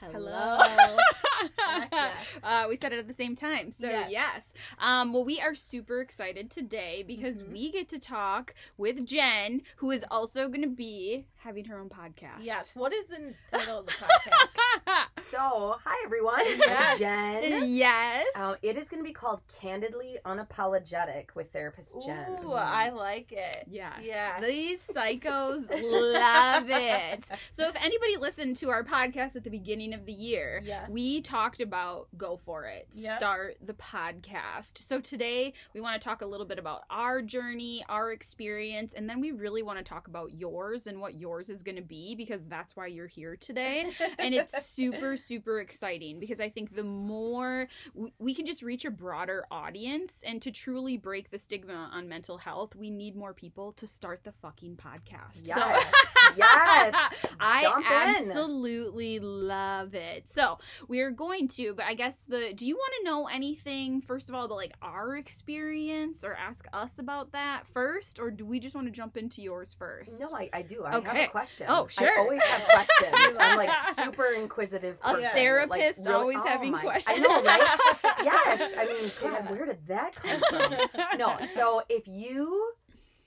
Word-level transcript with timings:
Hello. 0.00 0.58
uh, 2.42 2.66
we 2.68 2.76
said 2.76 2.92
it 2.92 2.98
at 2.98 3.06
the 3.08 3.14
same 3.14 3.34
time. 3.36 3.72
So, 3.80 3.86
yes. 3.88 4.10
Yes. 4.10 4.42
Um, 4.78 5.12
well, 5.12 5.24
we 5.24 5.40
are 5.40 5.54
super 5.54 6.00
excited 6.00 6.50
today 6.50 7.04
because 7.06 7.42
Mhm. 7.42 7.52
we 7.52 7.70
get 7.72 7.88
to 7.90 7.98
talk 7.98 8.54
with 8.76 9.06
Jen, 9.06 9.62
who 9.76 9.90
is 9.90 10.04
also 10.10 10.48
going 10.48 10.62
to 10.62 10.68
be 10.68 11.26
having 11.38 11.64
her 11.66 11.78
own 11.78 11.88
podcast. 11.88 12.42
Yes. 12.42 12.72
What 12.74 12.92
is 12.92 13.06
the 13.06 13.34
title 13.52 13.80
of 13.80 13.86
the 13.86 13.92
podcast? 13.92 15.06
So, 15.28 15.76
hi 15.84 15.96
everyone. 16.04 16.40
Yes. 16.70 16.98
Jen. 16.98 17.62
yes. 17.74 18.26
Uh, 18.34 18.54
it 18.62 18.76
is 18.76 18.88
going 18.88 19.02
to 19.02 19.06
be 19.06 19.12
called 19.12 19.40
Candidly 19.60 20.18
Unapologetic 20.24 21.34
with 21.34 21.52
therapist 21.52 21.94
Jen. 22.06 22.26
Ooh, 22.44 22.52
I 22.52 22.90
like 22.90 23.32
it. 23.32 23.64
Yes. 23.68 23.98
Yes. 24.02 24.42
These 24.46 24.86
psychos 24.86 25.68
love 25.70 26.66
it. 26.68 27.24
So 27.52 27.68
if 27.68 27.74
anybody 27.76 28.16
listened 28.16 28.56
to 28.56 28.70
our 28.70 28.82
podcast 28.84 29.36
at 29.36 29.44
the 29.44 29.50
beginning 29.50 29.94
of 29.94 30.06
the 30.06 30.12
year, 30.12 30.62
Yes. 30.64 30.90
we 30.90 31.20
talked 31.20 31.60
about 31.60 32.08
go 32.16 32.38
for 32.44 32.64
it. 32.66 32.88
Yep. 32.92 33.18
Start 33.18 33.56
the 33.64 33.74
podcast. 33.74 34.78
So 34.82 35.00
today 35.00 35.52
we 35.74 35.80
want 35.80 36.00
to 36.00 36.04
talk 36.04 36.22
a 36.22 36.26
little 36.26 36.46
bit 36.46 36.58
about 36.58 36.82
our 36.90 37.20
journey, 37.22 37.84
our 37.88 38.12
experience, 38.12 38.94
and 38.94 39.08
then 39.08 39.20
we 39.20 39.32
really 39.32 39.62
want 39.62 39.78
to 39.78 39.84
talk 39.84 40.08
about 40.08 40.32
yours 40.34 40.86
and 40.86 41.00
what 41.00 41.14
yours 41.14 41.50
is 41.50 41.62
going 41.62 41.76
to 41.76 41.82
be 41.82 42.14
because 42.14 42.44
that's 42.44 42.76
why 42.76 42.86
you're 42.86 43.06
here 43.06 43.36
today. 43.36 43.90
and 44.18 44.34
it's 44.34 44.66
super 44.66 45.16
super 45.24 45.60
exciting 45.60 46.18
because 46.18 46.40
i 46.40 46.48
think 46.48 46.74
the 46.74 46.82
more 46.84 47.66
we, 47.94 48.12
we 48.18 48.34
can 48.34 48.44
just 48.44 48.62
reach 48.62 48.84
a 48.84 48.90
broader 48.90 49.44
audience 49.50 50.22
and 50.26 50.40
to 50.42 50.50
truly 50.50 50.96
break 50.96 51.30
the 51.30 51.38
stigma 51.38 51.90
on 51.92 52.08
mental 52.08 52.38
health 52.38 52.74
we 52.76 52.90
need 52.90 53.14
more 53.16 53.32
people 53.34 53.72
to 53.72 53.86
start 53.86 54.20
the 54.24 54.32
fucking 54.32 54.76
podcast 54.76 55.42
Yes. 55.44 55.56
so 55.56 56.30
yes. 56.36 56.94
i 57.40 57.62
Jump 57.62 57.86
in. 57.86 58.30
absolutely 58.30 59.18
love 59.18 59.94
it 59.94 60.28
so 60.28 60.58
we're 60.88 61.10
going 61.10 61.48
to 61.48 61.74
but 61.74 61.84
i 61.86 61.94
guess 61.94 62.24
the 62.28 62.52
do 62.54 62.66
you 62.66 62.76
want 62.76 62.92
to 63.00 63.04
know 63.10 63.26
anything 63.26 64.00
first 64.00 64.28
of 64.28 64.34
all 64.34 64.44
about 64.44 64.56
like 64.56 64.74
our 64.82 65.16
experience 65.16 66.24
or 66.24 66.34
ask 66.34 66.66
us 66.72 66.98
about 66.98 67.32
that 67.32 67.62
first 67.72 68.18
or 68.18 68.30
do 68.30 68.44
we 68.44 68.58
just 68.60 68.74
want 68.74 68.86
to 68.86 68.90
jump 68.92 69.16
into 69.16 69.42
yours 69.42 69.74
first 69.78 70.20
No, 70.20 70.26
I, 70.36 70.48
I 70.52 70.62
do. 70.62 70.84
I 70.84 70.92
have 70.92 71.06
Okay. 71.06 71.24
a 71.24 71.28
question. 71.28 71.66
Oh, 71.68 71.86
sure. 71.88 72.08
I 72.08 72.20
always 72.20 72.42
have 72.42 72.62
questions. 72.64 73.36
I'm 73.38 73.56
like 73.56 73.70
super 73.94 74.26
inquisitive. 74.36 74.98
A 75.02 75.16
therapist 75.30 75.98
Like, 76.00 76.06
really- 76.06 76.14
always 76.20 76.36
oh 76.40 76.46
having 76.46 76.70
my- 76.72 76.82
questions 76.82 77.18
I 77.18 77.22
know, 77.22 77.42
right? 77.44 77.98
yes. 78.24 78.72
I 78.78 78.86
mean, 78.86 79.10
God, 79.20 79.44
Yeah. 79.44 79.52
where 79.52 79.66
did 79.66 79.86
that 79.88 80.14
come 80.16 80.40
from? 80.50 81.18
No. 81.18 81.36
So, 81.54 81.82
if 81.88 82.06
you 82.06 82.72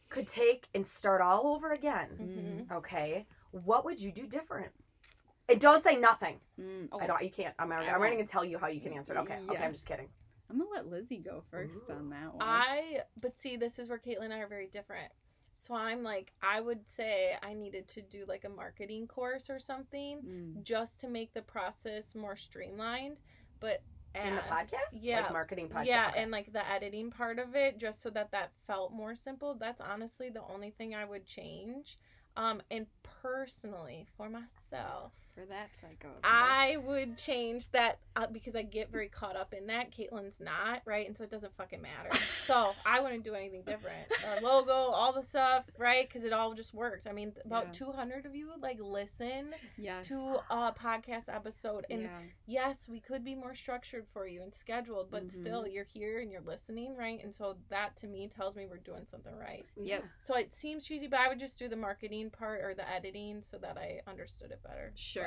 could 0.10 0.28
take 0.28 0.68
and 0.76 0.86
start 0.86 1.22
all 1.22 1.48
over 1.48 1.72
again, 1.72 2.10
Mhm. 2.70 2.76
okay, 2.78 3.26
what 3.52 3.84
would 3.86 4.00
you 4.02 4.12
do 4.12 4.28
different? 4.28 4.72
And 5.50 5.60
don't 5.60 5.84
say 5.84 5.96
nothing. 5.98 6.40
Mm, 6.60 6.88
oh, 6.92 7.00
I 7.00 7.08
don't. 7.08 7.22
You 7.22 7.30
can't. 7.30 7.54
I'm. 7.60 7.72
I 7.72 7.76
I'm 7.78 8.00
won't. 8.00 8.14
going 8.14 8.26
to 8.26 8.32
tell 8.32 8.46
you 8.46 8.58
how 8.58 8.68
you 8.68 8.80
can 8.80 8.94
answer 8.94 9.14
it. 9.14 9.18
Okay. 9.20 9.40
Okay. 9.50 9.64
I'm 9.64 9.74
just 9.74 9.86
kidding. 9.86 10.08
I'm 10.50 10.58
gonna 10.60 10.70
let 10.72 10.88
Lizzie 10.88 11.18
go 11.18 11.44
first 11.50 11.74
Ooh. 11.90 11.94
on 11.94 12.10
that 12.12 12.34
one. 12.34 12.42
I 12.48 13.00
but 13.20 13.38
see 13.38 13.58
this 13.58 13.80
is 13.80 13.90
where 13.90 13.98
Caitlin 13.98 14.26
and 14.26 14.34
I 14.34 14.40
are 14.40 14.48
very 14.48 14.68
different. 14.68 15.12
So 15.54 15.74
I'm 15.76 16.04
like 16.04 16.34
I 16.42 16.60
would 16.62 16.88
say 16.90 17.36
I 17.42 17.54
needed 17.54 17.88
to 17.90 18.02
do 18.02 18.26
like 18.28 18.44
a 18.46 18.50
marketing 18.50 19.08
course 19.08 19.50
or 19.50 19.60
something 19.60 20.22
Mm. 20.22 20.64
just 20.64 21.00
to 21.02 21.08
make 21.08 21.34
the 21.34 21.42
process 21.42 22.16
more 22.16 22.36
streamlined. 22.36 23.22
But 23.60 23.82
In 24.16 24.36
the 24.36 24.42
podcast, 24.42 24.98
yeah, 25.02 25.22
like 25.22 25.32
marketing 25.32 25.70
podcast. 25.70 25.86
yeah, 25.86 26.12
and 26.16 26.30
like 26.32 26.52
the 26.54 26.70
editing 26.70 27.10
part 27.12 27.40
of 27.40 27.56
it, 27.56 27.78
just 27.80 28.02
so 28.02 28.10
that 28.12 28.32
that 28.32 28.52
felt 28.68 28.92
more 28.94 29.16
simple. 29.16 29.56
That's 29.56 29.82
honestly 29.82 30.30
the 30.30 30.44
only 30.44 30.70
thing 30.72 30.94
I 30.94 31.06
would 31.06 31.26
change. 31.26 31.98
Um, 32.36 32.62
and 32.70 32.88
personally, 33.04 34.06
for 34.18 34.30
myself, 34.30 35.14
for 35.34 35.46
that 35.46 35.70
psycho. 35.80 36.10
I 36.24 36.78
would 36.78 37.18
change 37.18 37.70
that 37.72 38.00
uh, 38.16 38.28
because 38.32 38.56
I 38.56 38.62
get 38.62 38.92
very 38.92 39.08
caught 39.10 39.36
up 39.36 39.54
in 39.54 39.68
that. 39.68 39.92
Caitlin's 39.92 40.40
not, 40.40 40.82
right? 40.86 41.08
And 41.08 41.18
so 41.18 41.24
it 41.24 41.32
doesn't 41.32 41.56
fucking 41.58 41.82
matter. 41.82 42.16
so 42.46 42.72
I 42.86 43.00
wouldn't 43.00 43.24
do 43.24 43.34
anything 43.34 43.64
different. 43.66 44.08
Our 44.28 44.42
logo, 44.42 44.72
all 44.72 45.12
the 45.14 45.24
stuff, 45.24 45.64
right? 45.78 46.08
Because 46.08 46.24
it 46.24 46.34
all 46.34 46.54
just 46.54 46.74
worked. 46.74 47.08
I 47.08 47.12
mean, 47.12 47.34
about 47.46 47.66
Yeah. 47.68 47.72
200 47.88 48.26
of 48.26 48.36
you 48.36 48.52
like 48.62 48.80
listen 48.80 49.48
yes. 49.78 50.08
to 50.08 50.38
a 50.50 50.72
podcast 50.72 51.34
episode. 51.34 51.86
And 51.90 52.04
yeah. 52.04 52.10
yes, 52.46 52.88
we 52.88 53.00
could 53.00 53.24
be 53.24 53.34
more 53.36 53.56
structured 53.56 54.06
for 54.14 54.28
you 54.28 54.44
and 54.44 54.54
scheduled, 54.54 55.10
but 55.10 55.28
Mhm. 55.28 55.32
still, 55.32 55.68
you're 55.68 55.88
here 55.92 56.20
and 56.20 56.32
you're 56.32 56.42
listening, 56.42 56.96
right? 56.96 57.22
And 57.24 57.34
so 57.34 57.58
that 57.70 57.96
to 57.98 58.08
me 58.08 58.28
tells 58.28 58.56
me 58.56 58.68
we're 58.68 58.78
doing 58.78 59.06
something 59.06 59.36
right. 59.36 59.66
Yep. 59.76 60.04
So 60.20 60.36
it 60.36 60.54
seems 60.54 60.86
cheesy, 60.86 61.08
but 61.08 61.20
I 61.20 61.28
would 61.28 61.40
just 61.40 61.58
do 61.58 61.68
the 61.68 61.76
marketing 61.76 62.30
part 62.30 62.62
or 62.64 62.76
the 62.76 62.88
editing 62.90 63.42
so 63.42 63.58
that 63.58 63.78
I 63.78 64.02
understood 64.08 64.52
it 64.52 64.62
better. 64.64 64.92
Sure. 64.96 65.23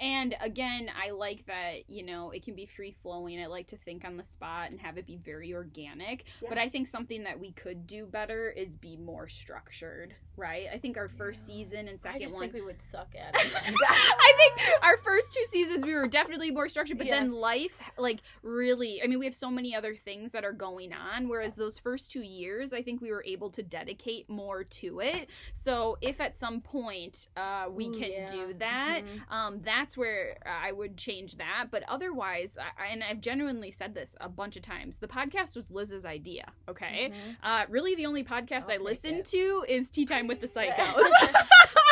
And 0.00 0.34
again, 0.40 0.90
I 0.94 1.10
like 1.10 1.46
that, 1.46 1.88
you 1.88 2.02
know, 2.04 2.30
it 2.30 2.42
can 2.44 2.54
be 2.54 2.66
free 2.66 2.92
flowing. 3.02 3.40
I 3.42 3.46
like 3.46 3.66
to 3.68 3.76
think 3.76 4.04
on 4.04 4.16
the 4.16 4.24
spot 4.24 4.70
and 4.70 4.80
have 4.80 4.98
it 4.98 5.06
be 5.06 5.16
very 5.16 5.54
organic. 5.54 6.24
Yeah. 6.40 6.48
But 6.48 6.58
I 6.58 6.68
think 6.68 6.88
something 6.88 7.24
that 7.24 7.38
we 7.38 7.52
could 7.52 7.86
do 7.86 8.06
better 8.06 8.50
is 8.50 8.76
be 8.76 8.96
more 8.96 9.28
structured, 9.28 10.14
right? 10.36 10.66
I 10.72 10.78
think 10.78 10.96
our 10.96 11.08
first 11.08 11.48
Yeah. 11.48 11.54
season 11.54 11.88
and 11.88 11.98
I 12.00 12.02
second 12.02 12.20
just 12.22 12.34
one 12.34 12.42
think 12.42 12.54
we 12.54 12.60
would 12.62 12.80
suck 12.82 13.14
at 13.18 13.34
it. 13.40 13.74
I 13.88 14.32
think 14.36 14.68
our 14.82 14.96
first 14.98 15.32
two 15.32 15.44
seasons 15.46 15.84
we 15.84 15.94
were 15.94 16.08
definitely 16.08 16.50
more 16.50 16.68
structured, 16.68 16.98
but 16.98 17.06
then 17.08 17.32
life, 17.32 17.78
like, 17.98 18.20
really, 18.42 19.02
I 19.02 19.06
mean, 19.06 19.18
we 19.18 19.24
have 19.26 19.34
so 19.34 19.50
many 19.50 19.74
other 19.74 19.94
things 19.94 20.32
that 20.32 20.44
are 20.44 20.52
going 20.52 20.92
on. 20.92 21.28
Whereas 21.28 21.54
those 21.54 21.78
first 21.78 22.10
two 22.10 22.22
years, 22.22 22.72
I 22.72 22.82
think 22.82 23.00
we 23.00 23.10
were 23.10 23.24
able 23.26 23.50
to 23.50 23.62
dedicate 23.62 24.28
more 24.28 24.64
to 24.64 25.00
it. 25.00 25.28
So 25.52 25.98
if 26.00 26.20
at 26.20 26.36
some 26.36 26.60
point 26.60 27.28
uh, 27.36 27.66
we 27.70 27.86
Ooh, 27.88 27.92
can 27.92 28.10
yeah. 28.10 28.26
do 28.26 28.54
that, 28.58 29.02
Mhm. 29.04 29.20
Um, 29.34 29.60
that's 29.64 29.96
where 29.96 30.36
I 30.46 30.70
would 30.72 30.96
change 30.96 31.36
that. 31.38 31.66
But 31.70 31.82
otherwise, 31.88 32.56
I, 32.58 32.92
and 32.92 33.02
I've 33.02 33.20
genuinely 33.20 33.70
said 33.70 33.94
this 33.94 34.14
a 34.20 34.28
bunch 34.28 34.56
of 34.56 34.62
times, 34.62 34.98
the 34.98 35.08
podcast 35.08 35.56
was 35.56 35.70
Liz's 35.70 36.04
idea. 36.04 36.52
Okay. 36.68 37.10
Mhm. 37.12 37.36
Uh, 37.42 37.64
really, 37.68 37.94
the 37.94 38.06
only 38.06 38.24
podcast 38.24 38.64
I'll 38.64 38.72
I 38.72 38.76
listen 38.76 39.16
it. 39.16 39.24
to 39.26 39.64
is 39.68 39.90
Tea 39.90 40.06
Time 40.06 40.26
with 40.26 40.40
the 40.40 40.48
Psychos. 40.54 40.94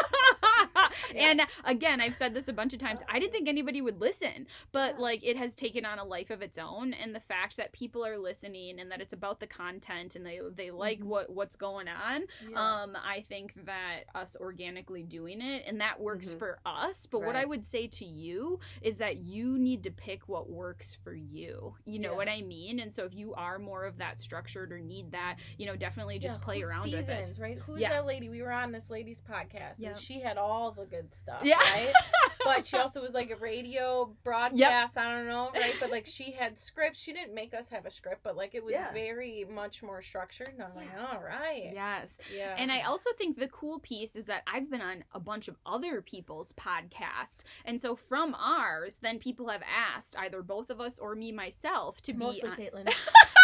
and 1.17 1.43
again, 1.65 2.01
I've 2.01 2.17
said 2.17 2.35
this 2.35 2.49
a 2.49 2.53
bunch 2.53 2.73
of 2.73 2.79
times. 2.79 3.01
I 3.09 3.19
didn't 3.19 3.33
think 3.33 3.49
anybody 3.49 3.81
would 3.81 4.01
listen, 4.01 4.47
but 4.73 4.99
like 4.99 5.25
it 5.25 5.37
has 5.37 5.55
taken 5.55 5.85
on 5.85 5.99
a 5.99 6.05
life 6.05 6.31
of 6.31 6.43
its 6.43 6.59
own. 6.59 6.93
And 6.93 7.15
the 7.15 7.21
fact 7.21 7.57
that 7.57 7.73
people 7.73 8.05
are 8.05 8.19
listening 8.19 8.79
and 8.81 8.91
that 8.91 9.01
it's 9.01 9.13
about 9.13 9.41
the 9.41 9.47
content 9.47 10.17
and 10.17 10.25
they 10.27 10.41
they 10.55 10.71
like 10.71 11.01
Mhm. 11.01 11.05
what 11.05 11.31
what's 11.31 11.57
going 11.57 11.89
on. 11.89 12.25
Yeah. 12.49 12.57
Um, 12.83 12.97
I 12.97 13.21
think 13.23 13.53
that 13.67 14.05
us 14.15 14.37
organically 14.41 15.03
doing 15.03 15.41
it 15.41 15.65
and 15.67 15.81
that 15.81 16.01
works 16.01 16.33
Mhm. 16.35 16.39
for 16.39 16.59
us. 16.67 17.07
But 17.07 17.23
what 17.23 17.37
I 17.37 17.45
would 17.45 17.65
say 17.65 17.87
to 17.89 18.05
you 18.05 18.61
is 18.81 18.99
that 18.99 19.19
you 19.19 19.59
need 19.59 19.83
to 19.85 19.91
pick 19.91 20.29
what 20.29 20.49
works 20.51 20.95
for 21.03 21.15
you. 21.15 21.77
You 21.85 21.99
know 21.99 22.13
Yeah. 22.13 22.17
what 22.17 22.29
I 22.29 22.43
mean? 22.43 22.81
And 22.81 22.93
so 22.93 23.05
if 23.05 23.15
you 23.15 23.35
are 23.35 23.59
more 23.59 23.85
of 23.85 23.99
that 23.99 24.19
structured 24.19 24.73
or 24.73 24.79
need 24.81 25.13
that, 25.13 25.37
you 25.59 25.67
know, 25.67 25.77
definitely 25.77 26.19
just 26.19 26.39
Yeah, 26.41 26.45
play 26.45 26.63
around 26.63 26.91
with 26.91 27.07
seasons, 27.07 27.39
it. 27.39 27.43
right? 27.43 27.59
Who's 27.59 27.81
Yeah. 27.81 27.91
that 27.91 28.07
lady? 28.07 28.29
We 28.29 28.43
were 28.43 28.53
on 28.53 28.73
this 28.73 28.91
lady's 28.91 29.21
podcast, 29.21 29.79
Yep. 29.79 29.93
and 29.93 29.99
she 29.99 30.21
had 30.21 30.37
all 30.39 30.71
the 30.73 30.85
good 30.87 31.02
stuff, 31.11 31.41
Yeah. 31.43 31.57
right? 31.59 31.93
but 32.45 32.67
she 32.67 32.77
also 32.77 33.01
was 33.01 33.15
like 33.15 33.31
a 33.31 33.37
radio 33.37 34.13
broadcast. 34.25 34.97
I 34.99 35.15
don't 35.17 35.27
know, 35.27 35.51
right? 35.55 35.75
But 35.81 35.91
like 35.91 36.07
she 36.07 36.33
had 36.33 36.59
scripts. 36.59 36.99
She 37.01 37.13
didn't 37.13 37.35
make 37.35 37.55
us 37.55 37.69
have 37.71 37.87
a 37.87 37.91
script, 37.91 38.23
but 38.23 38.37
like 38.37 38.55
it 38.55 38.65
was 38.65 38.73
Yeah. 38.73 38.93
very 38.93 39.45
much 39.49 39.83
more 39.83 40.03
structured. 40.03 40.49
And 40.55 40.63
I'm 40.63 40.75
like, 40.75 40.89
all 40.99 41.21
right, 41.23 41.71
Yes. 41.73 42.19
yeah. 42.35 42.55
And 42.59 42.71
I 42.73 42.83
also 42.83 43.11
think 43.17 43.39
the 43.39 43.49
cool 43.49 43.79
piece 43.81 44.17
is 44.17 44.27
that 44.27 44.43
I've 44.47 44.71
been 44.71 44.81
on 44.83 45.05
a 45.13 45.21
bunch 45.21 45.49
of 45.49 45.57
other 45.65 46.03
people's 46.03 46.53
podcasts. 46.53 47.43
And 47.65 47.81
so 47.81 47.95
from 47.97 48.35
ours, 48.39 48.99
then 49.03 49.19
people 49.19 49.49
have 49.49 49.63
asked 49.63 50.17
either 50.19 50.43
both 50.43 50.71
of 50.71 50.81
us 50.81 50.99
or 50.99 51.15
me 51.15 51.33
myself 51.33 52.01
to 52.03 52.13
be 52.13 52.19
mostly 52.19 52.49
on- 52.49 52.57
Caitlin. 52.57 52.89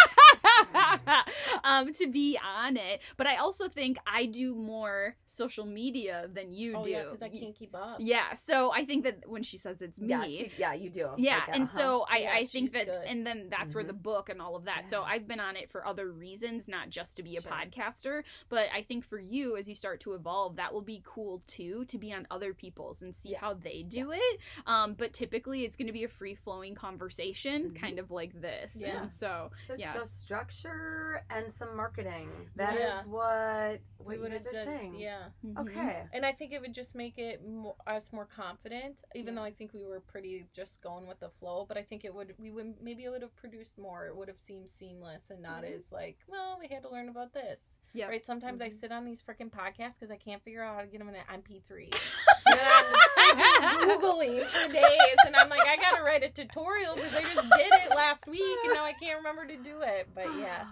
um 1.63 1.93
to 1.93 2.07
be 2.07 2.37
on 2.43 2.77
it. 2.77 3.01
But 3.17 3.27
I 3.27 3.37
also 3.37 3.67
think 3.67 3.97
I 4.05 4.25
do 4.25 4.55
more 4.55 5.15
social 5.25 5.65
media 5.65 6.29
than 6.33 6.51
you 6.51 6.75
oh 6.77 6.83
do. 6.83 6.89
yeah, 6.89 7.03
because 7.03 7.21
I 7.21 7.29
can't 7.29 7.55
keep 7.55 7.75
up. 7.75 7.97
Yeah, 7.99 8.33
so 8.33 8.71
I 8.71 8.85
think 8.85 9.03
that 9.03 9.27
when 9.27 9.43
she 9.43 9.57
says 9.57 9.81
it's 9.81 9.99
me, 9.99 10.07
Yeah, 10.09 10.23
she, 10.27 10.51
yeah, 10.57 10.73
you 10.73 10.89
do. 10.89 11.09
yeah, 11.17 11.37
Like, 11.39 11.49
and 11.55 11.63
uh-huh. 11.63 11.77
so 11.77 12.05
I, 12.09 12.17
Yeah, 12.19 12.33
I 12.33 12.45
think 12.45 12.73
that, 12.73 12.85
good. 12.85 13.03
and 13.05 13.25
then 13.25 13.47
that's 13.49 13.73
where 13.73 13.83
Mhm. 13.83 13.87
the 13.87 13.93
book 13.93 14.29
and 14.29 14.41
all 14.41 14.55
of 14.55 14.65
that. 14.65 14.87
So 14.89 15.03
I've 15.03 15.27
been 15.27 15.39
on 15.39 15.55
it 15.55 15.69
for 15.69 15.85
other 15.85 16.11
reasons, 16.11 16.67
not 16.67 16.89
just 16.89 17.15
to 17.17 17.23
be 17.23 17.37
a 17.37 17.41
Sure. 17.41 17.51
podcaster. 17.51 18.23
But 18.49 18.67
I 18.73 18.81
think 18.83 19.05
for 19.05 19.19
you, 19.19 19.57
as 19.57 19.67
you 19.67 19.75
start 19.75 19.99
to 20.01 20.13
evolve, 20.13 20.55
that 20.57 20.73
will 20.73 20.81
be 20.81 21.01
cool 21.05 21.41
too 21.47 21.85
to 21.85 21.97
be 21.97 22.13
on 22.13 22.27
other 22.31 22.53
people's 22.53 23.01
and 23.01 23.15
see 23.15 23.29
Yeah. 23.31 23.39
how 23.39 23.53
they 23.53 23.83
do 23.83 24.11
it. 24.11 24.39
Um, 24.65 24.93
but 24.93 25.13
typically, 25.13 25.63
it's 25.65 25.75
going 25.77 25.87
to 25.87 25.93
be 25.93 26.03
a 26.03 26.07
free 26.07 26.35
flowing 26.35 26.75
conversation, 26.75 27.71
Mhm. 27.71 27.75
kind 27.79 27.99
of 27.99 28.11
like 28.11 28.39
this. 28.41 28.75
Yeah. 28.75 29.01
And 29.01 29.11
so 29.11 29.51
So, 29.67 29.75
yeah. 29.77 29.93
so 29.93 30.05
structure 30.53 31.23
and 31.29 31.51
some 31.51 31.75
marketing. 31.75 32.29
That 32.55 32.73
is 32.75 32.79
Yeah. 32.81 33.03
what 33.05 33.79
we 33.99 34.15
you 34.15 34.21
would 34.21 34.31
guys 34.31 34.45
have 34.45 34.53
are 34.53 34.65
done, 34.65 34.65
saying. 34.65 34.95
yeah. 34.95 35.29
mhm. 35.45 35.59
Okay. 35.59 36.03
And 36.13 36.25
I 36.25 36.31
think 36.31 36.51
it 36.53 36.61
would 36.61 36.73
just 36.73 36.95
make 36.95 37.17
it 37.17 37.45
more, 37.47 37.75
us 37.87 38.11
more 38.11 38.25
confident, 38.25 39.03
even 39.15 39.33
Yeah. 39.33 39.41
though 39.41 39.45
I 39.45 39.51
think 39.51 39.73
we 39.73 39.85
were 39.85 39.99
pretty 39.99 40.47
just 40.53 40.81
going 40.81 41.07
with 41.07 41.19
the 41.19 41.29
flow. 41.29 41.65
But 41.67 41.77
I 41.77 41.83
think 41.83 42.03
it 42.05 42.13
would 42.13 42.33
we 42.37 42.51
would 42.51 42.81
maybe 42.81 43.03
it 43.05 43.09
would 43.09 43.21
have 43.21 43.35
produced 43.35 43.77
more. 43.77 44.05
It 44.07 44.15
would 44.15 44.27
have 44.27 44.39
seemed 44.39 44.69
seamless 44.69 45.29
and 45.29 45.41
not 45.41 45.63
Mhm. 45.63 45.75
as 45.77 45.91
like, 45.91 46.17
well, 46.27 46.57
we 46.59 46.67
had 46.67 46.83
to 46.83 46.89
learn 46.89 47.09
about 47.09 47.33
this. 47.33 47.79
Yeah. 47.93 48.07
Right. 48.07 48.25
Sometimes 48.25 48.61
I 48.61 48.69
Mhm. 48.69 48.73
sit 48.73 48.91
on 48.91 49.05
these 49.05 49.21
freaking 49.23 49.49
podcasts 49.51 49.93
because 49.95 50.11
I 50.11 50.17
can't 50.17 50.43
figure 50.43 50.61
out 50.63 50.75
how 50.75 50.81
to 50.81 50.87
get 50.87 50.99
them 50.99 51.09
in 51.09 51.15
an 51.15 51.25
MP3. 51.29 51.89
googling 53.37 54.45
for 54.45 54.71
days, 54.71 55.17
and 55.25 55.35
I'm 55.35 55.49
like, 55.49 55.65
I 55.67 55.77
gotta 55.77 56.03
write 56.03 56.23
a 56.23 56.29
tutorial 56.29 56.95
because 56.95 57.13
I 57.15 57.21
just 57.23 57.35
did 57.35 57.71
it 57.71 57.89
last 57.95 58.27
week 58.27 58.41
and 58.65 58.73
now 58.73 58.83
I 58.83 58.93
can't 58.93 59.17
remember 59.17 59.45
to 59.47 59.57
do 59.57 59.81
it. 59.81 60.07
But 60.13 60.27
yeah, 60.39 60.65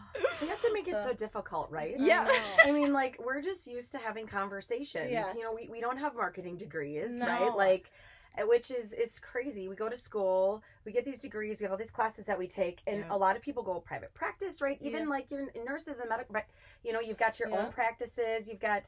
have 0.47 0.61
to 0.61 0.73
make 0.73 0.87
it 0.87 0.95
So- 0.95 1.07
so 1.07 1.13
difficult, 1.13 1.71
right? 1.71 1.95
Yeah. 1.97 2.27
I. 2.27 2.69
I 2.69 2.71
mean, 2.71 2.91
like, 2.93 3.17
we're 3.23 3.41
just 3.41 3.67
used 3.67 3.91
to 3.91 3.97
having 3.97 4.27
conversations. 4.27 5.09
Yes. 5.11 5.33
You 5.35 5.43
know, 5.43 5.53
we, 5.53 5.67
we 5.69 5.79
don't 5.79 5.97
have 5.97 6.15
marketing 6.15 6.57
degrees, 6.57 7.11
No. 7.13 7.25
right? 7.27 7.55
Like, 7.55 7.91
uh, 8.37 8.45
which 8.45 8.69
is 8.71 8.93
is 8.93 9.19
crazy. 9.19 9.67
We 9.67 9.75
go 9.75 9.89
to 9.89 9.97
school, 9.97 10.61
we 10.85 10.91
get 10.91 11.05
these 11.05 11.19
degrees, 11.21 11.59
we 11.59 11.63
have 11.63 11.71
all 11.71 11.77
these 11.77 11.91
classes 11.91 12.25
that 12.27 12.37
we 12.37 12.47
take, 12.47 12.81
and 12.85 12.99
Yeah. 12.99 13.15
a 13.15 13.17
lot 13.17 13.35
of 13.35 13.41
people 13.41 13.63
go 13.63 13.79
private 13.79 14.13
practice, 14.13 14.61
right? 14.61 14.77
Even 14.81 15.03
Yeah. 15.03 15.09
like 15.09 15.31
your 15.31 15.47
nurses 15.65 15.99
and 15.99 16.09
medical, 16.09 16.35
you 16.83 16.93
know, 16.93 16.99
you've 16.99 17.17
got 17.17 17.39
your 17.39 17.49
Yeah. 17.49 17.57
own 17.65 17.71
practices, 17.71 18.47
you've 18.47 18.59
got 18.59 18.83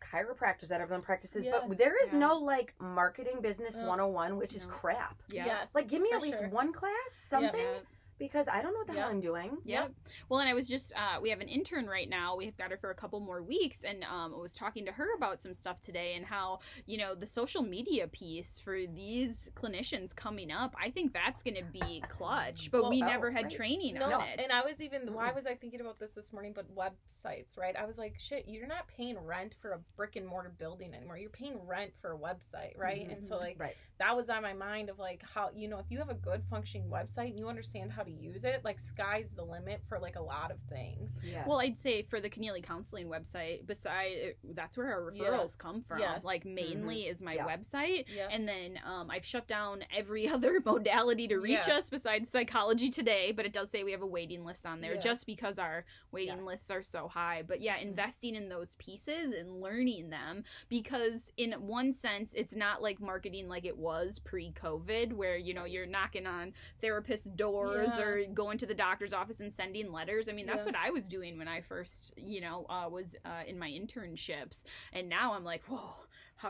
chiropractors 0.00 0.68
that 0.68 0.80
have 0.80 0.88
their 0.88 0.96
own 0.96 1.02
practices, 1.02 1.44
Yes. 1.44 1.64
but 1.66 1.78
there 1.78 1.94
is 2.04 2.12
Yeah. 2.12 2.18
no 2.20 2.34
like 2.38 2.74
marketing 2.78 3.40
business 3.40 3.76
No. 3.76 3.86
101, 3.88 4.36
which 4.36 4.54
is 4.54 4.66
crap. 4.66 5.16
Yeah. 5.28 5.46
Yes. 5.46 5.74
Like, 5.74 5.88
give 5.88 6.02
me 6.02 6.10
for 6.10 6.16
at 6.16 6.22
least 6.22 6.38
sure. 6.38 6.48
one 6.48 6.72
class, 6.72 6.92
something, 7.10 7.60
Yeah. 7.60 7.78
Because 8.18 8.48
I 8.48 8.62
don't 8.62 8.72
know 8.72 8.78
what 8.80 8.86
the 8.88 8.94
hell 8.94 9.08
I'm 9.10 9.20
doing. 9.20 9.58
Yep. 9.64 9.92
Well, 10.28 10.40
and 10.40 10.48
I 10.48 10.54
was 10.54 10.68
just, 10.68 10.92
uh, 10.94 11.20
we 11.20 11.30
have 11.30 11.40
an 11.40 11.48
intern 11.48 11.86
right 11.86 12.08
now. 12.08 12.36
We've 12.36 12.56
got 12.56 12.70
her 12.70 12.76
for 12.76 12.90
a 12.90 12.94
couple 12.94 13.20
more 13.20 13.42
weeks. 13.42 13.84
And 13.84 14.04
um, 14.04 14.32
I 14.34 14.38
was 14.38 14.54
talking 14.54 14.86
to 14.86 14.92
her 14.92 15.06
about 15.16 15.40
some 15.40 15.52
stuff 15.52 15.80
today 15.80 16.14
and 16.16 16.24
how, 16.24 16.60
you 16.86 16.96
know, 16.98 17.14
the 17.14 17.26
social 17.26 17.62
media 17.62 18.08
piece 18.08 18.58
for 18.58 18.78
these 18.86 19.50
clinicians 19.54 20.14
coming 20.16 20.50
up, 20.50 20.74
I 20.82 20.90
think 20.90 21.12
that's 21.12 21.42
going 21.42 21.56
to 21.56 21.64
be 21.64 22.02
clutch. 22.08 22.70
But 22.70 22.82
Well, 22.82 22.90
we 22.90 23.02
oh, 23.02 23.06
never 23.06 23.30
had 23.30 23.44
right. 23.44 23.52
training 23.52 23.94
No, 23.94 24.06
on 24.12 24.22
it. 24.28 24.40
and 24.42 24.50
I 24.52 24.62
was 24.64 24.80
even 24.80 25.12
why 25.12 25.30
Mm. 25.30 25.34
was 25.34 25.46
I 25.46 25.54
thinking 25.54 25.80
about 25.80 25.98
this 25.98 26.12
this 26.12 26.32
morning? 26.32 26.52
But 26.54 26.74
websites, 26.74 27.58
right? 27.58 27.76
I 27.76 27.84
was 27.84 27.98
like, 27.98 28.16
shit, 28.18 28.44
you're 28.48 28.66
not 28.66 28.88
paying 28.88 29.18
rent 29.18 29.54
for 29.60 29.72
a 29.72 29.78
brick 29.96 30.16
and 30.16 30.26
mortar 30.26 30.52
building 30.58 30.94
anymore. 30.94 31.18
You're 31.18 31.30
paying 31.30 31.58
rent 31.66 31.92
for 32.00 32.12
a 32.12 32.18
website, 32.18 32.78
right? 32.78 33.06
And 33.08 33.24
so 33.24 33.36
like 33.36 33.56
Right. 33.58 33.76
that 33.98 34.16
was 34.16 34.30
on 34.30 34.42
my 34.42 34.52
mind 34.52 34.88
of 34.90 34.98
like 34.98 35.22
how 35.34 35.50
you 35.54 35.68
know 35.68 35.78
if 35.78 35.86
you 35.90 35.98
have 35.98 36.08
a 36.10 36.14
good 36.14 36.44
functioning 36.48 36.88
website 36.88 37.28
and 37.30 37.38
you 37.38 37.48
understand 37.48 37.92
how 37.92 38.04
to 38.06 38.12
use 38.12 38.44
it, 38.44 38.64
like 38.64 38.78
sky's 38.78 39.30
the 39.34 39.44
limit 39.44 39.82
for 39.88 39.98
like 39.98 40.16
a 40.16 40.22
lot 40.22 40.50
of 40.50 40.58
things. 40.68 41.12
Yeah. 41.22 41.44
Well, 41.46 41.60
I'd 41.60 41.76
say 41.78 42.02
for 42.02 42.20
the 42.20 42.30
Keneally 42.30 42.62
Counseling 42.62 43.08
website, 43.08 43.66
beside 43.66 44.34
that's 44.42 44.76
where 44.76 44.86
our 44.88 45.12
Yeah. 45.14 45.24
referrals 45.24 45.56
come 45.58 45.82
from. 45.82 45.98
Yes. 46.00 46.24
Like 46.24 46.44
mainly 46.44 47.02
is 47.06 47.22
my 47.22 47.34
Yeah. 47.34 47.46
website, 47.46 48.06
Yeah. 48.08 48.28
and 48.30 48.48
then 48.48 48.80
um, 48.84 49.10
I've 49.10 49.24
shut 49.26 49.46
down 49.46 49.84
every 49.94 50.28
other 50.28 50.60
modality 50.64 51.28
to 51.28 51.36
reach 51.38 51.66
Yeah. 51.68 51.76
us 51.76 51.90
besides 51.90 52.30
Psychology 52.30 52.88
Today. 52.90 53.32
But 53.32 53.46
it 53.46 53.52
does 53.52 53.70
say 53.70 53.84
we 53.84 53.92
have 53.92 54.02
a 54.02 54.06
waiting 54.06 54.44
list 54.44 54.64
on 54.66 54.80
there, 54.80 54.94
Yeah. 54.94 55.00
just 55.00 55.26
because 55.26 55.58
our 55.58 55.84
waiting 56.12 56.38
Yes. 56.38 56.46
lists 56.46 56.70
are 56.70 56.82
so 56.82 57.08
high. 57.08 57.42
But 57.42 57.60
yeah, 57.60 57.76
Mm-hmm. 57.76 57.88
investing 57.88 58.34
in 58.34 58.48
those 58.48 58.74
pieces 58.76 59.32
and 59.32 59.60
learning 59.60 60.10
them 60.10 60.44
because 60.68 61.30
in 61.36 61.52
one 61.52 61.92
sense, 61.92 62.32
it's 62.34 62.54
not 62.54 62.82
like 62.82 63.00
marketing 63.00 63.48
like 63.48 63.64
it 63.64 63.76
was 63.76 64.18
pre-COVID, 64.18 65.12
where 65.12 65.36
you 65.36 65.52
know 65.54 65.62
Right. 65.62 65.70
you're 65.72 65.86
knocking 65.86 66.26
on 66.26 66.52
therapist 66.80 67.36
doors 67.36 67.88
Yeah. 67.98 68.04
or 68.04 68.24
going 68.26 68.58
to 68.58 68.66
the 68.66 68.74
doctor's 68.74 69.12
office 69.12 69.40
and 69.40 69.52
sending 69.52 69.92
letters. 69.92 70.28
I 70.28 70.32
mean, 70.32 70.46
that's 70.46 70.64
Yeah. 70.64 70.72
what 70.72 70.76
I 70.76 70.90
was 70.90 71.06
doing 71.08 71.38
when 71.38 71.48
I 71.48 71.60
first, 71.60 72.14
you 72.16 72.40
know, 72.40 72.66
uh, 72.68 72.88
was 72.90 73.16
uh, 73.24 73.42
in 73.46 73.58
my 73.58 73.70
internships, 73.70 74.64
and 74.92 75.08
now 75.08 75.34
I'm 75.34 75.44
like, 75.44 75.64
whoa. 75.66 75.94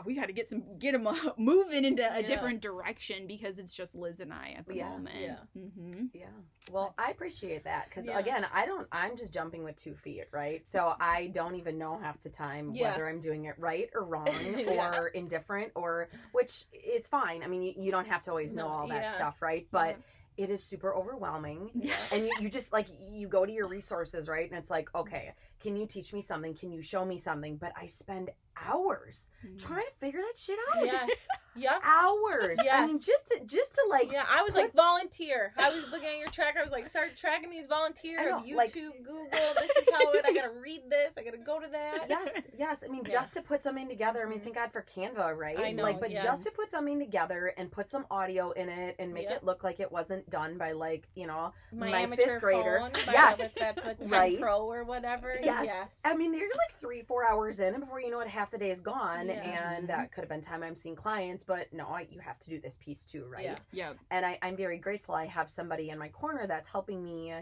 We 0.05 0.15
got 0.15 0.25
to 0.25 0.33
get 0.33 0.49
some, 0.49 0.77
get 0.79 0.91
them 0.91 1.07
moving 1.37 1.85
into 1.85 2.03
a 2.03 2.19
Yeah. 2.21 2.27
different 2.27 2.61
direction 2.61 3.25
because 3.25 3.57
it's 3.57 3.73
just 3.73 3.95
Liz 3.95 4.19
and 4.19 4.33
I 4.33 4.53
at 4.57 4.67
the 4.67 4.81
moment. 4.83 5.15
Yeah. 5.17 5.37
Mm-hmm. 5.57 6.07
Yeah. 6.13 6.25
Well, 6.73 6.93
I 6.97 7.09
appreciate 7.09 7.63
that 7.63 7.87
because 7.87 8.09
again, 8.09 8.45
I 8.53 8.65
don't. 8.65 8.85
I'm 8.91 9.15
just 9.15 9.33
jumping 9.33 9.63
with 9.63 9.81
two 9.81 9.95
feet, 9.95 10.25
right? 10.33 10.67
So 10.67 10.93
I 10.99 11.27
don't 11.27 11.55
even 11.55 11.77
know 11.77 11.97
half 11.97 12.21
the 12.21 12.29
time 12.29 12.73
whether 12.77 13.07
I'm 13.07 13.21
doing 13.21 13.45
it 13.45 13.55
right 13.57 13.89
or 13.95 14.03
wrong 14.03 14.27
or 14.67 15.07
indifferent 15.07 15.71
or 15.73 16.09
which 16.33 16.65
is 16.73 17.07
fine. 17.07 17.41
I 17.41 17.47
mean, 17.47 17.63
you, 17.63 17.73
you 17.77 17.89
don't 17.89 18.07
have 18.09 18.21
to 18.23 18.29
always 18.31 18.53
know 18.53 18.67
all 18.67 18.87
that 18.89 19.15
stuff, 19.15 19.41
right? 19.41 19.67
But. 19.71 19.97
It 20.37 20.49
is 20.49 20.63
super 20.63 20.95
overwhelming. 20.95 21.71
Yeah. 21.73 21.93
And 22.11 22.25
you, 22.25 22.31
you 22.41 22.49
just 22.49 22.71
like 22.71 22.87
you 23.11 23.27
go 23.27 23.45
to 23.45 23.51
your 23.51 23.67
resources, 23.67 24.27
right? 24.27 24.49
And 24.49 24.57
it's 24.57 24.69
like, 24.69 24.93
okay, 24.95 25.33
can 25.59 25.75
you 25.75 25.85
teach 25.87 26.13
me 26.13 26.21
something? 26.21 26.53
Can 26.53 26.71
you 26.71 26.81
show 26.81 27.03
me 27.03 27.17
something? 27.17 27.57
But 27.57 27.73
I 27.75 27.87
spend 27.87 28.29
hours 28.67 29.29
Mm-hmm. 29.45 29.57
trying 29.59 29.85
to 29.85 29.93
figure 29.99 30.19
that 30.19 30.33
shit 30.37 30.57
out. 30.75 30.83
yes. 30.85 31.09
Yep. 31.57 31.81
Hours. 31.83 32.59
I 32.71 32.85
mean, 32.85 32.97
Yes. 32.97 33.05
just 33.07 33.27
to 33.29 33.39
just 33.43 33.73
to 33.73 33.81
like 33.89 34.11
Yeah, 34.11 34.25
I 34.29 34.43
was 34.43 34.53
like 34.53 34.75
volunteer. 34.75 35.53
I 35.57 35.71
was 35.71 35.91
looking 35.91 36.07
at 36.09 36.17
your 36.19 36.27
tracker. 36.27 36.59
I 36.59 36.63
was 36.63 36.71
like, 36.71 36.85
start 36.85 37.15
tracking 37.15 37.49
these 37.49 37.65
volunteer 37.65 38.29
know, 38.29 38.37
YouTube, 38.41 38.55
like- 38.55 38.73
Google. 38.73 39.27
This 39.31 39.71
is 39.71 39.87
how 39.91 40.11
it. 40.11 40.23
I 40.23 40.33
gotta 40.33 40.51
read 40.61 40.81
this. 40.87 41.17
I 41.17 41.23
gotta 41.23 41.39
go 41.39 41.59
to 41.59 41.67
that. 41.71 42.05
yes, 42.09 42.43
yes. 42.59 42.83
I 42.87 42.91
mean, 42.91 43.01
Yeah. 43.05 43.11
just 43.11 43.33
to 43.35 43.41
put 43.41 43.63
something 43.63 43.87
together. 43.89 44.23
I 44.23 44.29
mean, 44.29 44.39
thank 44.39 44.53
God 44.53 44.71
for 44.71 44.85
Canva, 44.95 45.35
right? 45.35 45.57
I 45.59 45.71
know, 45.71 45.81
Like, 45.81 45.99
but 45.99 46.11
yes. 46.11 46.23
just 46.23 46.43
to 46.45 46.51
put 46.51 46.69
something 46.69 46.99
together 46.99 47.51
and 47.57 47.71
put 47.71 47.89
some 47.89 48.05
audio 48.11 48.51
in 48.51 48.69
it 48.69 48.95
and 48.99 49.11
make 49.11 49.23
Yep. 49.29 49.37
it 49.37 49.43
look 49.43 49.63
like 49.63 49.79
it 49.79 49.91
wasn't 49.91 50.29
done 50.29 50.59
by 50.59 50.73
like 50.73 51.07
you 51.15 51.25
know, 51.25 51.53
My, 51.71 51.89
My 51.89 51.99
amateur 52.01 52.33
fifth 52.33 52.41
grader. 52.41 52.91
Yes. 53.07 53.39
That's 53.57 53.83
a 53.83 53.95
10 54.03 54.09
Right. 54.11 54.39
Pro 54.39 54.59
or 54.63 54.83
whatever. 54.83 55.33
yes. 55.41 55.65
Yes. 55.65 55.87
I 56.05 56.15
mean, 56.15 56.35
you're 56.35 56.49
like 56.49 56.79
three, 56.79 57.01
four 57.01 57.27
hours 57.27 57.59
in, 57.59 57.73
and 57.73 57.79
before 57.79 57.99
you 57.99 58.11
know 58.11 58.19
it, 58.19 58.27
half 58.27 58.46
the 58.51 58.57
day 58.57 58.71
is 58.71 58.79
gone, 58.79 59.27
Yes. 59.27 59.59
and 59.77 59.87
that 59.89 60.11
could 60.11 60.21
have 60.21 60.29
been 60.29 60.41
time 60.41 60.63
I'm 60.63 60.75
seeing 60.75 60.95
clients. 60.95 61.43
But 61.43 61.71
no, 61.73 61.85
I, 61.87 62.07
you 62.09 62.19
have 62.19 62.39
to 62.39 62.49
do 62.49 62.59
this 62.59 62.77
piece 62.79 63.05
too, 63.05 63.25
right? 63.29 63.43
Yeah. 63.71 63.87
Yep. 63.89 63.97
and 64.11 64.25
I, 64.25 64.37
I'm 64.41 64.55
very 64.57 64.77
grateful 64.77 65.15
I 65.15 65.25
have 65.25 65.49
somebody 65.49 65.89
in 65.89 65.97
my 65.97 66.09
corner 66.09 66.47
that's 66.47 66.67
helping 66.67 67.03
me 67.03 67.33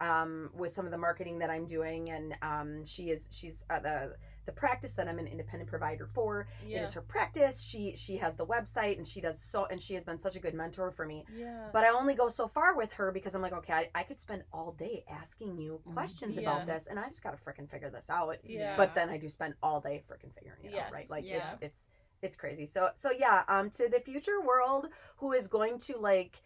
um, 0.00 0.50
with 0.54 0.72
some 0.72 0.84
of 0.84 0.90
the 0.90 0.98
marketing 0.98 1.38
that 1.38 1.50
I'm 1.50 1.66
doing, 1.66 2.10
and 2.10 2.34
um, 2.42 2.84
she 2.84 3.10
is 3.10 3.26
she's 3.30 3.64
uh, 3.70 3.78
the 3.80 4.16
the 4.46 4.52
practice 4.52 4.92
that 4.94 5.08
I'm 5.08 5.18
an 5.18 5.26
independent 5.26 5.68
provider 5.70 6.06
for. 6.06 6.46
It 6.62 6.68
Yeah. 6.70 6.82
is 6.84 6.92
her 6.94 7.00
practice. 7.02 7.62
She 7.62 7.96
she 7.96 8.16
has 8.18 8.36
the 8.36 8.46
website, 8.46 8.98
and 8.98 9.06
she 9.06 9.20
does 9.20 9.40
so, 9.40 9.66
and 9.66 9.80
she 9.80 9.94
has 9.94 10.04
been 10.04 10.18
such 10.18 10.36
a 10.36 10.40
good 10.40 10.54
mentor 10.54 10.90
for 10.90 11.06
me. 11.06 11.24
Yeah. 11.34 11.68
But 11.72 11.84
I 11.84 11.88
only 11.88 12.14
go 12.14 12.28
so 12.28 12.46
far 12.48 12.76
with 12.76 12.92
her 12.94 13.10
because 13.12 13.34
I'm 13.34 13.42
like, 13.42 13.52
okay, 13.54 13.72
I, 13.72 13.90
I 13.94 14.02
could 14.02 14.20
spend 14.20 14.44
all 14.52 14.72
day 14.72 15.04
asking 15.08 15.58
you 15.58 15.80
Mhm. 15.86 15.92
questions. 15.94 16.36
Yeah. 16.36 16.42
about 16.42 16.66
this, 16.66 16.86
and 16.88 16.98
I 16.98 17.08
just 17.08 17.22
got 17.22 17.36
to 17.36 17.42
freaking 17.42 17.68
figure 17.70 17.90
this 17.90 18.10
out. 18.10 18.36
yeah. 18.44 18.76
But 18.76 18.94
then 18.94 19.08
I 19.08 19.18
do 19.18 19.28
spend 19.28 19.54
all 19.62 19.80
day 19.80 20.02
freaking 20.08 20.32
figuring 20.34 20.64
it 20.64 20.72
Yes. 20.72 20.86
out, 20.86 20.92
right? 20.92 21.08
Like 21.10 21.24
Yeah. 21.24 21.52
it's 21.52 21.62
it's 21.62 21.88
it's 22.22 22.36
crazy. 22.36 22.66
So 22.66 22.90
so 22.96 23.10
yeah, 23.10 23.44
um, 23.48 23.70
to 23.70 23.88
the 23.88 24.00
future 24.00 24.40
world 24.40 24.86
who 25.18 25.32
is 25.32 25.46
going 25.48 25.78
to 25.80 25.96
like, 25.98 26.42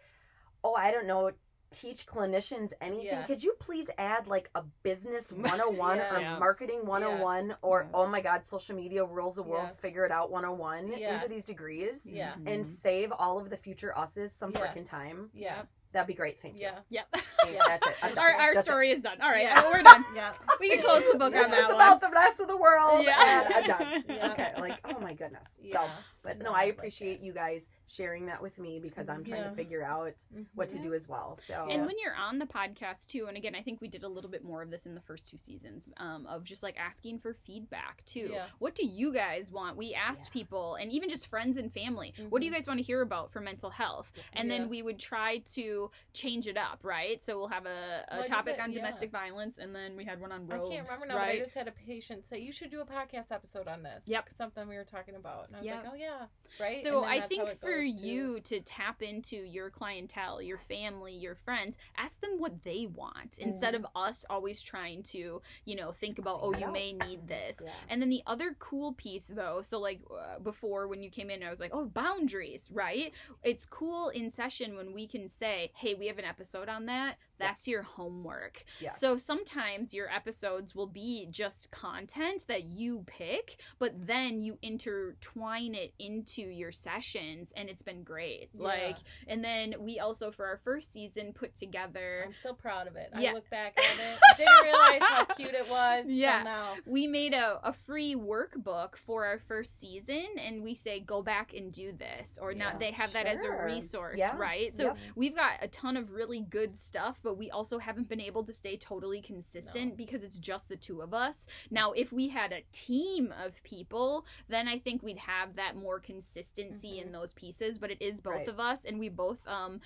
oh, 0.64 0.74
I 0.74 0.90
don't 0.90 1.06
know. 1.06 1.30
Teach 1.70 2.06
clinicians 2.06 2.72
anything. 2.80 3.04
Yes. 3.06 3.26
Could 3.26 3.42
you 3.42 3.54
please 3.60 3.90
add 3.98 4.26
like 4.26 4.48
a 4.54 4.62
business 4.82 5.30
101 5.32 5.98
or 6.00 6.18
Yes. 6.20 6.40
marketing 6.40 6.86
101 6.86 7.56
or 7.62 7.82
Yeah. 7.82 7.88
oh 7.92 8.06
my 8.06 8.20
god, 8.22 8.44
social 8.44 8.74
media 8.74 9.04
rules 9.04 9.34
the 9.36 9.42
world, 9.42 9.68
Yes. 9.68 9.78
figure 9.78 10.04
it 10.06 10.10
out 10.10 10.30
101 10.30 10.94
Yes. 10.96 11.22
into 11.22 11.28
these 11.34 11.44
degrees 11.44 12.06
Yeah. 12.06 12.32
and 12.46 12.66
save 12.66 13.12
all 13.12 13.38
of 13.38 13.50
the 13.50 13.56
future 13.56 13.92
us's 13.98 14.32
some 14.32 14.52
Yes. 14.52 14.62
freaking 14.62 14.88
time. 14.88 15.30
yeah. 15.34 15.62
That'd 15.92 16.06
be 16.06 16.12
great. 16.12 16.38
Thank 16.42 16.56
you. 16.56 16.60
Yeah. 16.60 16.78
Yep. 16.90 17.06
Okay, 17.46 17.58
That's 17.66 17.86
it. 17.86 17.94
I'm 18.02 18.18
our 18.18 18.30
our 18.34 18.54
That's 18.54 18.66
story 18.66 18.90
is 18.90 19.00
done. 19.00 19.22
All 19.22 19.30
right, 19.30 19.44
Yeah. 19.44 19.58
uh, 19.62 19.70
we're 19.72 19.82
done. 19.82 20.04
Yeah. 20.14 20.34
We 20.60 20.68
can 20.68 20.82
close 20.84 21.02
the 21.10 21.16
book 21.18 21.32
This 21.32 21.42
on 21.46 21.50
is 21.50 21.56
that 21.60 21.70
about 21.70 22.02
one. 22.02 22.10
the 22.10 22.14
rest 22.14 22.40
of 22.40 22.46
the 22.48 22.56
world. 22.58 23.04
Yeah. 23.04 23.42
and 23.46 23.54
I'm 23.54 23.66
done. 23.66 24.04
Yeah. 24.16 24.32
Okay, 24.32 24.52
like 24.60 24.78
oh 24.84 25.00
my 25.00 25.14
goodness. 25.14 25.48
So, 25.56 25.62
Yeah. 25.62 25.88
But 26.28 26.38
No, 26.38 26.50
no, 26.50 26.52
I 26.52 26.60
I 26.60 26.64
like 26.66 26.74
appreciate 26.74 27.20
you 27.20 27.32
guys 27.32 27.68
sharing 27.86 28.26
that 28.26 28.42
with 28.42 28.58
me 28.58 28.78
because 28.80 29.08
I'm 29.08 29.24
trying 29.24 29.40
Yeah. 29.40 29.48
to 29.50 29.56
figure 29.56 29.82
out 29.82 30.12
what 30.54 30.68
to 30.70 30.76
Mhm. 30.78 30.82
do 30.82 30.94
as 30.94 31.08
well. 31.08 31.38
So 31.38 31.66
And 31.70 31.86
when 31.86 31.94
you're 31.98 32.14
on 32.14 32.38
the 32.38 32.44
podcast 32.46 33.06
too, 33.08 33.26
and 33.28 33.36
again, 33.36 33.54
I 33.54 33.62
think 33.62 33.80
we 33.80 33.88
did 33.88 34.02
a 34.04 34.08
little 34.08 34.28
bit 34.30 34.44
more 34.44 34.60
of 34.60 34.70
this 34.70 34.84
in 34.84 34.94
the 34.94 35.00
first 35.00 35.26
two 35.26 35.38
seasons, 35.38 35.90
um, 35.96 36.26
of 36.26 36.44
just 36.44 36.62
like 36.62 36.78
asking 36.78 37.20
for 37.20 37.32
feedback 37.32 38.04
too. 38.04 38.28
Yeah. 38.32 38.46
What 38.58 38.74
do 38.74 38.84
you 38.86 39.10
guys 39.12 39.50
want? 39.50 39.76
We 39.78 39.94
asked 39.94 40.26
Yeah. 40.28 40.32
people, 40.40 40.74
and 40.74 40.92
even 40.92 41.08
just 41.08 41.26
friends 41.28 41.56
and 41.56 41.72
family, 41.72 42.12
what 42.28 42.40
do 42.40 42.46
you 42.46 42.52
Mhm. 42.52 42.56
guys 42.56 42.66
want 42.66 42.78
to 42.78 42.84
hear 42.84 43.00
about 43.00 43.32
for 43.32 43.40
mental 43.40 43.70
health? 43.70 44.12
And 44.34 44.48
Yeah. 44.50 44.58
then 44.58 44.68
we 44.68 44.82
would 44.82 44.98
try 44.98 45.38
to 45.54 45.90
change 46.12 46.46
it 46.46 46.58
up, 46.58 46.84
right? 46.84 47.22
So 47.22 47.38
we'll 47.38 47.48
have 47.48 47.64
a, 47.64 48.04
a 48.08 48.18
Like 48.18 48.28
topic 48.28 48.56
said, 48.56 48.60
on 48.60 48.72
yeah. 48.72 48.76
domestic 48.80 49.10
violence, 49.10 49.56
and 49.56 49.74
then 49.74 49.96
we 49.96 50.04
had 50.04 50.20
one 50.20 50.30
on 50.32 50.42
I 50.52 50.58
can't 50.58 50.86
remember 50.86 51.06
now, 51.06 51.14
but 51.14 51.22
I 51.28 51.38
just 51.38 51.54
had 51.54 51.68
a 51.68 51.72
patient 51.72 52.26
say 52.26 52.38
you 52.38 52.52
should 52.52 52.70
do 52.70 52.80
a 52.82 52.86
podcast 52.86 53.32
episode 53.32 53.66
on 53.66 53.82
this. 53.82 54.06
Yep. 54.08 54.28
something 54.30 54.68
we 54.68 54.76
were 54.76 54.84
talking 54.84 55.14
about, 55.14 55.46
and 55.48 55.56
I 55.56 55.60
was 55.60 55.66
Yep. 55.66 55.84
like, 55.84 55.92
oh 55.92 55.96
yeah, 55.96 56.17
right. 56.60 56.82
So 56.82 57.04
I 57.04 57.20
think 57.20 57.48
for 57.60 57.80
goes, 57.80 58.02
you 58.02 58.40
to 58.40 58.60
tap 58.60 59.02
into 59.02 59.36
your 59.36 59.70
clientele, 59.70 60.42
your 60.42 60.58
family, 60.58 61.14
your 61.14 61.34
friends, 61.34 61.76
ask 61.96 62.20
them 62.20 62.38
what 62.38 62.64
they 62.64 62.86
want 62.92 63.38
instead 63.38 63.74
of 63.74 63.86
us 63.94 64.24
always 64.28 64.62
trying 64.62 65.02
to, 65.04 65.40
you 65.64 65.76
know, 65.76 65.92
think 65.92 66.18
about, 66.18 66.40
oh, 66.42 66.54
you 66.54 66.70
may 66.72 66.92
need 66.92 67.26
this. 67.26 67.58
Yeah. 67.64 67.70
And 67.88 68.00
then 68.00 68.08
the 68.08 68.22
other 68.26 68.56
cool 68.58 68.92
piece, 68.92 69.26
though, 69.26 69.62
so 69.62 69.78
like 69.78 70.00
uh, 70.10 70.38
before 70.40 70.88
when 70.88 71.02
you 71.02 71.10
came 71.10 71.30
in, 71.30 71.42
I 71.42 71.50
was 71.50 71.60
like, 71.60 71.70
oh, 71.72 71.86
boundaries, 71.86 72.68
right? 72.72 73.12
It's 73.42 73.64
cool 73.64 74.08
in 74.08 74.30
session 74.30 74.76
when 74.76 74.92
we 74.92 75.06
can 75.06 75.28
say, 75.28 75.70
hey, 75.74 75.94
we 75.94 76.06
have 76.06 76.18
an 76.18 76.24
episode 76.24 76.68
on 76.68 76.86
that. 76.86 77.16
That's 77.38 77.66
your 77.68 77.82
homework. 77.82 78.64
So 78.90 79.16
sometimes 79.16 79.94
your 79.94 80.08
episodes 80.10 80.74
will 80.74 80.86
be 80.86 81.26
just 81.30 81.70
content 81.70 82.44
that 82.48 82.64
you 82.64 83.04
pick, 83.06 83.60
but 83.78 83.92
then 84.06 84.42
you 84.42 84.58
intertwine 84.62 85.74
it 85.74 85.92
into 85.98 86.42
your 86.42 86.72
sessions 86.72 87.52
and 87.56 87.68
it's 87.68 87.82
been 87.82 88.02
great. 88.02 88.48
Yeah. 88.54 88.64
Like 88.64 88.96
and 89.26 89.42
then 89.44 89.74
we 89.80 89.98
also 90.00 90.30
for 90.30 90.46
our 90.46 90.58
first 90.64 90.92
season 90.92 91.32
put 91.32 91.54
together 91.54 92.22
I'm 92.26 92.34
so 92.34 92.52
proud 92.52 92.86
of 92.86 92.96
it. 92.96 93.10
Yeah. 93.18 93.30
I 93.30 93.34
look 93.34 93.48
back 93.50 93.78
at 93.78 93.84
it. 93.84 94.18
Didn't 94.38 94.62
realize 94.64 95.00
how 95.02 95.24
cute 95.24 95.54
it 95.54 95.68
was 95.68 96.06
Yeah. 96.08 96.42
now. 96.42 96.74
we 96.86 97.06
made 97.06 97.34
a, 97.34 97.60
a 97.62 97.72
free 97.72 98.14
workbook 98.14 98.96
for 98.96 99.24
our 99.24 99.38
first 99.38 99.80
season 99.80 100.26
and 100.38 100.62
we 100.62 100.74
say 100.74 101.00
go 101.00 101.22
back 101.22 101.54
and 101.54 101.72
do 101.72 101.92
this 101.92 102.38
or 102.40 102.54
now 102.54 102.70
Yeah. 102.72 102.78
they 102.78 102.90
have 102.92 103.12
that 103.12 103.26
as 103.26 103.42
a 103.42 103.50
resource 103.64 104.20
right 104.36 104.74
so 104.74 104.94
we've 105.14 105.34
got 105.36 105.52
a 105.62 105.68
ton 105.68 105.96
of 105.96 106.12
really 106.12 106.40
good 106.40 106.76
stuff 106.76 107.18
but 107.28 107.36
we 107.36 107.50
also 107.50 107.78
haven't 107.78 108.08
been 108.08 108.22
able 108.22 108.42
to 108.42 108.54
stay 108.54 108.74
totally 108.78 109.20
consistent 109.20 109.90
No. 109.90 109.96
because 109.96 110.22
it's 110.22 110.38
just 110.38 110.70
the 110.70 110.76
two 110.76 111.02
of 111.02 111.12
us 111.12 111.46
now 111.70 111.92
if 111.92 112.10
we 112.10 112.28
had 112.28 112.52
a 112.52 112.62
team 112.72 113.34
of 113.44 113.62
people 113.64 114.24
then 114.48 114.66
i 114.66 114.78
think 114.78 115.02
we'd 115.02 115.18
have 115.18 115.56
that 115.56 115.76
more 115.76 116.00
consistency 116.00 117.00
in 117.00 117.12
those 117.12 117.34
pieces 117.34 117.78
but 117.78 117.90
it 117.90 118.00
is 118.00 118.22
both 118.22 118.32
Mm-hmm. 118.32 118.38
Right. 118.38 118.48
of 118.48 118.60
us 118.60 118.84
and 118.86 118.98
we 118.98 119.10
both 119.10 119.46
um 119.46 119.80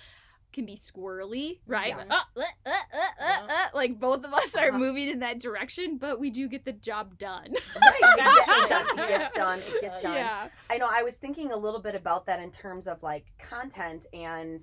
can 0.53 0.65
be 0.67 0.75
squirrely, 0.75 1.57
right? 1.65 1.95
Yeah. 1.97 2.05
Uh, 2.15 2.19
uh, 2.37 2.41
uh, 2.67 2.69
uh, 2.69 3.23
uh, 3.25 3.47
uh, 3.49 3.67
like 3.73 3.99
both 3.99 4.23
of 4.23 4.31
us 4.35 4.55
are 4.55 4.69
Uh-huh. 4.69 4.77
moving 4.77 5.07
in 5.09 5.17
that 5.21 5.39
direction, 5.39 5.97
but 5.97 6.19
we 6.19 6.29
do 6.29 6.47
get 6.47 6.63
the 6.63 6.73
job 6.73 7.17
done. 7.17 7.47
Right, 7.51 8.01
it 8.03 8.17
does. 8.19 8.99
It 8.99 9.09
gets 9.09 9.33
done. 9.43 9.57
It 9.57 9.81
gets 9.81 10.03
done. 10.03 10.13
Yeah. 10.13 10.49
I 10.69 10.77
know. 10.77 10.87
I 10.87 11.01
was 11.01 11.17
thinking 11.17 11.51
a 11.51 11.57
little 11.57 11.79
bit 11.79 11.95
about 11.95 12.27
that 12.27 12.39
in 12.39 12.51
terms 12.51 12.85
of 12.87 13.01
like 13.01 13.25
content 13.39 14.05
and 14.13 14.59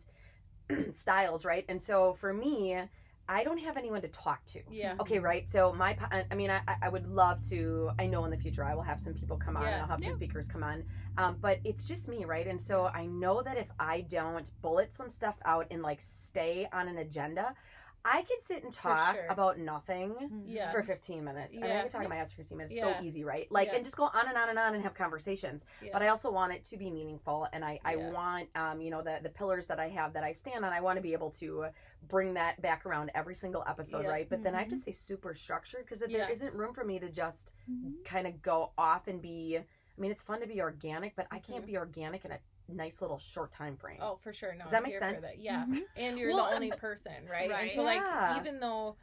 styles, 0.92 1.44
right? 1.44 1.64
And 1.68 1.80
so 1.80 2.16
for 2.20 2.32
me, 2.32 2.80
I 3.28 3.44
don't 3.44 3.58
have 3.58 3.76
anyone 3.76 4.02
to 4.02 4.08
talk 4.08 4.44
to. 4.46 4.60
Yeah. 4.68 4.96
Okay, 4.98 5.20
right. 5.20 5.48
So 5.48 5.72
my, 5.72 5.96
I 6.30 6.34
mean, 6.34 6.50
I, 6.50 6.60
I 6.82 6.88
would 6.88 7.06
love 7.06 7.48
to. 7.48 7.90
I 7.96 8.06
know 8.06 8.24
in 8.24 8.30
the 8.32 8.36
future 8.36 8.64
I 8.64 8.74
will 8.74 8.82
have 8.82 9.00
some 9.00 9.14
people 9.14 9.36
come 9.36 9.56
on, 9.56 9.62
and 9.62 9.72
Yeah. 9.72 9.82
I'll 9.82 9.86
have 9.86 10.02
some 10.02 10.16
speakers 10.16 10.46
come 10.48 10.64
on. 10.64 10.82
Um, 11.16 11.36
but 11.40 11.60
it's 11.62 11.86
just 11.86 12.08
me, 12.08 12.24
right? 12.24 12.46
And 12.48 12.60
so 12.60 12.86
I 12.86 13.06
know 13.06 13.40
that 13.42 13.56
if 13.56 13.68
I 13.78 14.00
don't 14.02 14.50
bullet 14.62 14.92
some 14.92 15.10
stuff 15.10 15.36
out 15.44 15.68
and 15.70 15.80
like 15.80 16.00
stay 16.00 16.68
on 16.72 16.88
an 16.88 16.98
agenda, 16.98 17.54
I 18.04 18.22
could 18.22 18.40
sit 18.40 18.64
and 18.64 18.72
talk 18.72 19.14
sure. 19.14 19.26
about 19.28 19.58
nothing 19.58 20.42
Yeah. 20.46 20.72
for 20.72 20.82
15 20.82 21.22
minutes. 21.22 21.54
I 21.56 21.60
mean, 21.60 21.70
I 21.70 21.82
could 21.82 21.90
talk 21.90 22.00
about 22.00 22.10
my 22.10 22.16
ass 22.16 22.30
for 22.32 22.38
15 22.38 22.56
minutes. 22.58 22.74
Yeah. 22.74 22.98
So 22.98 23.04
easy, 23.04 23.24
right? 23.24 23.50
Like, 23.52 23.68
Yeah. 23.68 23.76
and 23.76 23.84
just 23.84 23.96
go 23.96 24.04
on 24.04 24.26
and 24.28 24.36
on 24.36 24.48
and 24.48 24.58
on 24.58 24.74
and 24.74 24.82
have 24.82 24.94
conversations. 24.94 25.64
Yeah. 25.82 25.90
But 25.92 26.02
I 26.02 26.08
also 26.08 26.30
want 26.30 26.52
it 26.52 26.64
to 26.66 26.76
be 26.78 26.90
meaningful, 26.90 27.46
and 27.52 27.64
I, 27.64 27.78
I 27.84 27.96
Yeah. 27.96 28.10
want, 28.10 28.48
um, 28.54 28.80
you 28.80 28.90
know, 28.90 29.02
the 29.02 29.18
the 29.22 29.28
pillars 29.28 29.66
that 29.66 29.78
I 29.78 29.88
have 29.88 30.14
that 30.14 30.24
I 30.24 30.32
stand 30.32 30.64
on. 30.64 30.72
I 30.72 30.80
want 30.80 30.96
to 30.96 31.02
be 31.02 31.12
able 31.12 31.30
to 31.32 31.66
bring 32.08 32.34
that 32.34 32.60
back 32.62 32.86
around 32.86 33.10
every 33.14 33.34
single 33.34 33.64
episode, 33.66 34.02
Yeah. 34.04 34.10
right? 34.10 34.28
But 34.28 34.42
then 34.42 34.54
I 34.54 34.60
have 34.60 34.68
to 34.70 34.78
say 34.78 34.92
super 34.92 35.34
structured 35.34 35.84
because 35.84 36.00
there 36.00 36.08
Yes. 36.08 36.30
isn't 36.30 36.54
room 36.54 36.72
for 36.72 36.84
me 36.84 36.98
to 37.00 37.10
just 37.10 37.52
Mhm. 37.70 38.04
kind 38.04 38.26
of 38.26 38.40
go 38.40 38.72
off 38.78 39.08
and 39.08 39.20
be. 39.20 39.58
I 39.58 40.00
mean, 40.00 40.10
it's 40.10 40.22
fun 40.22 40.40
to 40.40 40.46
be 40.46 40.62
organic, 40.62 41.14
but 41.14 41.26
I 41.30 41.40
can't 41.40 41.64
Mhm. 41.64 41.66
be 41.66 41.76
organic 41.76 42.24
in 42.24 42.32
a 42.32 42.38
nice 42.74 43.00
little 43.02 43.18
short 43.18 43.52
time 43.52 43.76
frame. 43.76 43.98
Oh, 44.00 44.16
for 44.22 44.32
sure. 44.32 44.54
No, 44.54 44.62
Does 44.64 44.70
that 44.72 44.78
I'm 44.78 44.82
make 44.84 44.96
sense? 44.96 45.24
Yeah. 45.38 45.64
Mhm. 45.66 45.82
And 45.96 46.18
you're 46.18 46.32
Well, 46.34 46.48
the 46.50 46.54
only 46.54 46.70
person, 46.72 47.12
right? 47.30 47.42
And 47.44 47.52
Right. 47.52 47.72
so, 47.74 47.82
like, 47.82 48.00
Yeah. 48.00 48.38
even 48.40 48.60
though 48.60 48.96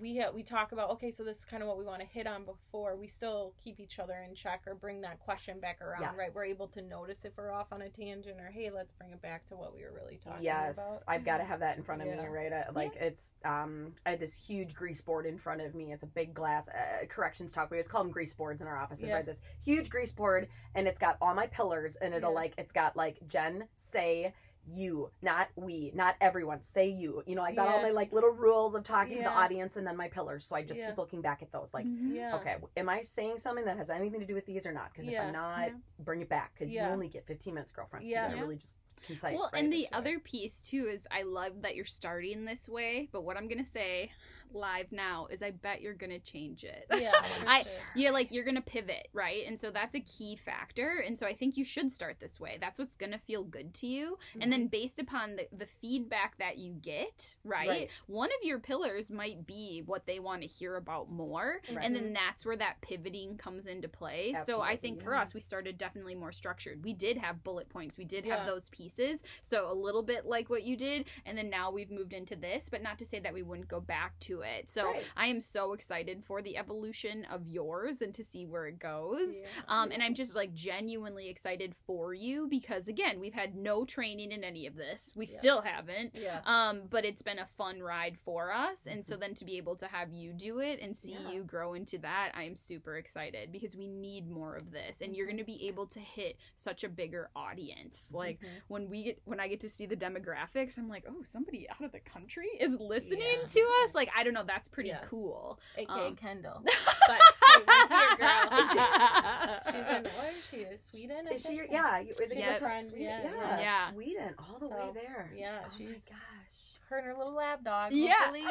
we 0.00 0.18
ha- 0.18 0.30
we 0.34 0.42
talk 0.42 0.72
about 0.72 0.90
okay, 0.90 1.10
so 1.10 1.22
this 1.24 1.38
is 1.38 1.44
kind 1.44 1.62
of 1.62 1.68
what 1.68 1.78
we 1.78 1.84
want 1.84 2.00
to 2.00 2.06
hit 2.06 2.26
on 2.26 2.44
before 2.44 2.96
we 2.96 3.06
still 3.06 3.54
keep 3.62 3.80
each 3.80 3.98
other 3.98 4.14
in 4.28 4.34
check 4.34 4.62
or 4.66 4.74
bring 4.74 5.00
that 5.00 5.18
question 5.20 5.58
back 5.60 5.80
around, 5.80 6.02
Yes. 6.02 6.14
right? 6.18 6.30
We're 6.34 6.44
able 6.44 6.68
to 6.68 6.82
notice 6.82 7.24
if 7.24 7.36
we're 7.36 7.50
off 7.52 7.72
on 7.72 7.82
a 7.82 7.88
tangent 7.88 8.38
or 8.40 8.50
hey, 8.50 8.70
let's 8.70 8.92
bring 8.92 9.10
it 9.12 9.22
back 9.22 9.46
to 9.46 9.56
what 9.56 9.74
we 9.74 9.82
were 9.82 9.92
really 9.92 10.18
talking 10.22 10.42
yes 10.44 10.76
about. 10.76 10.90
Yes, 10.92 11.04
I've 11.08 11.24
got 11.24 11.38
to 11.38 11.44
have 11.44 11.60
that 11.60 11.76
in 11.76 11.82
front 11.82 12.02
of 12.02 12.08
me 12.08 12.14
right 12.26 12.52
uh, 12.52 12.64
like 12.74 12.94
it's 12.96 13.34
um 13.44 13.92
i 14.04 14.10
had 14.10 14.20
this 14.20 14.34
huge 14.34 14.74
grease 14.74 15.00
board 15.00 15.26
in 15.26 15.38
front 15.38 15.60
of 15.60 15.74
me 15.74 15.92
it's 15.92 16.02
a 16.02 16.06
big 16.06 16.34
glass 16.34 16.68
uh, 16.68 17.04
corrections 17.08 17.52
talk 17.52 17.70
we 17.70 17.76
always 17.76 17.88
call 17.88 18.02
them 18.02 18.10
grease 18.12 18.34
boards 18.34 18.60
in 18.62 18.66
our 18.68 18.76
offices 18.76 19.08
Yeah. 19.08 19.16
right 19.16 19.26
this 19.26 19.40
huge 19.64 19.88
grease 19.90 20.12
board 20.12 20.48
and 20.74 20.88
it's 20.88 20.98
got 20.98 21.16
all 21.20 21.34
my 21.34 21.46
pillars 21.46 21.96
and 21.96 22.14
it'll 22.14 22.30
Yeah. 22.30 22.34
like 22.36 22.54
it's 22.58 22.72
got 22.72 22.96
like 22.96 23.18
jen 23.28 23.68
say 23.74 24.32
you 24.74 25.10
not 25.22 25.48
we 25.54 25.92
not 25.94 26.16
everyone 26.20 26.60
say 26.60 26.88
you 26.88 27.22
you 27.26 27.36
know 27.36 27.42
i 27.42 27.54
got 27.54 27.68
all 27.68 27.80
my 27.82 27.90
like 27.90 28.12
little 28.12 28.30
rules 28.30 28.74
of 28.74 28.82
talking 28.82 29.18
to 29.18 29.22
the 29.22 29.30
audience 29.30 29.76
and 29.76 29.86
then 29.86 29.96
my 29.96 30.08
pillars 30.08 30.44
so 30.44 30.56
i 30.56 30.62
just 30.62 30.80
Yeah. 30.80 30.88
keep 30.88 30.98
looking 30.98 31.20
back 31.20 31.40
at 31.42 31.52
those 31.52 31.72
like 31.72 31.86
Mhm. 31.86 32.14
Yeah. 32.16 32.34
okay 32.36 32.56
am 32.76 32.88
i 32.88 33.02
saying 33.02 33.38
something 33.38 33.64
that 33.64 33.76
has 33.76 33.90
anything 33.90 34.18
to 34.20 34.26
do 34.26 34.34
with 34.34 34.44
these 34.46 34.66
or 34.66 34.72
not 34.72 34.92
because 34.92 35.08
if 35.08 35.20
i'm 35.20 35.32
not 35.32 35.68
Yeah. 35.68 35.74
bring 36.00 36.20
it 36.20 36.28
back 36.28 36.52
because 36.54 36.72
Yeah. 36.72 36.86
you 36.88 36.92
only 36.92 37.08
get 37.08 37.26
15 37.26 37.54
minutes 37.54 37.70
girlfriend 37.70 38.04
so 38.06 38.10
Yeah. 38.10 38.24
you 38.24 38.28
gotta 38.30 38.42
really 38.42 38.56
just 38.56 38.78
concise 39.06 39.34
Well, 39.38 39.50
right? 39.52 39.62
and 39.62 39.72
the 39.72 39.82
That's 39.82 39.92
right. 39.92 39.98
other 39.98 40.18
piece 40.18 40.62
too 40.62 40.86
is 40.88 41.06
I 41.12 41.22
love 41.22 41.62
that 41.62 41.76
you're 41.76 41.84
starting 41.84 42.44
this 42.44 42.68
way, 42.68 43.08
but 43.12 43.22
what 43.22 43.36
I'm 43.36 43.46
gonna 43.46 43.64
say 43.64 44.10
live 44.52 44.92
now 44.92 45.26
is 45.30 45.42
I 45.42 45.50
bet 45.50 45.80
you're 45.80 45.94
gonna 45.94 46.18
change 46.18 46.64
it. 46.64 46.86
Yeah, 46.96 47.12
I 47.46 47.62
sure. 47.62 47.82
yeah, 47.94 48.10
like 48.10 48.32
you're 48.32 48.44
gonna 48.44 48.60
pivot, 48.60 49.08
right? 49.12 49.46
And 49.46 49.58
so 49.58 49.70
that's 49.70 49.94
a 49.94 50.00
key 50.00 50.36
factor. 50.36 51.02
And 51.06 51.18
so 51.18 51.26
I 51.26 51.34
think 51.34 51.56
you 51.56 51.64
should 51.64 51.90
start 51.92 52.16
this 52.20 52.40
way. 52.40 52.58
That's 52.60 52.78
what's 52.78 52.96
gonna 52.96 53.18
feel 53.18 53.44
good 53.44 53.74
to 53.74 53.86
you. 53.86 54.18
And 54.40 54.52
then 54.52 54.60
mm-hmm. 54.62 54.68
based 54.68 54.98
upon 54.98 55.36
the, 55.36 55.46
the 55.56 55.66
feedback 55.66 56.38
that 56.38 56.58
you 56.58 56.72
get, 56.74 57.36
right, 57.44 57.68
Right. 57.68 57.88
One 58.06 58.28
of 58.30 58.46
your 58.46 58.58
pillars 58.58 59.10
might 59.10 59.46
be 59.46 59.82
what 59.86 60.06
they 60.06 60.18
want 60.20 60.42
to 60.42 60.46
hear 60.48 60.76
about 60.76 61.10
more. 61.10 61.60
Right. 61.72 61.84
And 61.84 61.94
then 61.94 62.12
that's 62.12 62.44
where 62.46 62.56
that 62.56 62.80
pivoting 62.80 63.36
comes 63.36 63.66
into 63.66 63.88
play. 63.88 64.32
so 64.32 64.60
I 64.60 64.72
Absolutely, 64.72 64.76
think 64.76 65.02
for 65.02 65.14
us, 65.14 65.34
we 65.34 65.40
started 65.40 65.78
definitely 65.78 66.14
more 66.14 66.32
structured. 66.32 66.84
We 66.84 66.92
did 66.92 67.16
have 67.18 67.42
bullet 67.42 67.68
points. 67.68 67.96
We 67.98 68.04
did 68.04 68.24
Yeah. 68.24 68.36
have 68.38 68.46
those 68.46 68.68
pieces. 68.70 69.22
So 69.42 69.70
a 69.70 69.74
little 69.74 70.02
bit 70.02 70.26
like 70.26 70.48
what 70.50 70.62
you 70.62 70.76
did. 70.76 71.06
And 71.24 71.36
then 71.36 71.50
now 71.50 71.70
we've 71.70 71.90
moved 71.90 72.12
into 72.12 72.36
this, 72.36 72.68
but 72.68 72.82
not 72.82 72.98
to 72.98 73.06
say 73.06 73.18
that 73.20 73.32
we 73.34 73.42
wouldn't 73.42 73.68
go 73.68 73.80
back 73.80 74.18
to 74.20 74.35
it. 74.40 74.68
So 74.68 74.86
Right. 74.86 75.02
I 75.16 75.26
am 75.26 75.40
so 75.40 75.72
excited 75.72 76.22
for 76.24 76.42
the 76.42 76.56
evolution 76.56 77.24
of 77.26 77.46
yours 77.48 78.02
and 78.02 78.14
to 78.14 78.24
see 78.24 78.46
where 78.46 78.66
it 78.66 78.78
goes. 78.78 79.42
Yeah. 79.42 79.48
Um, 79.68 79.90
and 79.92 80.02
I'm 80.02 80.14
just 80.14 80.34
like 80.34 80.54
genuinely 80.54 81.28
excited 81.28 81.74
for 81.86 82.14
you 82.14 82.46
because 82.48 82.88
again, 82.88 83.20
we've 83.20 83.34
had 83.34 83.54
no 83.56 83.84
training 83.84 84.32
in 84.32 84.44
any 84.44 84.66
of 84.66 84.74
this. 84.76 85.12
We 85.16 85.26
Yeah. 85.26 85.38
still 85.38 85.60
haven't. 85.62 86.14
Yeah. 86.14 86.40
Um, 86.44 86.82
but 86.88 87.04
it's 87.04 87.22
been 87.22 87.38
a 87.38 87.46
fun 87.58 87.80
ride 87.82 88.18
for 88.24 88.52
us, 88.52 88.86
and 88.86 89.04
so 89.04 89.16
then 89.16 89.34
to 89.34 89.44
be 89.44 89.56
able 89.56 89.76
to 89.76 89.86
have 89.86 90.12
you 90.12 90.32
do 90.32 90.60
it 90.60 90.80
and 90.80 90.96
see 90.96 91.12
Yeah. 91.12 91.30
you 91.32 91.42
grow 91.44 91.74
into 91.74 91.98
that, 91.98 92.32
I 92.34 92.44
am 92.44 92.56
super 92.56 92.96
excited 92.96 93.52
because 93.52 93.76
we 93.76 93.86
need 93.88 94.30
more 94.30 94.56
of 94.56 94.70
this, 94.70 95.00
and 95.00 95.16
you're 95.16 95.26
Mhm. 95.26 95.30
going 95.30 95.38
to 95.38 95.44
be 95.44 95.66
able 95.68 95.86
to 95.88 96.00
hit 96.00 96.36
such 96.56 96.84
a 96.84 96.88
bigger 96.88 97.30
audience. 97.36 98.12
Like 98.12 98.40
Mhm. 98.40 98.48
when 98.68 98.88
we 98.90 99.02
get 99.04 99.20
when 99.24 99.40
I 99.40 99.48
get 99.48 99.60
to 99.60 99.70
see 99.70 99.86
the 99.86 99.96
demographics, 99.96 100.78
I'm 100.78 100.88
like, 100.88 101.04
oh, 101.08 101.22
somebody 101.24 101.68
out 101.68 101.82
of 101.82 101.92
the 101.92 102.00
country 102.00 102.48
is 102.60 102.74
listening 102.78 103.46
to 103.46 103.60
us. 103.82 103.94
Like 103.94 104.10
I 104.16 104.22
don't 104.26 104.34
know, 104.34 104.44
that's 104.46 104.68
pretty 104.68 104.90
Yes. 104.90 105.04
cool. 105.08 105.58
AKA 105.78 106.08
um, 106.08 106.16
Kendall. 106.16 106.62
But 107.08 107.20
hey, 107.68 107.88
here, 107.88 108.16
girl. 108.18 108.50
She's 109.66 109.88
in 109.88 110.04
where 110.04 110.30
is 110.36 110.46
she? 110.50 110.66
Sweden. 110.76 111.28
Is 111.32 111.42
she? 111.42 111.60
Yeah, 111.70 112.00
you, 112.00 112.12
the 112.28 112.36
Yeah. 112.36 112.56
Friend, 112.56 112.86
Sweden. 112.86 113.04
yeah, 113.06 113.22
Yeah, 113.24 113.60
yeah. 113.60 113.92
Sweden, 113.92 114.34
all 114.38 114.58
the 114.58 114.68
way 114.68 114.90
there. 114.94 115.30
yeah, 115.36 115.60
oh 115.64 115.68
she's- 115.78 116.02
my 116.10 116.16
gosh. 116.16 116.72
Her 116.88 116.98
and 116.98 117.06
her 117.08 117.14
little 117.16 117.34
lab 117.34 117.64
dog. 117.64 117.92
Yeah. 117.92 118.14
Hopefully 118.14 118.42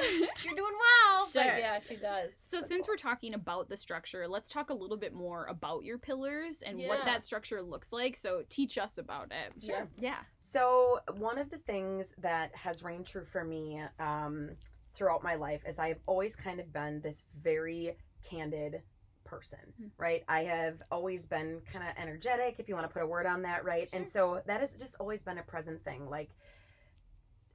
you're 0.44 0.56
doing 0.56 0.74
well. 0.78 1.26
Sure. 1.28 1.42
But 1.44 1.58
yeah, 1.60 1.80
she 1.80 1.96
does. 1.96 2.32
So 2.38 2.60
since 2.62 2.86
we're 2.86 2.98
talking 2.98 3.34
about 3.34 3.70
the 3.70 3.78
structure, 3.78 4.28
let's 4.28 4.50
talk 4.50 4.70
a 4.72 4.74
little 4.74 4.98
bit 4.98 5.14
more 5.14 5.46
about 5.46 5.86
your 5.86 5.98
pillars 5.98 6.62
and 6.62 6.78
what 6.82 7.06
that 7.06 7.24
structure 7.24 7.62
looks 7.62 7.94
like. 7.94 8.18
So 8.18 8.44
teach 8.50 8.78
us 8.78 8.98
about 8.98 9.32
it. 9.32 9.64
Sure. 9.64 9.88
Yeah. 10.02 10.18
So 10.40 11.00
one 11.16 11.38
of 11.38 11.50
the 11.50 11.60
things 11.60 12.14
that 12.22 12.54
has 12.56 12.84
reigned 12.84 13.06
true 13.06 13.24
for 13.24 13.46
me 13.46 13.82
um, 14.02 14.50
throughout 14.96 15.24
my 15.24 15.36
life 15.36 15.62
is 15.68 15.80
I've 15.80 16.00
always 16.06 16.36
kind 16.36 16.60
of 16.60 16.72
been 16.72 17.02
this 17.02 17.24
very 17.42 17.96
candid 18.24 18.82
person, 19.24 19.60
Mhm. 19.82 19.92
right? 19.98 20.24
I 20.28 20.44
have 20.44 20.82
always 20.92 21.26
been 21.26 21.62
kind 21.72 21.88
of 21.88 21.96
energetic, 21.98 22.60
if 22.60 22.70
you 22.70 22.76
want 22.76 22.88
to 22.88 22.94
put 22.94 23.02
a 23.02 23.08
word 23.08 23.26
on 23.26 23.42
that, 23.44 23.66
right? 23.66 23.90
And 23.94 24.08
so 24.08 24.42
that 24.46 24.60
has 24.62 24.74
just 24.76 24.96
always 25.00 25.24
been 25.24 25.38
a 25.38 25.44
present 25.44 25.84
thing, 25.84 26.08
like. 26.10 26.30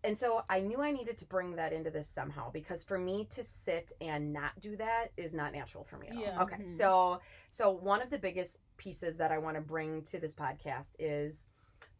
And 0.02 0.16
so 0.16 0.42
I 0.48 0.60
knew 0.60 0.80
I 0.80 0.90
needed 0.92 1.18
to 1.18 1.26
bring 1.26 1.56
that 1.56 1.72
into 1.74 1.90
this 1.90 2.08
somehow 2.08 2.50
because 2.50 2.82
for 2.82 2.96
me 2.98 3.26
to 3.32 3.44
sit 3.44 3.92
and 4.00 4.32
not 4.32 4.58
do 4.58 4.74
that 4.76 5.12
is 5.18 5.34
not 5.34 5.52
natural 5.52 5.84
for 5.84 5.98
me 5.98 6.08
at 6.08 6.16
all. 6.16 6.22
Yeah. 6.22 6.42
Okay. 6.42 6.56
Mhm. 6.56 6.70
So 6.70 7.20
so 7.50 7.70
one 7.70 8.00
of 8.00 8.08
the 8.08 8.18
biggest 8.18 8.60
pieces 8.78 9.18
that 9.18 9.30
I 9.30 9.36
want 9.38 9.56
to 9.56 9.60
bring 9.60 10.02
to 10.04 10.18
this 10.18 10.34
podcast 10.34 10.96
is 10.98 11.48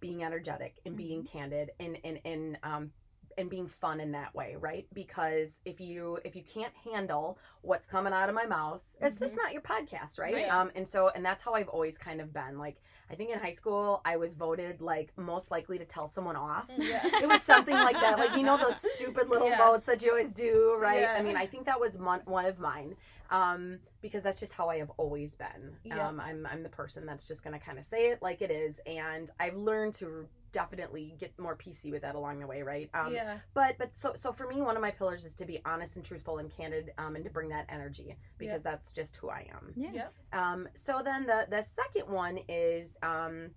being 0.00 0.24
energetic 0.24 0.80
and 0.86 0.96
being 0.96 1.24
candid 1.24 1.72
and 1.78 1.98
and 2.02 2.20
and 2.24 2.58
um 2.62 2.92
and 3.38 3.48
being 3.48 3.66
fun 3.68 4.00
in 4.00 4.12
that 4.12 4.34
way, 4.34 4.56
right? 4.58 4.86
Because 4.92 5.60
if 5.64 5.80
you 5.80 6.18
if 6.24 6.34
you 6.36 6.42
can't 6.42 6.72
handle 6.90 7.38
what's 7.62 7.86
coming 7.86 8.12
out 8.12 8.28
of 8.28 8.34
my 8.34 8.46
mouth, 8.46 8.80
it's 9.00 9.18
just 9.18 9.36
not 9.36 9.52
your 9.52 9.62
podcast, 9.62 10.18
right? 10.18 10.34
Right. 10.34 10.48
Um 10.50 10.70
and 10.74 10.88
so 10.88 11.08
and 11.14 11.24
that's 11.24 11.42
how 11.42 11.54
I've 11.54 11.68
always 11.68 11.98
kind 11.98 12.20
of 12.20 12.32
been. 12.32 12.58
Like 12.58 12.76
I 13.10 13.14
think 13.14 13.30
in 13.30 13.38
high 13.38 13.52
school 13.52 14.00
I 14.04 14.16
was 14.16 14.34
voted 14.34 14.80
like 14.80 15.12
most 15.16 15.50
likely 15.50 15.78
to 15.78 15.84
tell 15.84 16.08
someone 16.08 16.36
off. 16.36 16.66
Yeah. 16.76 17.00
It 17.22 17.28
was 17.28 17.42
something 17.42 17.74
like 17.74 17.94
that, 18.00 18.18
like 18.18 18.36
you 18.36 18.42
know 18.42 18.56
those 18.58 18.76
stupid 18.96 19.28
little 19.28 19.48
Yes. 19.48 19.58
votes 19.58 19.86
that 19.86 20.02
you 20.02 20.10
always 20.10 20.32
do, 20.32 20.76
right? 20.78 21.00
Yeah. 21.02 21.16
I 21.18 21.22
mean, 21.22 21.36
I 21.36 21.46
think 21.46 21.66
that 21.66 21.80
was 21.80 21.96
one, 21.98 22.20
one 22.24 22.46
of 22.46 22.58
mine, 22.58 22.94
um, 23.30 23.78
because 24.00 24.22
that's 24.22 24.38
just 24.40 24.52
how 24.52 24.68
I 24.68 24.78
have 24.78 24.90
always 24.96 25.34
been. 25.34 25.76
Yeah. 25.84 26.06
Um, 26.08 26.20
I'm 26.20 26.46
I'm 26.46 26.62
the 26.62 26.68
person 26.68 27.06
that's 27.06 27.26
just 27.26 27.42
gonna 27.42 27.58
kind 27.60 27.78
of 27.78 27.84
say 27.84 28.10
it 28.10 28.22
like 28.22 28.42
it 28.42 28.50
is, 28.50 28.80
and 28.86 29.30
I've 29.38 29.56
learned 29.56 29.94
to 29.94 30.26
definitely 30.52 31.14
get 31.18 31.38
more 31.38 31.56
PC 31.56 31.90
with 31.90 32.02
that 32.02 32.14
along 32.14 32.40
the 32.40 32.46
way, 32.46 32.62
right? 32.62 32.90
Um, 32.94 33.12
yeah. 33.12 33.38
but 33.54 33.76
but 33.78 33.96
so 33.96 34.12
so 34.16 34.32
for 34.32 34.46
me 34.46 34.60
one 34.60 34.76
of 34.76 34.82
my 34.82 34.90
pillars 34.90 35.24
is 35.24 35.34
to 35.36 35.44
be 35.44 35.60
honest 35.64 35.96
and 35.96 36.04
truthful 36.04 36.38
and 36.38 36.50
candid 36.54 36.92
um, 36.98 37.16
and 37.16 37.24
to 37.24 37.30
bring 37.30 37.48
that 37.50 37.66
energy 37.68 38.16
because 38.38 38.62
that's 38.62 38.92
just 38.92 39.16
who 39.16 39.28
i 39.30 39.46
am 39.52 39.72
Yeah. 39.76 39.90
Yep. 39.92 40.14
um, 40.32 40.68
so 40.74 41.00
then 41.04 41.26
the 41.26 41.46
the 41.48 41.62
second 41.62 42.08
one 42.12 42.38
is 42.48 42.96
um, 43.02 43.50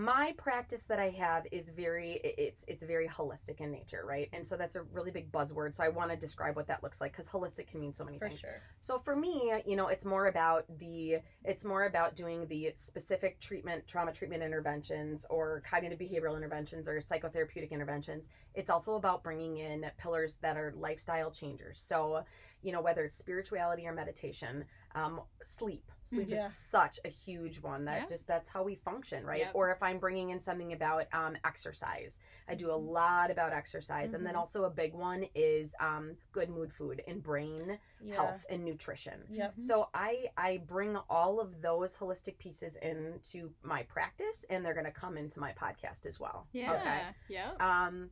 my 0.00 0.32
practice 0.38 0.84
that 0.84 0.98
I 0.98 1.10
have 1.10 1.46
is 1.52 1.68
very 1.68 2.20
it's 2.24 2.64
it's 2.66 2.82
very 2.82 3.06
holistic 3.06 3.60
in 3.60 3.70
nature, 3.70 4.02
right? 4.06 4.30
And 4.32 4.46
so 4.46 4.56
that's 4.56 4.74
a 4.74 4.82
really 4.82 5.10
big 5.10 5.30
buzzword. 5.30 5.74
So 5.74 5.82
I 5.82 5.88
want 5.88 6.10
to 6.10 6.16
describe 6.16 6.56
what 6.56 6.68
that 6.68 6.82
looks 6.82 7.00
like 7.00 7.12
because 7.12 7.28
holistic 7.28 7.66
can 7.66 7.80
mean 7.80 7.92
so 7.92 8.04
many 8.04 8.18
For 8.18 8.28
things. 8.28 8.40
sure. 8.40 8.62
So 8.80 8.98
for 8.98 9.14
me, 9.14 9.52
you 9.66 9.76
know, 9.76 9.88
it's 9.88 10.06
more 10.06 10.26
about 10.28 10.64
the 10.78 11.18
it's 11.44 11.64
more 11.66 11.84
about 11.84 12.16
doing 12.16 12.46
the 12.46 12.72
specific 12.76 13.40
treatment, 13.40 13.86
trauma 13.86 14.12
treatment 14.12 14.42
interventions, 14.42 15.26
or 15.28 15.62
cognitive 15.68 15.98
behavioral 15.98 16.36
interventions, 16.36 16.88
or 16.88 16.94
psychotherapeutic 17.00 17.70
interventions. 17.70 18.28
It's 18.54 18.70
also 18.70 18.94
about 18.94 19.22
bringing 19.22 19.58
in 19.58 19.84
pillars 19.98 20.38
that 20.38 20.56
are 20.56 20.72
lifestyle 20.76 21.30
changers. 21.30 21.78
So, 21.78 22.24
you 22.62 22.72
know, 22.72 22.80
whether 22.80 23.04
it's 23.04 23.16
spirituality 23.16 23.86
or 23.86 23.92
meditation, 23.92 24.64
um, 24.94 25.20
sleep. 25.42 25.90
Sleep 26.04 26.28
Yeah. 26.28 26.46
is 26.48 26.56
such 26.56 26.98
a 27.04 27.08
huge 27.08 27.60
one 27.62 27.84
that 27.84 28.02
Yeah. 28.02 28.06
just 28.08 28.26
that's 28.26 28.48
how 28.48 28.64
we 28.64 28.74
function, 28.74 29.24
right? 29.24 29.40
Yep. 29.42 29.50
Or 29.54 29.70
if 29.70 29.80
I'm 29.82 29.98
bringing 30.00 30.30
in 30.30 30.40
something 30.40 30.72
about 30.72 31.06
um, 31.14 31.36
exercise, 31.44 32.18
I 32.48 32.56
do 32.56 32.72
a 32.72 32.74
lot 32.74 33.30
about 33.30 33.52
exercise, 33.52 34.12
and 34.12 34.26
then 34.26 34.34
Mhm. 34.34 34.38
also 34.38 34.64
a 34.64 34.70
big 34.70 34.92
one 34.92 35.24
is 35.36 35.74
um, 35.78 36.16
good 36.32 36.50
mood 36.50 36.72
food 36.72 37.02
and 37.06 37.22
brain 37.22 37.78
Yeah. 38.00 38.16
health 38.16 38.44
and 38.50 38.64
nutrition. 38.64 39.24
Yep. 39.30 39.54
So 39.60 39.88
I 39.94 40.30
I 40.36 40.58
bring 40.58 40.96
all 41.08 41.38
of 41.40 41.62
those 41.62 41.94
holistic 41.94 42.38
pieces 42.38 42.76
into 42.76 43.54
my 43.62 43.84
practice 43.84 44.44
and 44.50 44.64
they're 44.64 44.74
going 44.74 44.86
to 44.86 44.90
come 44.92 45.16
into 45.16 45.38
my 45.38 45.52
podcast 45.52 46.06
as 46.06 46.18
well. 46.18 46.48
Yeah. 46.52 46.72
Okay. 46.74 47.02
Yeah. 47.28 47.52
Um 47.60 48.10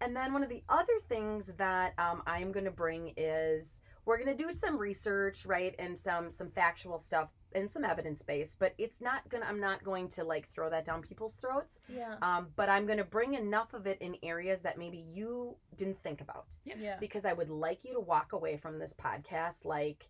and 0.00 0.14
then 0.14 0.32
one 0.32 0.42
of 0.42 0.48
the 0.48 0.62
other 0.68 0.98
things 1.08 1.50
that 1.58 1.94
um, 1.98 2.22
I 2.26 2.40
am 2.40 2.52
going 2.52 2.64
to 2.66 2.70
bring 2.70 3.12
is 3.16 3.80
we're 4.04 4.18
going 4.22 4.36
to 4.36 4.42
do 4.44 4.52
some 4.52 4.78
research, 4.78 5.44
right, 5.46 5.74
and 5.78 5.98
some 5.98 6.30
some 6.30 6.50
factual 6.50 6.98
stuff 6.98 7.28
and 7.54 7.70
some 7.70 7.84
evidence 7.84 8.22
based, 8.22 8.58
but 8.58 8.74
it's 8.78 9.00
not 9.00 9.28
going 9.30 9.42
to 9.42 9.48
I'm 9.48 9.60
not 9.60 9.82
going 9.82 10.08
to 10.10 10.24
like 10.24 10.48
throw 10.54 10.68
that 10.70 10.84
down 10.84 11.02
people's 11.02 11.36
throats. 11.36 11.80
Yeah. 11.88 12.16
Um, 12.22 12.48
but 12.54 12.68
I'm 12.68 12.86
going 12.86 12.98
to 12.98 13.04
bring 13.04 13.34
enough 13.34 13.72
of 13.74 13.86
it 13.86 13.98
in 14.00 14.16
areas 14.22 14.62
that 14.62 14.78
maybe 14.78 14.98
you 14.98 15.56
didn't 15.76 16.02
think 16.02 16.20
about 16.20 16.46
Yeah. 16.64 16.96
because 17.00 17.24
I 17.24 17.32
would 17.32 17.50
like 17.50 17.84
you 17.84 17.94
to 17.94 18.00
walk 18.00 18.32
away 18.32 18.56
from 18.58 18.78
this 18.78 18.94
podcast 18.94 19.64
like 19.64 20.06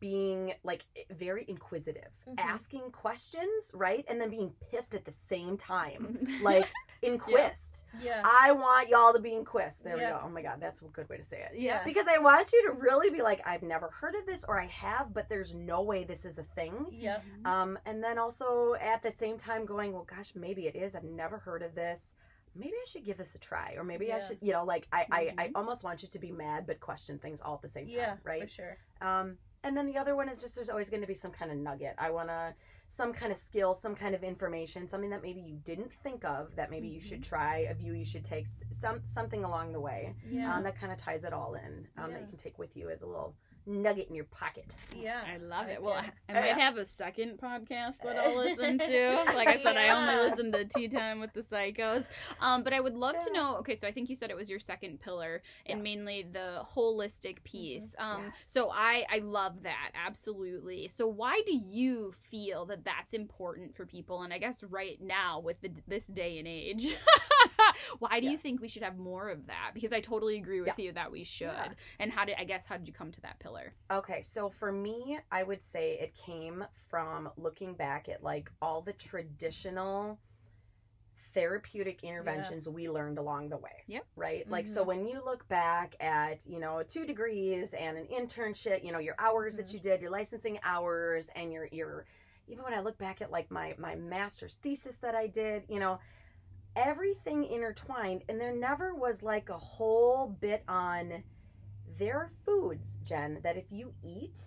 being 0.00 0.54
like 0.62 0.82
very 1.10 1.44
inquisitive, 1.48 2.10
Mhm. 2.26 2.34
asking 2.38 2.90
questions, 2.92 3.70
right? 3.74 4.04
And 4.08 4.20
then 4.20 4.30
being 4.30 4.54
pissed 4.70 4.94
at 4.94 5.04
the 5.04 5.12
same 5.12 5.56
time. 5.58 6.18
Mm-hmm. 6.22 6.42
Like 6.44 6.68
inquist. 7.02 7.82
Yeah. 8.00 8.22
I 8.24 8.52
want 8.52 8.88
y'all 8.88 9.12
to 9.12 9.18
be 9.18 9.32
inquist. 9.32 9.82
There 9.82 9.96
Yeah. 9.98 10.12
we 10.14 10.18
go. 10.18 10.20
Oh 10.24 10.28
my 10.30 10.42
god, 10.42 10.58
that's 10.60 10.80
a 10.80 10.84
good 10.86 11.08
way 11.08 11.16
to 11.18 11.24
say 11.24 11.42
it. 11.50 11.58
yeah. 11.58 11.82
Because 11.84 12.06
I 12.08 12.18
want 12.18 12.50
you 12.52 12.66
to 12.68 12.72
really 12.72 13.10
be 13.10 13.20
like, 13.22 13.40
I've 13.46 13.62
never 13.62 13.88
heard 13.90 14.14
of 14.14 14.24
this 14.26 14.44
or 14.44 14.58
I 14.60 14.66
have, 14.66 15.12
but 15.12 15.28
there's 15.28 15.54
no 15.54 15.82
way 15.82 16.04
this 16.04 16.24
is 16.24 16.38
a 16.38 16.44
thing. 16.54 16.86
Yep. 16.90 17.22
Um, 17.44 17.78
and 17.86 18.02
then 18.02 18.18
also 18.18 18.74
at 18.80 19.02
the 19.02 19.12
same 19.12 19.36
time 19.38 19.66
going, 19.66 19.92
well, 19.92 20.04
gosh, 20.08 20.32
maybe 20.34 20.66
it 20.66 20.74
is. 20.76 20.94
I've 20.96 21.04
never 21.04 21.38
heard 21.38 21.62
of 21.62 21.74
this. 21.74 22.14
Maybe 22.56 22.72
I 22.72 22.84
should 22.88 23.04
give 23.04 23.18
this 23.18 23.34
a 23.34 23.38
try, 23.38 23.74
or 23.76 23.82
maybe 23.84 24.12
I 24.12 24.20
should, 24.20 24.38
you 24.40 24.52
know, 24.52 24.64
like 24.64 24.86
I, 24.92 25.06
I, 25.10 25.34
I 25.36 25.48
Mhm. 25.48 25.52
almost 25.56 25.82
want 25.84 26.02
you 26.02 26.08
to 26.08 26.18
be 26.20 26.30
mad 26.30 26.66
but 26.66 26.78
question 26.80 27.18
things 27.18 27.40
all 27.40 27.56
at 27.56 27.62
the 27.62 27.68
same 27.68 27.86
time, 27.86 27.94
Yeah. 27.96 28.16
right? 28.22 28.42
For 28.42 28.48
sure. 28.48 28.78
Um, 29.00 29.38
and 29.64 29.76
then 29.76 29.86
the 29.86 29.96
other 29.98 30.14
one 30.14 30.28
is 30.28 30.40
just 30.40 30.54
there's 30.54 30.68
always 30.70 30.90
going 30.90 31.00
to 31.00 31.06
be 31.08 31.14
some 31.14 31.30
kind 31.32 31.50
of 31.50 31.56
nugget. 31.56 31.94
I 31.98 32.10
want 32.10 32.28
to 32.28 32.54
some 32.86 33.12
kind 33.12 33.32
of 33.32 33.38
skill, 33.38 33.74
some 33.74 33.94
kind 33.96 34.14
of 34.14 34.22
information, 34.22 34.86
something 34.86 35.10
that 35.10 35.22
maybe 35.22 35.40
you 35.40 35.56
didn't 35.64 35.90
think 36.04 36.24
of 36.24 36.54
that 36.54 36.70
maybe 36.70 36.86
you 36.86 37.00
should 37.00 37.22
try, 37.24 37.60
a 37.70 37.74
view 37.74 37.94
you 37.94 38.04
should 38.04 38.24
take, 38.24 38.46
some 38.70 39.00
something 39.06 39.42
along 39.42 39.72
the 39.72 39.80
way 39.80 40.14
Yeah. 40.30 40.54
um, 40.54 40.62
that 40.64 40.78
kind 40.78 40.92
of 40.92 40.98
ties 40.98 41.24
it 41.24 41.32
all 41.32 41.54
in 41.54 41.88
um, 41.96 42.12
that 42.12 42.20
you 42.20 42.26
can 42.28 42.36
take 42.38 42.58
with 42.58 42.76
you 42.76 42.90
as 42.90 43.02
a 43.02 43.06
little 43.06 43.34
nugget 43.66 44.08
in 44.08 44.14
your 44.14 44.24
pocket. 44.26 44.66
yeah. 44.96 45.20
I 45.26 45.38
love 45.38 45.68
it. 45.68 45.82
Well, 45.82 45.94
I, 45.94 46.10
I 46.28 46.32
might 46.34 46.58
have 46.58 46.76
a 46.76 46.84
second 46.84 47.38
podcast 47.38 47.98
that 48.02 48.16
I'll 48.18 48.36
listen 48.36 48.78
to. 48.78 49.24
Like 49.34 49.48
I 49.48 49.56
said, 49.62 49.76
I 49.76 49.88
only 49.90 50.30
listen 50.30 50.52
to 50.52 50.64
Tea 50.64 50.88
Time 50.88 51.18
with 51.20 51.32
the 51.32 51.40
Psychos. 51.42 52.08
Um, 52.40 52.62
but 52.62 52.72
I 52.72 52.80
would 52.80 52.94
love 52.94 53.18
to 53.26 53.32
know. 53.32 53.56
Okay, 53.58 53.74
so 53.74 53.88
I 53.88 53.92
think 53.92 54.08
you 54.10 54.16
said 54.16 54.30
it 54.30 54.36
was 54.36 54.48
your 54.50 54.60
second 54.60 55.00
pillar, 55.00 55.42
and 55.66 55.78
Yeah. 55.78 55.82
mainly 55.82 56.26
the 56.30 56.62
holistic 56.76 57.42
piece. 57.44 57.94
Um, 57.98 58.24
Yes. 58.24 58.32
so 58.46 58.70
I 58.72 59.04
I 59.10 59.18
love 59.18 59.62
that 59.62 59.90
absolutely. 59.94 60.88
So 60.88 61.06
why 61.06 61.40
do 61.46 61.52
you 61.56 62.14
feel 62.30 62.66
that 62.66 62.84
that's 62.84 63.12
important 63.14 63.74
for 63.76 63.86
people? 63.86 64.22
And 64.22 64.32
I 64.32 64.38
guess 64.38 64.62
right 64.62 65.00
now 65.00 65.40
with 65.40 65.60
the, 65.62 65.70
this 65.88 66.06
day 66.06 66.38
and 66.38 66.46
age, 66.48 66.94
why 67.98 68.20
do 68.20 68.28
you 68.28 68.36
think 68.36 68.60
we 68.60 68.68
should 68.68 68.82
have 68.82 68.98
more 68.98 69.28
of 69.30 69.46
that? 69.46 69.72
Because 69.74 69.92
I 69.92 70.00
totally 70.00 70.36
agree 70.36 70.60
with 70.60 70.78
you 70.78 70.92
that 70.92 71.10
we 71.10 71.24
should. 71.24 71.46
Yeah. 71.46 71.68
And 71.98 72.12
how 72.12 72.24
did 72.24 72.36
I 72.38 72.44
guess 72.44 72.66
how 72.66 72.76
did 72.76 72.86
you 72.86 72.92
come 72.92 73.10
to 73.12 73.20
that 73.22 73.38
pillar? 73.40 73.53
Okay, 73.90 74.22
so 74.22 74.48
for 74.50 74.72
me, 74.72 75.18
I 75.30 75.42
would 75.42 75.62
say 75.62 75.98
it 76.00 76.14
came 76.14 76.64
from 76.90 77.30
looking 77.36 77.74
back 77.74 78.08
at 78.08 78.22
like 78.22 78.50
all 78.60 78.82
the 78.82 78.92
traditional 78.92 80.18
therapeutic 81.32 82.04
interventions 82.04 82.68
we 82.68 82.88
learned 82.88 83.18
along 83.18 83.48
the 83.48 83.56
way. 83.56 83.82
Yep. 83.88 84.06
Right? 84.16 84.48
Like 84.48 84.68
so 84.68 84.82
Mhm. 84.82 84.86
when 84.86 85.06
you 85.06 85.20
look 85.24 85.46
back 85.48 85.96
at, 86.00 86.46
you 86.46 86.60
know, 86.60 86.82
two 86.82 87.04
degrees 87.04 87.74
and 87.74 87.98
an 87.98 88.06
internship, 88.06 88.84
you 88.84 88.92
know, 88.92 88.98
your 89.00 89.16
hours 89.18 89.56
that 89.56 89.66
Mhm. 89.66 89.74
you 89.74 89.80
did, 89.80 90.00
your 90.00 90.10
licensing 90.10 90.60
hours 90.62 91.28
and 91.34 91.52
your 91.52 91.66
your 91.72 92.06
even 92.46 92.62
when 92.62 92.74
I 92.74 92.80
look 92.80 92.98
back 92.98 93.20
at 93.22 93.30
like 93.30 93.50
my 93.50 93.74
my 93.78 93.96
master's 93.96 94.56
thesis 94.56 94.98
that 94.98 95.14
I 95.14 95.26
did, 95.26 95.64
you 95.68 95.80
know, 95.80 95.98
everything 96.76 97.44
intertwined 97.44 98.24
and 98.28 98.40
there 98.40 98.54
never 98.54 98.94
was 98.94 99.22
like 99.22 99.48
a 99.48 99.58
whole 99.58 100.28
bit 100.28 100.62
on 100.68 101.24
there 101.98 102.16
are 102.18 102.30
foods, 102.44 102.98
Jen, 103.04 103.40
that 103.42 103.56
if 103.56 103.70
you 103.70 103.92
eat 104.02 104.38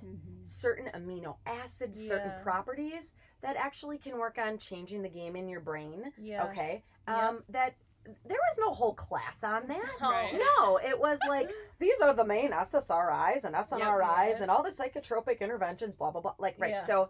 certain 0.46 0.90
amino 0.94 1.38
acids, 1.46 2.00
certain 2.00 2.32
Yeah. 2.32 2.44
properties 2.44 3.14
that 3.42 3.56
actually 3.56 3.98
can 3.98 4.18
work 4.18 4.38
on 4.38 4.58
changing 4.58 5.02
the 5.02 5.10
game 5.10 5.36
in 5.36 5.48
your 5.48 5.60
brain. 5.62 6.12
Yeah. 6.18 6.46
Okay. 6.46 6.84
Yeah. 7.08 7.30
Um 7.30 7.44
that 7.50 7.76
there 8.06 8.38
was 8.50 8.58
no 8.58 8.74
whole 8.74 8.94
class 8.94 9.44
on 9.44 9.68
that. 9.68 9.84
No. 10.02 10.10
Right. 10.12 10.34
No, 10.34 10.78
it 10.78 10.98
was 10.98 11.20
like 11.28 11.50
these 11.80 12.00
are 12.02 12.14
the 12.14 12.26
main 12.26 12.52
SSRIs 12.52 13.44
and 13.44 13.56
SNRIs 13.56 14.30
yes. 14.30 14.42
and 14.42 14.50
all 14.52 14.64
the 14.64 14.70
psychotropic 14.70 15.40
interventions, 15.40 15.94
blah 15.96 16.12
blah 16.12 16.22
blah. 16.22 16.36
Like 16.40 16.56
right. 16.58 16.72
Yeah. 16.72 16.86
So 16.86 17.10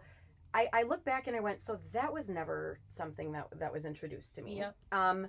I, 0.54 0.68
I 0.72 0.82
look 0.84 1.04
back 1.04 1.26
and 1.26 1.36
I 1.36 1.40
went, 1.40 1.60
so 1.60 1.78
that 1.92 2.12
was 2.12 2.30
never 2.30 2.80
something 2.88 3.32
that 3.32 3.48
that 3.58 3.72
was 3.72 3.84
introduced 3.84 4.34
to 4.36 4.42
me. 4.42 4.58
Yep. 4.58 4.76
Um, 4.92 5.28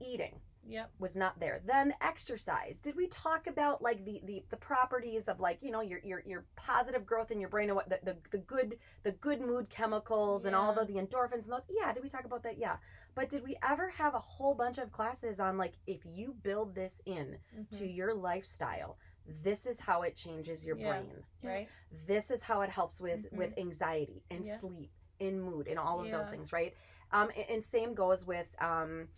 eating 0.00 0.40
Yep. 0.68 0.90
was 0.98 1.16
not 1.16 1.38
there. 1.40 1.60
Then 1.64 1.94
exercise. 2.00 2.80
Did 2.80 2.96
we 2.96 3.06
talk 3.08 3.46
about 3.46 3.82
like 3.82 4.04
the 4.04 4.20
the, 4.24 4.44
the 4.50 4.56
properties 4.56 5.28
of 5.28 5.40
like 5.40 5.58
you 5.60 5.70
know 5.70 5.80
your 5.80 6.00
your 6.04 6.22
your 6.26 6.44
positive 6.56 7.04
growth 7.04 7.30
in 7.30 7.40
your 7.40 7.48
brain 7.48 7.68
and 7.68 7.76
what 7.76 7.88
the, 7.88 7.98
the, 8.02 8.16
the 8.30 8.38
good 8.38 8.78
the 9.02 9.12
good 9.12 9.40
mood 9.40 9.68
chemicals 9.68 10.44
and 10.44 10.54
all 10.56 10.74
Yeah. 10.74 10.84
the 10.84 10.92
the 10.94 10.98
endorphins 11.00 11.44
and 11.44 11.52
those? 11.52 11.62
Yeah. 11.68 11.92
Did 11.92 12.02
we 12.02 12.08
talk 12.08 12.24
about 12.24 12.42
that? 12.44 12.58
Yeah. 12.58 12.76
But 13.14 13.28
did 13.30 13.44
we 13.44 13.56
ever 13.62 13.88
have 13.90 14.14
a 14.14 14.20
whole 14.20 14.54
bunch 14.54 14.78
of 14.78 14.90
classes 14.90 15.38
on 15.40 15.56
like 15.58 15.74
if 15.86 16.00
you 16.04 16.34
build 16.42 16.74
this 16.74 17.00
in 17.06 17.38
Mhm. 17.56 17.78
to 17.78 17.86
your 17.86 18.14
lifestyle, 18.14 18.96
this 19.42 19.66
is 19.66 19.80
how 19.80 20.02
it 20.02 20.16
changes 20.16 20.64
your 20.64 20.76
Yeah. 20.76 20.90
brain. 20.90 21.24
Right. 21.42 21.68
This 22.06 22.30
is 22.30 22.42
how 22.42 22.62
it 22.62 22.70
helps 22.70 23.00
with 23.00 23.30
Mhm. 23.30 23.36
with 23.38 23.58
anxiety 23.58 24.24
and 24.30 24.44
Yeah. 24.44 24.58
sleep, 24.58 24.90
in 25.20 25.40
mood, 25.40 25.68
and 25.68 25.78
all 25.78 26.00
of 26.00 26.10
those 26.10 26.28
things, 26.30 26.52
right? 26.52 26.74
Um, 27.12 27.30
and, 27.36 27.48
and 27.48 27.64
same 27.64 27.94
goes 27.94 28.24
with 28.26 28.48
um, 28.60 29.08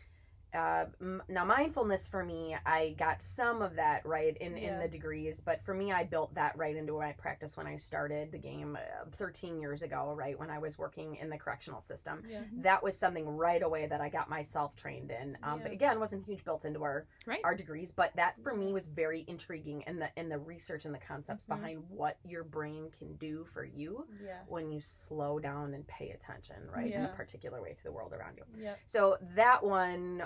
uh, 0.54 0.86
m- 1.00 1.22
now 1.28 1.44
mindfulness 1.44 2.08
for 2.08 2.24
me. 2.24 2.56
I 2.64 2.94
got 2.98 3.20
some 3.22 3.60
of 3.62 3.74
that 3.76 4.04
right 4.06 4.36
in 4.38 4.56
in 4.56 4.78
the 4.78 4.88
degrees, 4.88 5.40
but 5.44 5.62
for 5.64 5.74
me, 5.74 5.92
I 5.92 6.04
built 6.04 6.34
that 6.34 6.56
right 6.56 6.74
into 6.76 6.98
my 6.98 7.12
practice 7.12 7.56
when 7.56 7.66
I 7.66 7.76
started 7.76 8.32
the 8.32 8.38
game 8.38 8.76
uh, 8.76 9.04
13 9.16 9.60
years 9.60 9.82
ago, 9.82 10.14
right 10.16 10.38
when 10.38 10.50
I 10.50 10.58
was 10.58 10.78
working 10.78 11.16
in 11.16 11.28
the 11.28 11.36
correctional 11.36 11.80
system. 11.80 12.22
Yeah. 12.28 12.40
That 12.62 12.82
was 12.82 12.96
something 12.96 13.26
right 13.28 13.62
away 13.62 13.86
that 13.86 14.00
I 14.00 14.08
got 14.08 14.30
myself 14.30 14.74
trained 14.76 15.10
in. 15.10 15.36
Um, 15.42 15.60
But 15.62 15.72
again, 15.72 16.00
wasn't 16.00 16.24
huge 16.24 16.44
built 16.44 16.64
into 16.64 16.82
our 16.82 17.06
Right. 17.26 17.40
our 17.44 17.54
degrees 17.54 17.90
but 17.90 18.14
that 18.16 18.40
for 18.42 18.54
me 18.54 18.72
was 18.72 18.88
very 18.88 19.24
intriguing 19.26 19.82
in 19.86 19.98
the 19.98 20.08
in 20.16 20.28
the 20.28 20.38
research 20.38 20.84
and 20.84 20.94
the 20.94 20.98
concepts 20.98 21.44
Mhm. 21.44 21.48
behind 21.48 21.90
what 21.90 22.18
your 22.24 22.44
brain 22.44 22.90
can 22.96 23.16
do 23.16 23.44
for 23.52 23.64
you 23.64 24.06
Yes. 24.22 24.44
when 24.48 24.70
you 24.70 24.80
slow 24.80 25.38
down 25.38 25.74
and 25.74 25.86
pay 25.88 26.10
attention 26.10 26.56
right 26.70 26.92
in 26.92 27.04
a 27.04 27.08
particular 27.08 27.60
way 27.60 27.72
to 27.74 27.82
the 27.82 27.90
world 27.92 28.12
around 28.12 28.36
you 28.38 28.44
Yep. 28.62 28.78
so 28.86 29.18
that 29.34 29.62
one 29.64 30.22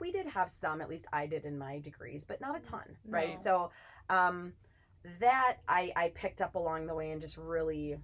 we 0.00 0.10
did 0.12 0.26
have 0.26 0.50
some 0.50 0.80
at 0.80 0.88
least 0.88 1.06
i 1.12 1.26
did 1.26 1.44
in 1.44 1.58
my 1.58 1.78
degrees 1.80 2.24
but 2.26 2.40
not 2.40 2.56
a 2.56 2.60
ton 2.60 2.96
right 3.06 3.36
No. 3.36 3.42
so 3.42 3.70
um 4.10 4.52
that 5.20 5.58
i 5.68 5.92
i 5.96 6.08
picked 6.14 6.40
up 6.40 6.54
along 6.54 6.86
the 6.86 6.94
way 6.94 7.10
and 7.12 7.20
just 7.20 7.36
really 7.36 7.98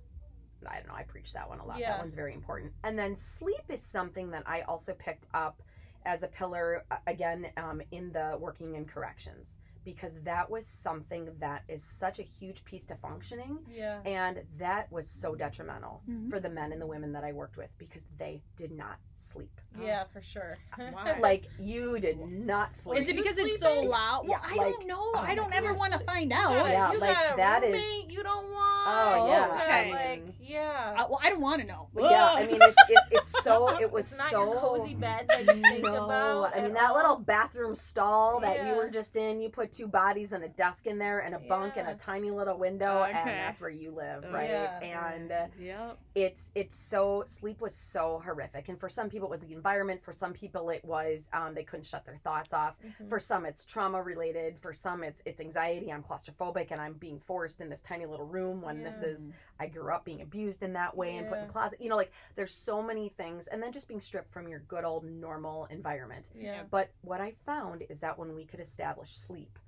I 0.67 0.77
don't 0.79 0.89
know, 0.89 0.95
I 0.95 1.03
preach 1.03 1.35
that 1.35 1.47
one 1.47 1.59
a 1.61 1.67
lot. 1.67 1.79
Yeah. 1.79 1.91
That 1.91 1.99
one's 1.99 2.15
very 2.15 2.33
important. 2.33 2.73
And 2.85 2.99
then 2.99 3.15
sleep 3.17 3.61
is 3.69 3.83
something 3.83 4.31
that 4.31 4.45
I 4.47 4.63
also 4.63 4.95
picked 4.95 5.27
up 5.35 5.63
as 6.07 6.23
a 6.23 6.27
pillar 6.27 6.87
uh, 6.91 6.97
again 7.07 7.49
um, 7.59 7.83
in 7.91 8.11
the 8.13 8.39
working 8.41 8.75
in 8.75 8.87
corrections 8.87 9.59
because 9.85 10.15
that 10.25 10.49
was 10.49 10.67
something 10.67 11.29
that 11.39 11.65
is 11.69 11.85
such 11.85 12.19
a 12.19 12.23
huge 12.23 12.65
piece 12.65 12.87
to 12.87 12.95
functioning 12.95 13.59
Yeah. 13.71 14.01
and 14.07 14.41
that 14.57 14.91
was 14.91 15.07
so 15.07 15.35
detrimental 15.35 16.01
Mhm. 16.09 16.31
for 16.31 16.41
the 16.41 16.49
men 16.49 16.73
and 16.73 16.81
the 16.81 16.87
women 16.87 17.13
that 17.13 17.25
I 17.25 17.33
worked 17.33 17.59
with 17.59 17.69
because 17.77 18.07
they 18.17 18.41
did 18.57 18.73
not 18.73 18.97
sleep. 19.17 19.51
Yeah, 19.81 20.05
for 20.13 20.23
sure. 20.23 20.57
Like 21.21 21.45
you 21.59 21.99
did 21.99 22.19
not 22.21 22.77
sleep. 22.77 23.03
Is 23.03 23.09
it 23.09 23.17
because 23.17 23.39
it's 23.39 23.61
so 23.61 23.81
loud? 23.83 24.27
Well, 24.29 24.39
Yeah, 24.43 24.53
I 24.53 24.57
like- 24.65 24.75
don't 24.75 24.87
know. 24.87 25.01
oh 25.01 25.17
I 25.19 25.35
don't 25.35 25.53
ever 25.55 25.73
want 25.73 25.93
to 25.93 25.99
find 26.01 26.33
out. 26.33 26.53
Yeah, 26.53 26.93
you 26.93 27.01
like, 27.01 27.15
got 27.15 27.33
a 27.33 27.37
that 27.37 27.65
is- 27.65 27.73
roommate 27.75 28.11
you 28.11 28.23
don't 28.23 28.51
want. 28.53 28.61
Oh, 28.87 29.27
yeah. 29.29 29.45
You 29.45 29.51
got, 29.51 29.63
Okay. 29.63 29.93
Like, 29.93 30.35
yeah. 30.41 30.95
Uh, 30.99 31.07
well, 31.09 31.21
I 31.23 31.31
don't 31.31 31.41
want 31.41 31.61
to 31.63 31.67
know. 31.67 31.89
yeah, 31.99 32.33
I 32.35 32.47
mean 32.47 32.61
it's 32.61 32.77
it's 32.89 33.09
it's 33.11 33.43
so 33.45 33.69
it 33.81 33.91
was 33.91 34.09
it's 34.11 34.19
not 34.19 34.31
so 34.31 34.45
your 34.53 34.61
cozy 34.61 34.95
bed 34.95 35.27
that 35.29 35.41
you 35.57 35.63
think 35.63 35.83
no, 35.83 36.05
about. 36.05 36.57
I 36.57 36.63
mean 36.63 36.75
that 36.75 36.91
all. 36.91 36.97
little 36.97 37.17
bathroom 37.17 37.75
stall 37.75 38.41
that 38.41 38.67
you 38.67 38.75
were 38.75 38.91
just 38.91 39.17
in, 39.17 39.41
you 39.41 39.49
put 39.49 39.73
two 39.73 39.87
bodies 39.89 40.33
and 40.33 40.45
a 40.45 40.49
desk 40.49 40.87
in 40.87 40.99
there 40.99 41.21
and 41.21 41.35
a 41.35 41.39
bunk 41.39 41.75
and 41.77 41.89
a 41.89 41.95
tiny 41.95 42.31
little 42.31 42.59
window 42.59 43.03
and 43.05 43.17
that's 43.27 43.61
where 43.61 43.71
you 43.71 43.91
live, 43.91 44.25
right? 44.31 44.51
Yeah. 44.51 44.79
And 44.81 45.33
Yep. 45.59 45.99
it's 46.15 46.51
it's 46.55 46.77
so 46.77 47.25
sleep 47.27 47.61
was 47.61 47.75
so 47.75 48.21
horrific 48.25 48.69
and 48.69 48.79
for 48.79 48.89
some 48.89 49.04
people 49.11 49.29
it 49.29 49.31
was 49.31 49.41
the 49.41 49.53
environment, 49.53 50.03
for 50.03 50.13
some 50.13 50.33
people 50.33 50.71
it 50.71 50.85
was 50.85 51.29
um, 51.33 51.55
they 51.55 51.65
couldn't 51.65 51.87
shut 51.87 52.05
their 52.05 52.19
thoughts 52.25 52.53
off. 52.53 52.75
Mhm. 52.85 53.09
For 53.09 53.21
some 53.21 53.45
it's 53.47 53.65
trauma 53.67 54.03
related, 54.03 54.59
for 54.61 54.73
some 54.75 55.03
it's 55.05 55.23
it's 55.25 55.41
anxiety, 55.41 55.93
I'm 55.93 56.03
claustrophobic 56.03 56.71
and 56.71 56.81
I'm 56.81 56.95
being 56.95 57.21
forced 57.21 57.61
in 57.61 57.69
this 57.69 57.83
tiny 57.83 58.07
little 58.07 58.27
room 58.27 58.63
when 58.63 58.83
this 58.83 59.03
is 59.03 59.31
I 59.59 59.67
grew 59.69 59.93
up 59.93 60.05
being 60.05 60.21
abused 60.21 60.63
in 60.63 60.73
that 60.75 60.97
way 60.97 61.17
and 61.17 61.29
put 61.29 61.39
in 61.39 61.49
closet. 61.49 61.81
You 61.81 61.89
know, 61.89 61.97
like 61.97 62.13
there's 62.35 62.55
so 62.55 62.83
many 62.83 63.09
things 63.11 63.47
and 63.47 63.63
then 63.63 63.73
just 63.73 63.89
being 63.89 64.01
stripped 64.01 64.33
from 64.33 64.49
your 64.49 64.61
good 64.61 64.85
old 64.85 65.05
normal 65.05 65.67
environment. 65.71 66.29
Yeah. 66.35 66.63
But 66.71 66.91
what 67.03 67.21
I 67.21 67.35
found 67.47 67.85
is 67.89 68.01
that 68.01 68.19
when 68.19 68.35
we 68.35 68.45
could 68.45 68.61
establish 68.61 69.17
sleep, 69.17 69.59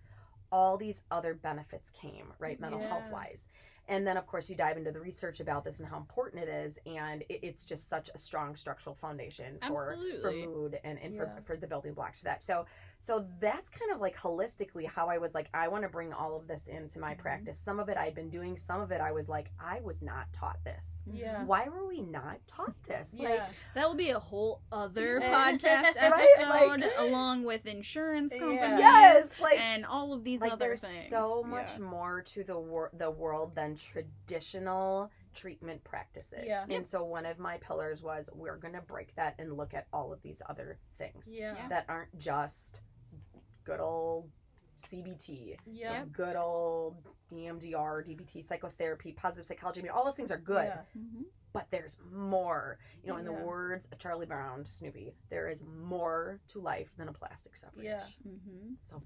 all 0.52 0.76
these 0.76 1.02
other 1.10 1.34
benefits 1.34 1.90
came, 1.90 2.32
right? 2.38 2.58
Mental 2.60 2.80
Yeah. 2.80 2.88
health 2.88 3.10
wise. 3.12 3.48
And 3.88 4.06
then, 4.06 4.16
of 4.16 4.26
course, 4.26 4.50
you 4.50 4.56
dive 4.56 4.76
into 4.76 4.90
the 4.90 5.00
research 5.00 5.38
about 5.40 5.64
this 5.64 5.78
and 5.80 5.88
how 5.88 5.96
important 5.96 6.42
it 6.42 6.48
is. 6.48 6.78
And 6.86 7.22
it, 7.28 7.40
it's 7.42 7.64
just 7.64 7.88
such 7.88 8.10
a 8.14 8.18
strong 8.18 8.56
structural 8.56 8.94
foundation 8.96 9.58
for, 9.68 9.96
for 10.22 10.32
mood 10.32 10.78
and, 10.82 10.98
and 11.00 11.14
Yeah. 11.14 11.24
for, 11.36 11.42
for 11.42 11.56
the 11.56 11.66
building 11.66 11.94
blocks 11.94 12.18
for 12.18 12.24
that. 12.24 12.42
So, 12.42 12.66
so 13.00 13.24
that's 13.40 13.68
kind 13.68 13.92
of 13.92 14.00
like 14.00 14.16
holistically 14.16 14.86
how 14.88 15.08
I 15.08 15.18
was 15.18 15.32
like, 15.34 15.48
I 15.54 15.68
want 15.68 15.84
to 15.84 15.88
bring 15.88 16.12
all 16.12 16.36
of 16.36 16.48
this 16.48 16.66
into 16.66 16.98
my 16.98 17.14
Mhm. 17.14 17.18
practice. 17.18 17.58
Some 17.58 17.78
of 17.78 17.88
it 17.88 17.96
I'd 17.96 18.14
been 18.16 18.30
doing, 18.30 18.56
some 18.56 18.80
of 18.80 18.90
it 18.90 19.00
I 19.00 19.12
was 19.12 19.28
like, 19.28 19.50
I 19.60 19.80
was 19.80 20.02
not 20.02 20.32
taught 20.32 20.58
this. 20.64 21.02
Yeah. 21.06 21.44
Why 21.44 21.68
were 21.68 21.86
we 21.86 22.00
not 22.00 22.38
taught 22.48 22.74
this? 22.88 23.14
Yeah. 23.16 23.28
Like, 23.28 23.42
That 23.74 23.86
will 23.86 23.94
be 23.94 24.10
a 24.10 24.18
whole 24.18 24.62
other 24.72 25.18
Right, 25.20 25.60
podcast 25.60 25.94
episode, 25.96 26.80
like- 26.80 26.92
along 26.98 27.44
with 27.44 27.66
insurance 27.66 28.32
Yeah. 28.32 28.40
companies 28.40 28.78
yes, 28.80 29.30
like 29.40 29.60
and 29.60 29.86
all 29.86 30.12
of 30.12 30.24
these 30.24 30.40
like 30.40 30.52
other 30.52 30.66
there's 30.66 30.80
things. 30.80 31.08
so 31.10 31.44
much 31.44 31.74
Yeah. 31.74 31.84
more 31.84 32.22
to 32.22 32.42
the 32.44 32.58
wor- 32.58 32.90
the 32.92 33.10
world 33.10 33.54
than 33.54 33.76
traditional 33.76 35.10
treatment 35.40 35.84
practices. 35.84 36.44
Yeah. 36.44 36.64
And 36.68 36.84
so 36.86 37.04
one 37.04 37.26
of 37.26 37.38
my 37.38 37.58
pillars 37.58 38.02
was 38.02 38.28
we're 38.34 38.56
going 38.56 38.74
to 38.74 38.80
break 38.80 39.14
that 39.16 39.34
and 39.38 39.56
look 39.56 39.74
at 39.74 39.86
all 39.92 40.12
of 40.12 40.20
these 40.22 40.42
other 40.48 40.78
things 40.98 41.28
Yeah. 41.30 41.54
Yeah. 41.54 41.68
that 41.68 41.84
aren't 41.88 42.18
just 42.18 42.80
good 43.64 43.78
old 43.80 44.30
CBT, 44.90 45.56
Yeah. 45.66 46.04
good 46.12 46.36
old 46.36 46.96
EMDR, 47.32 48.02
DBT, 48.06 48.42
psychotherapy, 48.44 49.12
positive 49.12 49.46
psychology. 49.46 49.80
I 49.80 49.82
mean, 49.84 49.92
all 49.92 50.04
those 50.04 50.16
things 50.16 50.30
are 50.30 50.38
good, 50.38 50.66
Yeah. 50.66 50.82
Mhm. 50.96 51.24
but 51.52 51.66
there's 51.70 51.98
more. 52.12 52.78
You 53.02 53.08
know, 53.10 53.16
in 53.18 53.24
Yeah. 53.26 53.38
the 53.38 53.44
words 53.44 53.86
of 53.90 53.98
Charlie 53.98 54.26
Brown, 54.26 54.64
Snoopy, 54.64 55.14
there 55.28 55.48
is 55.48 55.62
more 55.64 56.40
to 56.48 56.60
life 56.60 56.90
than 56.96 57.08
a 57.08 57.12
plastic 57.12 57.56
sucker. 57.56 57.82
Yeah. 57.82 58.06
Mhm. 58.26 58.76
So, 58.84 59.02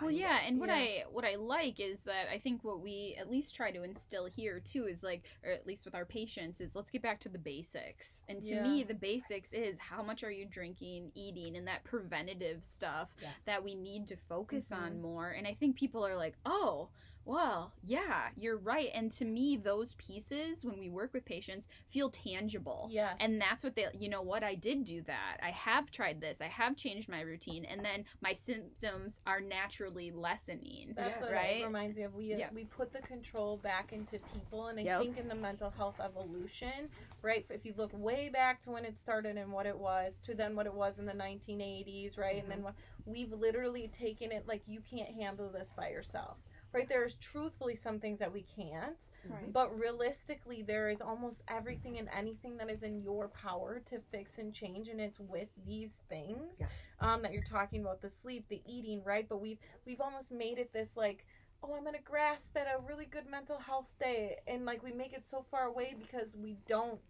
Well, 0.00 0.10
yeah, 0.10 0.40
it. 0.40 0.48
and 0.48 0.58
what 0.58 0.68
Yeah. 0.68 0.74
I 0.76 1.04
what 1.10 1.24
I 1.24 1.34
like 1.36 1.78
is 1.78 2.04
that 2.04 2.28
I 2.32 2.38
think 2.38 2.64
what 2.64 2.80
we 2.80 3.16
at 3.18 3.30
least 3.30 3.54
try 3.54 3.70
to 3.70 3.82
instill 3.82 4.26
here 4.26 4.58
too 4.60 4.86
is 4.86 5.02
like, 5.02 5.22
or 5.44 5.52
at 5.52 5.66
least 5.66 5.84
with 5.84 5.94
our 5.94 6.04
patients, 6.04 6.60
is 6.60 6.74
let's 6.74 6.90
get 6.90 7.02
back 7.02 7.20
to 7.20 7.28
the 7.28 7.38
basics. 7.38 8.22
And 8.28 8.42
to 8.44 8.54
Yeah. 8.54 8.62
me, 8.62 8.84
the 8.84 8.94
basics 8.94 9.52
is 9.52 9.78
how 9.78 10.02
much 10.02 10.24
are 10.24 10.30
you 10.30 10.46
drinking, 10.46 11.12
eating, 11.14 11.56
and 11.56 11.66
that 11.68 11.84
preventative 11.84 12.64
stuff 12.64 13.14
Yes. 13.20 13.44
that 13.44 13.62
we 13.62 13.74
need 13.74 14.08
to 14.08 14.16
focus 14.16 14.66
Mhm. 14.70 14.76
on 14.76 15.00
more. 15.02 15.30
And 15.30 15.46
I 15.46 15.54
think 15.54 15.76
people 15.76 16.04
are 16.06 16.16
like, 16.16 16.36
oh, 16.46 16.88
well, 17.24 17.72
yeah, 17.84 18.28
you're 18.36 18.56
right. 18.58 18.88
And 18.94 19.12
to 19.12 19.24
me, 19.24 19.56
those 19.56 19.94
pieces, 19.94 20.64
when 20.64 20.78
we 20.78 20.88
work 20.90 21.12
with 21.12 21.24
patients, 21.24 21.68
feel 21.88 22.10
tangible. 22.10 22.88
Yes. 22.90 23.16
And 23.20 23.40
that's 23.40 23.62
what 23.62 23.76
they, 23.76 23.86
you 23.98 24.08
know 24.08 24.22
what, 24.22 24.42
I 24.42 24.54
did 24.56 24.84
do 24.84 25.02
that. 25.02 25.38
I 25.42 25.50
have 25.50 25.90
tried 25.90 26.20
this. 26.20 26.40
I 26.40 26.48
have 26.48 26.76
changed 26.76 27.08
my 27.08 27.20
routine. 27.20 27.64
And 27.64 27.84
then 27.84 28.04
my 28.20 28.32
symptoms 28.32 29.20
are 29.26 29.40
naturally 29.40 30.10
lessening. 30.10 30.94
That's 30.96 31.20
Yes. 31.20 31.22
what 31.22 31.32
Right? 31.32 31.60
it 31.62 31.66
reminds 31.66 31.96
me 31.96 32.02
of. 32.04 32.14
We 32.14 32.34
Yeah. 32.34 32.48
we 32.52 32.64
put 32.64 32.92
the 32.92 33.00
control 33.02 33.56
back 33.56 33.92
into 33.92 34.18
people, 34.34 34.66
and 34.66 34.78
I 34.80 34.84
Yep. 34.84 35.00
think 35.02 35.18
in 35.18 35.28
the 35.28 35.34
mental 35.36 35.70
health 35.70 36.00
evolution, 36.00 36.88
right? 37.22 37.46
If 37.50 37.64
you 37.64 37.74
look 37.76 37.92
way 37.92 38.30
back 38.30 38.60
to 38.62 38.70
when 38.70 38.84
it 38.84 38.98
started 38.98 39.36
and 39.36 39.52
what 39.52 39.66
it 39.66 39.78
was, 39.78 40.18
to 40.22 40.34
then 40.34 40.56
what 40.56 40.66
it 40.66 40.74
was 40.74 40.98
in 40.98 41.06
the 41.06 41.14
1980s, 41.14 42.18
right? 42.18 42.34
And 42.34 42.42
Mm-hmm. 42.42 42.50
then 42.50 42.62
what 42.62 42.74
we've 43.04 43.32
literally 43.32 43.88
taken 43.88 44.32
it 44.32 44.46
like 44.46 44.62
you 44.66 44.80
can't 44.80 45.10
handle 45.10 45.50
this 45.50 45.72
by 45.72 45.90
yourself, 45.90 46.38
right? 46.72 46.88
There's 46.88 47.14
truthfully 47.16 47.74
some 47.74 47.98
things 48.00 48.18
that 48.20 48.32
we 48.32 48.42
can't, 48.42 48.98
Right. 49.28 49.52
but 49.52 49.76
realistically, 49.78 50.62
there 50.62 50.88
is 50.90 51.00
almost 51.00 51.42
everything 51.48 51.98
and 51.98 52.08
anything 52.16 52.56
that 52.58 52.70
is 52.70 52.82
in 52.82 53.02
your 53.02 53.28
power 53.28 53.80
to 53.86 54.00
fix 54.10 54.38
and 54.38 54.52
change, 54.54 54.88
and 54.88 55.00
it's 55.00 55.20
with 55.20 55.48
these 55.66 56.00
things 56.08 56.56
Yes. 56.60 56.70
um, 57.00 57.22
that 57.22 57.32
you're 57.32 57.42
talking 57.42 57.80
about 57.82 58.00
the 58.00 58.08
sleep, 58.08 58.46
the 58.48 58.62
eating, 58.66 59.02
right? 59.04 59.28
But 59.28 59.40
we've 59.40 59.58
we've 59.86 60.00
almost 60.00 60.32
made 60.32 60.58
it 60.58 60.72
this 60.72 60.96
like, 60.96 61.26
oh, 61.62 61.74
I'm 61.74 61.84
gonna 61.84 62.00
grasp 62.02 62.56
at 62.56 62.66
a 62.66 62.80
really 62.86 63.06
good 63.06 63.26
mental 63.26 63.58
health 63.58 63.88
day, 64.00 64.38
and 64.46 64.64
like 64.64 64.82
we 64.82 64.92
make 64.92 65.12
it 65.12 65.24
so 65.26 65.42
far 65.50 65.66
away 65.66 65.94
because 65.98 66.34
we 66.36 66.56
don't 66.66 67.00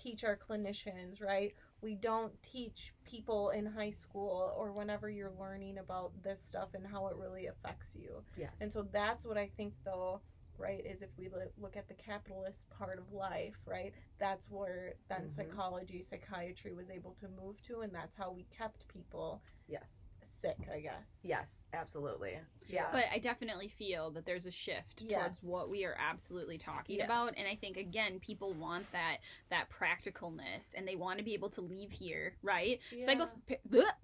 teach 0.00 0.24
our 0.24 0.36
clinicians, 0.36 1.22
right? 1.22 1.54
We 1.82 1.94
don't 1.94 2.32
teach 2.42 2.92
people 3.04 3.50
in 3.50 3.66
high 3.66 3.90
school 3.90 4.52
or 4.56 4.72
whenever 4.72 5.10
you're 5.10 5.32
learning 5.38 5.78
about 5.78 6.12
this 6.22 6.40
stuff 6.42 6.70
and 6.74 6.86
how 6.86 7.08
it 7.08 7.16
really 7.16 7.46
affects 7.46 7.94
you. 7.94 8.22
Yes. 8.38 8.52
And 8.60 8.72
so 8.72 8.82
that's 8.82 9.24
what 9.24 9.36
I 9.36 9.48
think, 9.56 9.74
though, 9.84 10.20
right, 10.58 10.84
is 10.84 11.02
if 11.02 11.10
we 11.18 11.28
look 11.58 11.76
at 11.76 11.86
the 11.86 11.94
capitalist 11.94 12.70
part 12.70 12.98
of 12.98 13.12
life, 13.12 13.56
right, 13.66 13.92
that's 14.18 14.48
where 14.50 14.94
then 15.08 15.26
Mhm. 15.26 15.30
psychology, 15.30 16.02
psychiatry 16.02 16.72
was 16.72 16.90
able 16.90 17.12
to 17.14 17.28
move 17.28 17.60
to, 17.62 17.80
and 17.80 17.94
that's 17.94 18.14
how 18.14 18.30
we 18.32 18.44
kept 18.44 18.88
people 18.88 19.42
yes. 19.68 20.02
Sick, 20.28 20.56
I 20.72 20.80
guess. 20.80 21.18
Yes, 21.22 21.64
absolutely. 21.72 22.38
Yeah. 22.68 22.86
But 22.92 23.04
I 23.12 23.18
definitely 23.18 23.68
feel 23.68 24.10
that 24.12 24.26
there's 24.26 24.44
a 24.46 24.50
shift 24.50 25.02
Yes. 25.06 25.20
towards 25.40 25.42
what 25.44 25.70
we 25.70 25.84
are 25.84 25.96
absolutely 25.98 26.58
talking 26.58 26.96
Yes. 26.96 27.04
about, 27.06 27.34
and 27.38 27.46
I 27.46 27.54
think 27.54 27.76
again, 27.76 28.18
people 28.18 28.52
want 28.54 28.90
that 28.92 29.18
that 29.50 29.68
practicalness, 29.70 30.74
and 30.74 30.86
they 30.86 30.96
want 30.96 31.18
to 31.18 31.24
be 31.24 31.34
able 31.34 31.50
to 31.50 31.60
leave 31.60 31.92
here, 31.92 32.34
right? 32.42 32.80
Yeah. 32.90 33.04
Psycho 33.06 33.30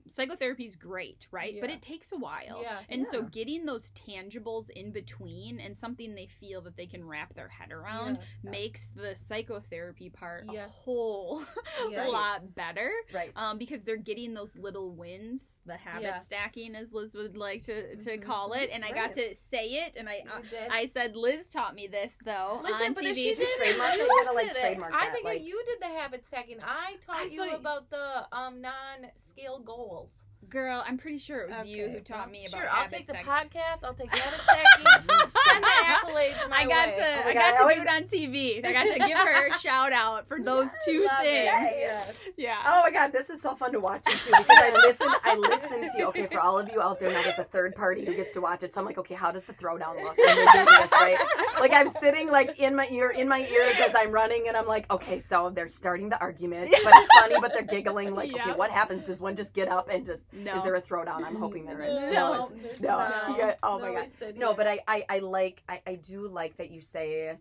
psychotherapy 0.07 0.65
is 0.65 0.77
great, 0.77 1.27
right? 1.31 1.57
But 1.61 1.71
it 1.71 1.83
takes 1.83 2.13
a 2.13 2.17
while, 2.17 2.61
Yes. 2.63 2.87
and 2.91 3.07
so 3.07 3.23
getting 3.23 3.65
those 3.65 3.91
tangibles 3.93 4.71
in 4.71 4.93
between 4.93 5.59
and 5.61 5.77
something 5.77 6.15
they 6.15 6.27
feel 6.27 6.61
that 6.63 6.77
they 6.77 6.87
can 6.87 7.05
wrap 7.05 7.35
their 7.35 7.49
head 7.49 7.73
around 7.73 8.19
makes 8.43 8.91
the 8.91 9.17
psychotherapy 9.17 10.09
part 10.11 10.47
a 10.49 10.61
whole 10.69 11.43
lot 11.91 12.55
better 12.55 12.93
right. 13.13 13.33
um, 13.37 13.59
because 13.59 13.83
they're 13.85 13.97
getting 13.97 14.35
those 14.35 14.55
little 14.57 14.91
wins, 14.95 15.57
the 15.67 15.77
habit 15.77 16.12
Yes. 16.15 16.27
stacking, 16.27 16.75
as 16.75 16.93
Liz 16.93 17.15
would 17.15 17.37
like 17.37 17.65
to, 17.67 17.97
to 17.97 18.19
Mhm. 18.19 18.23
call 18.23 18.53
it. 18.53 18.71
And 18.73 18.85
I 18.85 18.93
got 18.93 19.13
to 19.15 19.35
say 19.35 19.85
it, 19.85 19.97
and 19.97 20.09
I 20.09 20.25
uh, 20.31 20.41
I 20.71 20.87
said 20.87 21.17
Liz 21.17 21.49
taught 21.49 21.75
me 21.75 21.87
this 21.87 22.15
though 22.25 22.61
Listen, 22.63 22.87
on 22.87 22.93
but 22.95 23.05
TV. 23.05 23.11
if 23.11 23.17
she 23.17 23.35
did 23.35 23.49
Trademark 23.59 23.91
it, 23.91 23.95
it, 23.95 23.99
you 23.99 24.05
you 24.05 24.25
gotta, 24.25 24.35
like, 24.37 24.47
did 24.49 24.57
it. 24.57 24.61
trademark 24.61 24.95
I 24.95 25.05
that, 25.07 25.13
think 25.15 25.25
like- 25.25 25.43
you 25.43 25.63
did 25.67 25.81
the 25.81 25.89
habit 25.99 26.27
stacking. 26.27 26.59
I 26.63 26.97
taught 27.07 27.17
I 27.17 27.25
you 27.25 27.45
thought- 27.45 27.61
about 27.61 27.91
the 27.91 28.27
um 28.37 28.61
non-scale 28.61 29.61
goals. 29.61 30.25
Girl, 30.51 30.85
I'm 30.87 30.99
pretty 30.99 31.17
sure 31.19 31.41
it 31.41 31.51
was 31.51 31.65
you 31.67 31.89
who 31.89 32.01
taught 32.01 32.31
me 32.31 32.45
about 32.47 32.61
Sure, 32.61 32.69
I'll 32.71 32.89
take 32.89 33.07
the 33.07 33.15
stacking. 33.15 33.31
podcast. 33.31 33.85
I'll 33.85 33.95
take 33.95 34.11
the 34.11 34.19
habit 34.19 34.41
stacking. 34.41 34.87
Send 35.49 35.65
the 35.65 35.69
accolades 35.69 36.49
my 36.51 36.57
I 36.59 36.67
got 36.67 36.89
way. 36.89 36.95
to 36.97 37.03
Oh 37.25 37.29
I 37.29 37.33
God, 37.33 37.35
got 37.35 37.45
I 37.45 37.57
to 37.57 37.61
always- 37.63 37.77
do 37.77 37.83
it 37.83 37.89
on 37.89 38.03
TV. 38.05 38.67
I 38.67 38.73
got 38.73 38.93
to 38.93 38.99
give 39.09 39.17
her 39.19 39.47
a 39.49 39.59
shout 39.59 39.93
out 39.93 40.29
for 40.29 40.41
those 40.43 40.69
two 40.85 41.05
Love 41.05 41.21
things. 41.23 41.45
Yes. 41.45 42.19
Yeah. 42.37 42.59
Oh 42.67 42.83
my 42.83 42.91
god, 42.91 43.13
this 43.13 43.31
is 43.31 43.41
so 43.41 43.55
fun 43.55 43.73
to 43.73 43.81
watch 43.81 44.03
you 44.07 44.13
too 44.13 44.33
because 44.37 44.59
I 44.59 44.73
listen. 44.87 45.09
I 45.25 45.37
listen 45.37 45.81
to 45.81 45.91
you. 45.99 46.07
Okay, 46.09 46.27
for 46.27 46.41
all 46.41 46.59
of 46.59 46.69
you 46.71 46.83
out 46.83 47.01
there, 47.01 47.11
now 47.13 47.23
there's 47.23 47.39
a 47.39 47.45
third 47.45 47.75
party 47.75 48.05
who 48.05 48.15
gets 48.15 48.33
to 48.33 48.41
watch 48.41 48.63
it. 48.63 48.75
So 48.75 48.81
I'm 48.81 48.87
like, 48.87 48.99
okay, 48.99 49.15
how 49.15 49.31
does 49.31 49.45
the 49.47 49.55
throwdown 49.55 49.95
look? 50.03 50.19
when 50.19 50.37
they 50.37 50.45
do 50.53 50.65
this, 50.65 50.91
right? 50.93 51.19
Like 51.61 51.73
I'm 51.73 51.89
sitting 51.89 52.29
like 52.31 52.59
in 52.59 52.75
my 52.75 52.89
ear, 52.91 53.11
in 53.11 53.27
my 53.29 53.47
ears 53.47 53.77
as 53.81 53.95
I'm 53.97 54.11
running, 54.11 54.49
and 54.49 54.57
I'm 54.57 54.67
like, 54.67 54.91
okay, 54.91 55.19
so 55.21 55.51
they're 55.55 55.69
starting 55.69 56.09
the 56.11 56.19
argument, 56.21 56.71
but 56.85 56.93
it's 56.95 57.09
funny, 57.21 57.37
but 57.41 57.53
they're 57.55 57.63
giggling. 57.63 58.15
Like, 58.15 58.31
okay, 58.35 58.43
Yeah. 58.49 58.57
what 58.57 58.71
happens? 58.71 59.05
Does 59.05 59.21
one 59.21 59.35
just 59.37 59.55
get 59.55 59.69
up 59.69 59.89
and 59.91 60.05
just? 60.05 60.25
No. 60.33 60.57
Is 60.57 60.63
there 60.63 60.75
a 60.75 60.83
throwdown? 60.83 61.25
I'm 61.25 61.37
hoping 61.37 61.67
there 61.67 61.83
is. 61.83 61.95
No. 62.15 62.35
it's- 62.35 62.53
there's 62.63 62.81
no, 62.81 62.89
not. 62.99 63.29
you 63.31 63.37
got- 63.39 63.59
oh 63.63 63.79
my 63.79 63.95
God. 64.21 64.37
No, 64.37 64.55
but 64.55 64.67
I, 64.67 64.81
I, 64.89 65.05
I 65.09 65.19
like 65.19 65.63
I, 65.69 65.81
I 65.87 65.95
do 65.97 66.27
like 66.29 66.57
that 66.57 66.71
you 66.71 66.81
say 66.81 67.37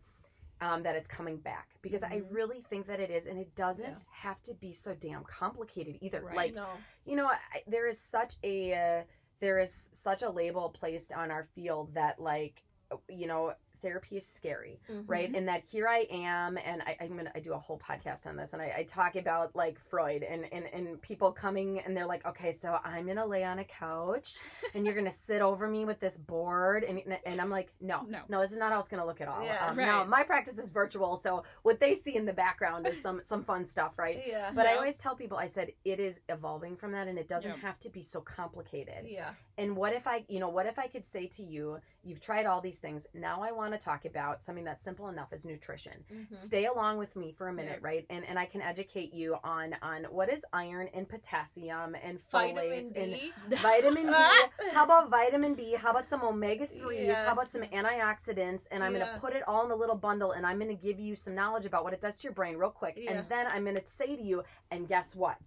um, 0.59 0.83
that 0.83 0.95
it's 0.95 1.07
coming 1.07 1.37
back 1.37 1.69
because 1.81 2.03
I 2.03 2.17
Mhm. 2.19 2.25
really 2.29 2.61
think 2.61 2.85
that 2.87 2.99
it 2.99 3.09
is, 3.09 3.25
and 3.25 3.39
it 3.39 3.55
doesn't 3.55 3.85
Yeah. 3.85 3.95
have 4.11 4.41
to 4.43 4.53
be 4.53 4.73
so 4.73 4.93
damn 4.93 5.23
complicated 5.23 5.97
either. 6.01 6.21
Right. 6.21 6.35
Like 6.35 6.53
no. 6.53 6.67
you 7.05 7.15
know, 7.15 7.27
I, 7.27 7.37
there 7.65 7.87
is 7.87 7.99
such 7.99 8.35
a 8.43 8.73
uh, 8.73 9.03
there 9.39 9.59
is 9.59 9.89
such 9.93 10.21
a 10.21 10.29
label 10.29 10.69
placed 10.69 11.11
on 11.11 11.31
our 11.31 11.45
field 11.55 11.93
that 11.95 12.19
like 12.19 12.61
you 13.09 13.25
know 13.25 13.53
therapy 13.81 14.17
is 14.17 14.25
scary 14.27 14.79
right 15.07 15.27
Mm-hmm. 15.27 15.35
and 15.35 15.47
that 15.47 15.63
here 15.69 15.87
i 15.87 16.05
am 16.11 16.57
and 16.57 16.81
I, 16.81 16.97
i'm 17.01 17.15
gonna 17.15 17.31
i 17.35 17.39
do 17.39 17.53
a 17.53 17.57
whole 17.57 17.79
podcast 17.79 18.25
on 18.27 18.35
this 18.35 18.53
and 18.53 18.61
I, 18.61 18.73
I 18.79 18.83
talk 18.83 19.15
about 19.15 19.55
like 19.55 19.79
freud 19.89 20.23
and, 20.23 20.45
and 20.51 20.65
and 20.73 21.01
people 21.01 21.31
coming 21.31 21.79
and 21.79 21.95
they're 21.95 22.05
like 22.05 22.25
okay 22.25 22.51
so 22.51 22.77
i'm 22.83 23.07
gonna 23.07 23.25
lay 23.25 23.43
on 23.43 23.59
a 23.59 23.63
couch 23.63 24.35
and 24.73 24.85
you're 24.85 24.95
gonna 24.95 25.11
sit 25.11 25.41
over 25.41 25.67
me 25.67 25.85
with 25.85 25.99
this 25.99 26.17
board 26.17 26.83
and 26.83 27.01
and 27.25 27.39
i'm 27.41 27.49
like 27.49 27.71
no 27.81 28.01
No. 28.07 28.19
no 28.29 28.41
this 28.41 28.51
is 28.51 28.57
not 28.59 28.71
how 28.71 28.79
it's 28.79 28.89
gonna 28.89 29.05
look 29.05 29.21
at 29.21 29.27
all 29.27 29.43
Yeah. 29.43 29.67
um, 29.69 29.77
now 29.77 29.99
Right. 29.99 30.09
my 30.09 30.23
practice 30.23 30.57
is 30.57 30.69
virtual 30.69 31.17
so 31.17 31.43
what 31.63 31.79
they 31.79 31.95
see 31.95 32.15
in 32.15 32.25
the 32.25 32.33
background 32.33 32.87
is 32.87 33.01
some 33.01 33.21
some 33.23 33.43
fun 33.43 33.65
stuff 33.65 33.97
right 33.97 34.21
Yeah. 34.25 34.51
but 34.53 34.65
i 34.65 34.75
always 34.75 34.97
tell 34.97 35.15
people 35.15 35.37
i 35.37 35.47
said 35.47 35.71
it 35.85 35.99
is 35.99 36.19
evolving 36.29 36.75
from 36.75 36.91
that 36.93 37.07
and 37.07 37.17
it 37.17 37.27
doesn't 37.27 37.57
have 37.59 37.79
to 37.81 37.89
be 37.89 38.03
so 38.03 38.21
complicated 38.21 39.05
Yeah. 39.07 39.31
and 39.57 39.75
what 39.75 39.93
if 39.93 40.07
I, 40.07 40.23
you 40.27 40.39
know, 40.39 40.49
what 40.49 40.65
if 40.65 40.77
I 40.79 40.87
could 40.87 41.05
say 41.05 41.27
to 41.27 41.43
you, 41.43 41.79
you've 42.03 42.19
tried 42.19 42.45
all 42.45 42.61
these 42.61 42.79
things. 42.79 43.05
Now 43.13 43.41
I 43.41 43.51
want 43.51 43.70
to 43.73 43.79
talk 43.79 44.05
about 44.05 44.43
something 44.43 44.63
that's 44.63 44.81
simple 44.83 45.07
enough 45.09 45.29
as 45.33 45.45
nutrition. 45.45 46.03
Mhm. 46.11 46.35
Stay 46.35 46.65
along 46.65 46.97
with 46.97 47.15
me 47.15 47.31
for 47.31 47.47
a 47.47 47.53
minute, 47.53 47.79
Right. 47.81 47.83
right? 47.83 48.05
And 48.09 48.25
and 48.25 48.37
I 48.39 48.45
can 48.45 48.61
educate 48.61 49.13
you 49.13 49.37
on 49.43 49.75
on 49.81 50.05
what 50.05 50.31
is 50.31 50.45
iron 50.53 50.89
and 50.93 51.07
potassium 51.07 51.95
and 51.95 52.19
Vitamin 52.31 52.63
folates 52.63 52.95
and 52.95 53.13
D. 53.13 53.33
vitamin 53.57 54.07
D. 54.07 54.13
How 54.73 54.83
about 54.85 55.09
vitamin 55.09 55.53
B? 55.55 55.73
How 55.73 55.91
about 55.91 56.07
some 56.07 56.21
omega 56.23 56.67
3s? 56.67 57.13
How 57.25 57.33
about 57.33 57.49
some 57.51 57.61
antioxidants? 57.63 58.67
And 58.71 58.83
I'm 58.83 58.93
gonna 58.93 59.17
put 59.19 59.33
it 59.33 59.43
all 59.47 59.65
in 59.65 59.71
a 59.71 59.75
little 59.75 59.95
bundle 59.95 60.31
and 60.31 60.45
I'm 60.45 60.57
going 60.59 60.75
to 60.75 60.81
give 60.81 60.99
you 60.99 61.15
some 61.15 61.35
knowledge 61.35 61.65
about 61.65 61.83
what 61.83 61.93
it 61.93 62.01
does 62.01 62.17
to 62.17 62.23
your 62.23 62.33
brain 62.33 62.57
real 62.57 62.69
quick. 62.69 62.95
Yeah. 62.97 63.11
And 63.13 63.29
then 63.29 63.47
I'm 63.47 63.63
going 63.63 63.75
to 63.75 63.85
say 63.85 64.15
to 64.15 64.21
you, 64.21 64.43
and 64.69 64.87
guess 64.87 65.15
what? 65.15 65.37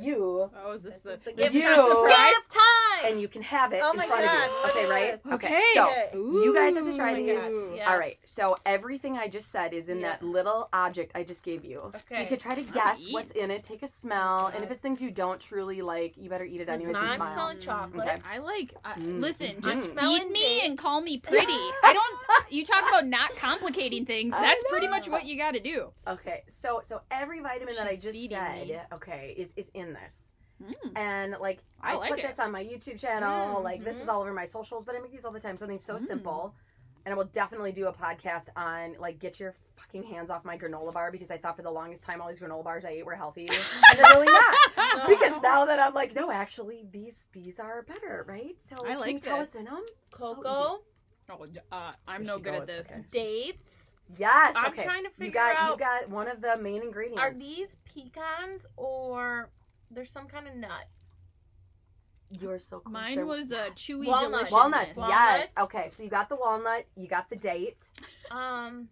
You 0.00 0.50
Oh, 0.64 0.72
is 0.72 0.82
this, 0.82 0.94
This 0.96 1.02
the, 1.02 1.12
is 1.12 1.20
the 1.20 1.32
gift 1.32 1.54
You- 1.54 1.62
surprise? 1.62 2.34
Gift 2.34 2.52
time. 2.52 3.12
and 3.12 3.20
you 3.20 3.28
can 3.28 3.42
have 3.42 3.72
it 3.72 3.80
Oh 3.82 3.92
in 3.92 3.96
front 3.98 4.10
God, 4.10 4.24
of 4.24 4.50
you. 4.50 4.56
what 4.62 4.70
Okay, 4.76 4.86
right? 4.86 5.22
this? 5.22 5.32
Okay. 5.34 5.62
So 5.74 5.84
Okay. 5.84 6.10
you 6.14 6.52
guys 6.54 6.74
have 6.74 6.84
to 6.86 6.96
try 6.96 7.12
Ooh, 7.12 7.16
these. 7.16 7.38
oh. 7.40 7.72
Yes. 7.76 7.88
All 7.88 7.96
right. 7.98 8.18
So 8.24 8.56
everything 8.66 9.16
I 9.16 9.28
just 9.28 9.52
said 9.52 9.72
is 9.72 9.88
in 9.88 10.00
Yeah. 10.00 10.08
that 10.10 10.22
little 10.24 10.68
object 10.72 11.12
I 11.14 11.22
just 11.22 11.44
gave 11.44 11.64
you. 11.64 11.78
Okay. 11.80 12.00
So 12.08 12.18
you 12.18 12.26
could 12.26 12.40
try 12.40 12.56
to 12.56 12.62
guess 12.62 13.06
what's 13.10 13.30
in 13.32 13.50
it, 13.52 13.62
take 13.62 13.82
a 13.84 13.88
smell, 13.88 14.46
and 14.52 14.64
if 14.64 14.70
it's 14.70 14.80
things 14.80 15.00
you 15.00 15.10
don't 15.12 15.40
truly 15.40 15.80
like, 15.80 16.14
you 16.16 16.28
better 16.28 16.44
eat 16.44 16.60
it 16.60 16.66
Listen, 16.68 16.74
anyways 16.74 16.96
and 16.96 17.06
I'm 17.12 17.16
smile. 17.16 17.32
smelling 17.32 17.58
chocolate. 17.60 18.08
Okay. 18.08 18.20
I 18.28 18.38
like. 18.38 18.74
Uh, 18.84 18.94
Mm. 18.94 19.20
Listen, 19.20 19.56
Mm. 19.56 19.64
just 19.64 19.90
Smelling 19.90 20.22
feed 20.24 20.32
me 20.32 20.66
and 20.66 20.76
call 20.76 21.00
me 21.00 21.18
pretty. 21.28 21.52
I 21.84 21.92
don't. 21.92 22.52
You 22.52 22.64
talk 22.64 22.82
about 22.88 23.06
not 23.06 23.36
complicating 23.36 24.06
things. 24.06 24.32
That's 24.32 24.64
pretty 24.70 24.88
much 24.88 25.08
what 25.08 25.24
you 25.26 25.36
got 25.36 25.52
to 25.54 25.60
do. 25.60 25.92
Okay. 26.06 26.42
So 26.48 26.80
so 26.84 27.00
every 27.10 27.40
vitamin 27.40 27.74
that 27.76 27.86
I 27.86 27.94
just 27.94 28.18
said, 28.28 28.66
me. 28.66 28.80
okay, 28.92 29.34
is 29.36 29.52
is 29.56 29.67
in 29.74 29.92
this. 29.92 30.32
Mm. 30.62 30.96
And 30.98 31.36
like 31.40 31.62
I 31.80 31.92
I, 31.92 31.96
like 31.96 32.10
put 32.10 32.18
it. 32.20 32.26
this 32.26 32.38
on 32.38 32.50
my 32.50 32.64
YouTube 32.64 32.98
channel, 32.98 33.56
Mm, 33.60 33.64
like 33.64 33.84
this 33.84 34.00
is 34.00 34.08
all 34.08 34.20
over 34.22 34.32
my 34.32 34.46
socials, 34.46 34.84
but 34.84 34.94
I 34.96 34.98
make 35.00 35.12
these 35.12 35.24
all 35.24 35.32
the 35.32 35.40
time. 35.40 35.56
Something 35.56 35.80
so 35.80 35.96
Mm. 35.98 36.06
simple. 36.06 36.54
And 37.04 37.14
I 37.14 37.16
will 37.16 37.26
definitely 37.26 37.72
do 37.72 37.86
a 37.86 37.92
podcast 37.92 38.48
on 38.56 38.96
like 38.98 39.18
get 39.18 39.38
your 39.40 39.54
fucking 39.76 40.02
hands 40.02 40.30
off 40.30 40.44
my 40.44 40.58
granola 40.58 40.92
bar 40.92 41.10
because 41.12 41.30
I 41.30 41.38
thought 41.38 41.56
for 41.56 41.62
the 41.62 41.70
longest 41.70 42.04
time 42.04 42.20
all 42.20 42.28
these 42.28 42.40
granola 42.40 42.64
bars 42.64 42.84
I 42.84 42.90
ate 42.90 43.06
were 43.06 43.14
healthy. 43.14 43.48
and 43.48 43.58
they're 43.98 44.06
really 44.14 44.26
not. 44.26 44.54
No. 44.96 45.06
Because 45.06 45.40
now 45.42 45.64
that 45.66 45.78
I'm 45.78 45.94
like, 45.94 46.14
no, 46.14 46.30
actually 46.30 46.84
these 46.90 47.26
these 47.32 47.60
are 47.60 47.82
better, 47.82 48.24
right? 48.28 48.60
So 48.60 48.74
I 48.84 48.88
can 48.90 49.00
like 49.00 49.12
you 49.14 49.20
tell 49.20 49.38
this. 49.38 49.50
what's 49.54 49.60
in 49.60 49.64
them? 49.66 49.84
Cocoa, 50.10 50.80
Oh, 51.30 51.44
uh, 51.70 51.92
I'm 52.08 52.24
no 52.24 52.36
she 52.38 52.42
good 52.42 52.54
at 52.54 52.66
this. 52.66 52.88
okay. 52.90 53.04
dates. 53.10 53.90
Yes. 54.16 54.54
I'm 54.56 54.72
okay. 54.72 54.82
trying 54.84 55.04
to 55.04 55.10
you 55.10 55.26
figure 55.26 55.40
got 55.40 55.56
out. 55.56 55.72
you 55.72 55.78
got 55.78 56.08
one 56.08 56.26
of 56.28 56.40
the 56.40 56.56
main 56.58 56.82
ingredients. 56.82 57.20
Are 57.20 57.32
these 57.34 57.76
pecans 57.84 58.64
or 58.76 59.50
there's 59.98 60.12
some 60.12 60.28
kind 60.28 60.46
of 60.46 60.54
nut? 60.54 60.70
You're 62.40 62.60
so 62.60 62.78
close. 62.78 62.92
Mine 62.92 63.16
They're- 63.16 63.26
was 63.26 63.50
a 63.50 63.70
chewy 63.74 64.06
Walnuts. 64.06 64.48
deliciousness. 64.48 64.52
Walnuts, 64.52 64.96
Walnuts. 64.96 65.18
yes. 65.18 65.48
Okay, 65.58 65.88
so 65.88 66.02
you 66.04 66.08
got 66.08 66.28
the 66.28 66.36
walnut, 66.36 66.84
you 66.96 67.08
got 67.08 67.28
the 67.28 67.34
date. 67.36 67.78
Um, 68.30 68.90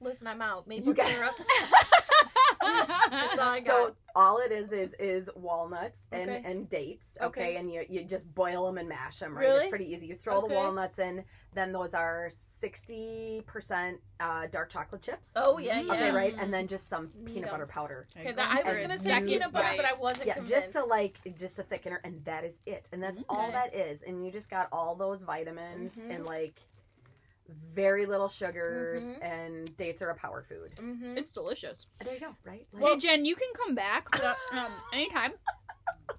listen, 0.00 0.28
I'm 0.28 0.40
out. 0.40 0.68
Maple 0.68 0.88
You 0.88 0.94
got- 0.94 1.08
syrup. 1.08 1.34
That's 3.10 3.38
all 3.38 3.48
I 3.48 3.60
got. 3.60 3.66
So 3.66 3.94
all 4.16 4.38
it 4.38 4.52
is 4.52 4.72
is 4.72 4.94
is 4.98 5.28
walnuts 5.34 6.06
and 6.12 6.30
Okay. 6.30 6.42
and 6.44 6.68
dates. 6.70 7.06
Okay, 7.20 7.26
Okay. 7.40 7.56
and 7.56 7.70
you 7.72 7.84
you 7.88 8.04
just 8.04 8.32
boil 8.34 8.66
them 8.66 8.78
and 8.78 8.88
mash 8.88 9.18
them. 9.18 9.34
Right, 9.36 9.44
Really? 9.46 9.60
it's 9.60 9.68
pretty 9.68 9.92
easy. 9.92 10.06
You 10.06 10.16
throw 10.16 10.38
Okay. 10.38 10.48
the 10.48 10.54
walnuts 10.54 10.98
in. 10.98 11.24
Then 11.54 11.72
those 11.72 11.94
are 11.94 12.28
sixty 12.30 13.42
percent 13.46 14.00
uh, 14.20 14.46
dark 14.50 14.70
chocolate 14.70 15.02
chips. 15.02 15.30
oh 15.36 15.58
yeah, 15.58 15.80
yeah. 15.80 15.92
Okay, 15.92 16.10
right, 16.10 16.34
and 16.38 16.52
then 16.52 16.66
just 16.66 16.88
some 16.88 17.08
peanut 17.26 17.50
butter 17.50 17.66
powder. 17.66 18.06
Okay, 18.18 18.32
that, 18.32 18.64
I 18.66 18.72
was 18.72 18.80
gonna 18.80 18.98
say 18.98 19.20
peanut 19.22 19.52
butter, 19.52 19.64
right. 19.68 19.76
but 19.76 19.86
I 19.86 19.92
wasn't 19.94 20.26
Yeah, 20.26 20.34
convinced. 20.34 20.52
just 20.52 20.72
to 20.72 20.84
like 20.84 21.18
just 21.38 21.58
a 21.58 21.62
thickener, 21.62 21.98
and 22.04 22.24
that 22.24 22.44
is 22.44 22.60
it. 22.66 22.86
And 22.92 23.02
that's 23.02 23.18
all 23.28 23.50
that 23.52 23.74
is. 23.74 24.02
And 24.02 24.24
you 24.24 24.32
just 24.32 24.50
got 24.50 24.68
all 24.72 24.94
those 24.96 25.22
vitamins 25.22 25.96
Mhm. 25.96 26.14
and 26.14 26.26
like 26.26 26.58
very 27.48 28.06
little 28.06 28.28
sugars, 28.28 29.04
Mhm. 29.04 29.22
and 29.22 29.76
dates 29.76 30.00
are 30.02 30.10
a 30.10 30.14
power 30.14 30.42
food. 30.42 30.74
Mm-hmm. 30.76 31.18
It's 31.18 31.30
delicious. 31.32 31.86
There 32.02 32.14
you 32.14 32.20
go. 32.20 32.34
Right. 32.44 32.66
Like, 32.72 32.84
hey 32.84 32.98
Jen, 32.98 33.24
you 33.24 33.36
can 33.36 33.48
come 33.54 33.74
back 33.74 34.08
um, 34.52 34.72
anytime 34.92 35.32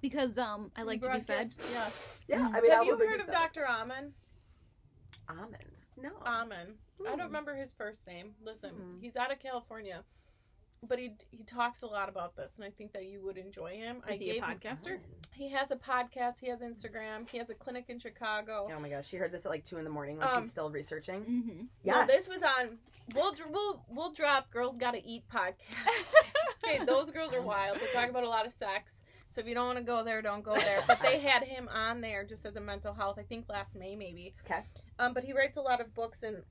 because 0.00 0.38
um 0.38 0.70
I 0.76 0.82
like 0.82 1.02
to 1.02 1.10
be 1.10 1.20
fed. 1.20 1.52
Yeah. 1.72 1.90
yeah. 2.28 2.38
Mm. 2.38 2.54
I 2.54 2.60
mean, 2.60 2.70
Have 2.70 2.82
I 2.82 2.84
you 2.84 2.92
will 2.92 2.98
make 2.98 3.08
heard 3.08 3.20
of. 3.20 3.30
Dr. 3.30 3.66
Amen? 3.66 4.12
almond? 5.28 5.64
No. 6.00 6.10
Amen. 6.26 6.74
I 7.04 7.10
Hmm. 7.10 7.16
don't 7.18 7.26
remember 7.26 7.54
his 7.54 7.72
first 7.72 8.06
name. 8.06 8.34
Listen, 8.42 8.70
Hmm. 8.74 8.98
he's 9.00 9.16
out 9.16 9.32
of 9.32 9.38
California, 9.38 10.04
but 10.88 10.98
he 10.98 11.12
he 11.30 11.42
talks 11.44 11.82
a 11.82 11.86
lot 11.86 12.08
about 12.08 12.36
this, 12.36 12.54
and 12.56 12.64
I 12.64 12.70
think 12.70 12.92
that 12.92 13.06
you 13.06 13.20
would 13.24 13.36
enjoy 13.36 13.72
him. 13.76 14.02
I 14.08 14.14
Is 14.14 14.20
he 14.20 14.30
a 14.30 14.34
gave 14.34 14.44
him- 14.44 14.58
podcaster? 14.58 14.98
He 15.34 15.50
has 15.50 15.70
a 15.70 15.76
podcast. 15.76 16.38
He 16.40 16.48
has 16.48 16.60
Instagram. 16.60 17.28
He 17.30 17.38
has 17.38 17.50
a 17.50 17.54
clinic 17.54 17.86
in 17.88 17.98
Chicago. 17.98 18.68
Oh 18.74 18.80
my 18.80 18.88
gosh, 18.88 19.06
she 19.06 19.16
heard 19.16 19.32
this 19.32 19.44
at 19.46 19.50
like 19.50 19.64
two 19.64 19.78
in 19.78 19.84
the 19.84 19.90
morning 19.90 20.18
when 20.18 20.28
Um, 20.28 20.42
she's 20.42 20.50
still 20.50 20.70
researching. 20.70 21.20
Mm-hmm. 21.22 21.64
Yes. 21.84 22.08
No, 22.08 22.14
this 22.14 22.28
was 22.28 22.42
on. 22.42 22.78
We'll 23.14 23.32
dr- 23.32 23.50
we'll 23.50 23.84
we'll 23.88 24.12
drop 24.12 24.50
Girls 24.50 24.76
Gotta 24.76 25.00
Eat 25.04 25.24
podcast. 25.32 25.54
okay, 26.64 26.84
those 26.84 27.10
girls 27.10 27.32
are 27.34 27.42
wild. 27.42 27.78
They 27.80 27.86
talk 27.92 28.08
about 28.10 28.24
a 28.24 28.28
lot 28.28 28.46
of 28.46 28.52
sex. 28.52 29.02
So 29.28 29.40
if 29.40 29.46
you 29.48 29.54
don't 29.54 29.66
want 29.66 29.78
to 29.78 29.84
go 29.84 30.04
there, 30.04 30.22
don't 30.22 30.42
go 30.44 30.56
there. 30.56 30.82
But 30.86 31.02
they 31.02 31.18
had 31.18 31.42
him 31.42 31.68
on 31.72 32.00
there 32.00 32.24
just 32.24 32.46
as 32.46 32.56
a 32.56 32.60
mental 32.60 32.94
health. 32.94 33.18
I 33.18 33.22
think 33.24 33.46
last 33.48 33.76
May 33.76 33.96
maybe. 33.96 34.34
Okay. 34.44 34.60
Um, 34.98 35.12
but 35.14 35.24
he 35.24 35.32
writes 35.32 35.56
a 35.56 35.62
lot 35.62 35.80
of 35.80 35.94
books 35.94 36.22
and. 36.22 36.42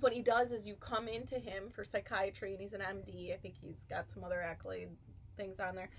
What 0.00 0.12
he 0.12 0.20
does 0.22 0.52
is 0.52 0.66
you 0.66 0.74
come 0.74 1.08
into 1.08 1.38
him 1.38 1.70
for 1.72 1.84
psychiatry, 1.84 2.52
and 2.52 2.60
he's 2.60 2.72
an 2.72 2.80
MD. 2.80 3.32
I 3.32 3.36
think 3.36 3.54
he's 3.60 3.84
got 3.88 4.10
some 4.10 4.24
other 4.24 4.40
accolade 4.40 4.88
things 5.36 5.60
on 5.60 5.74
there. 5.74 5.90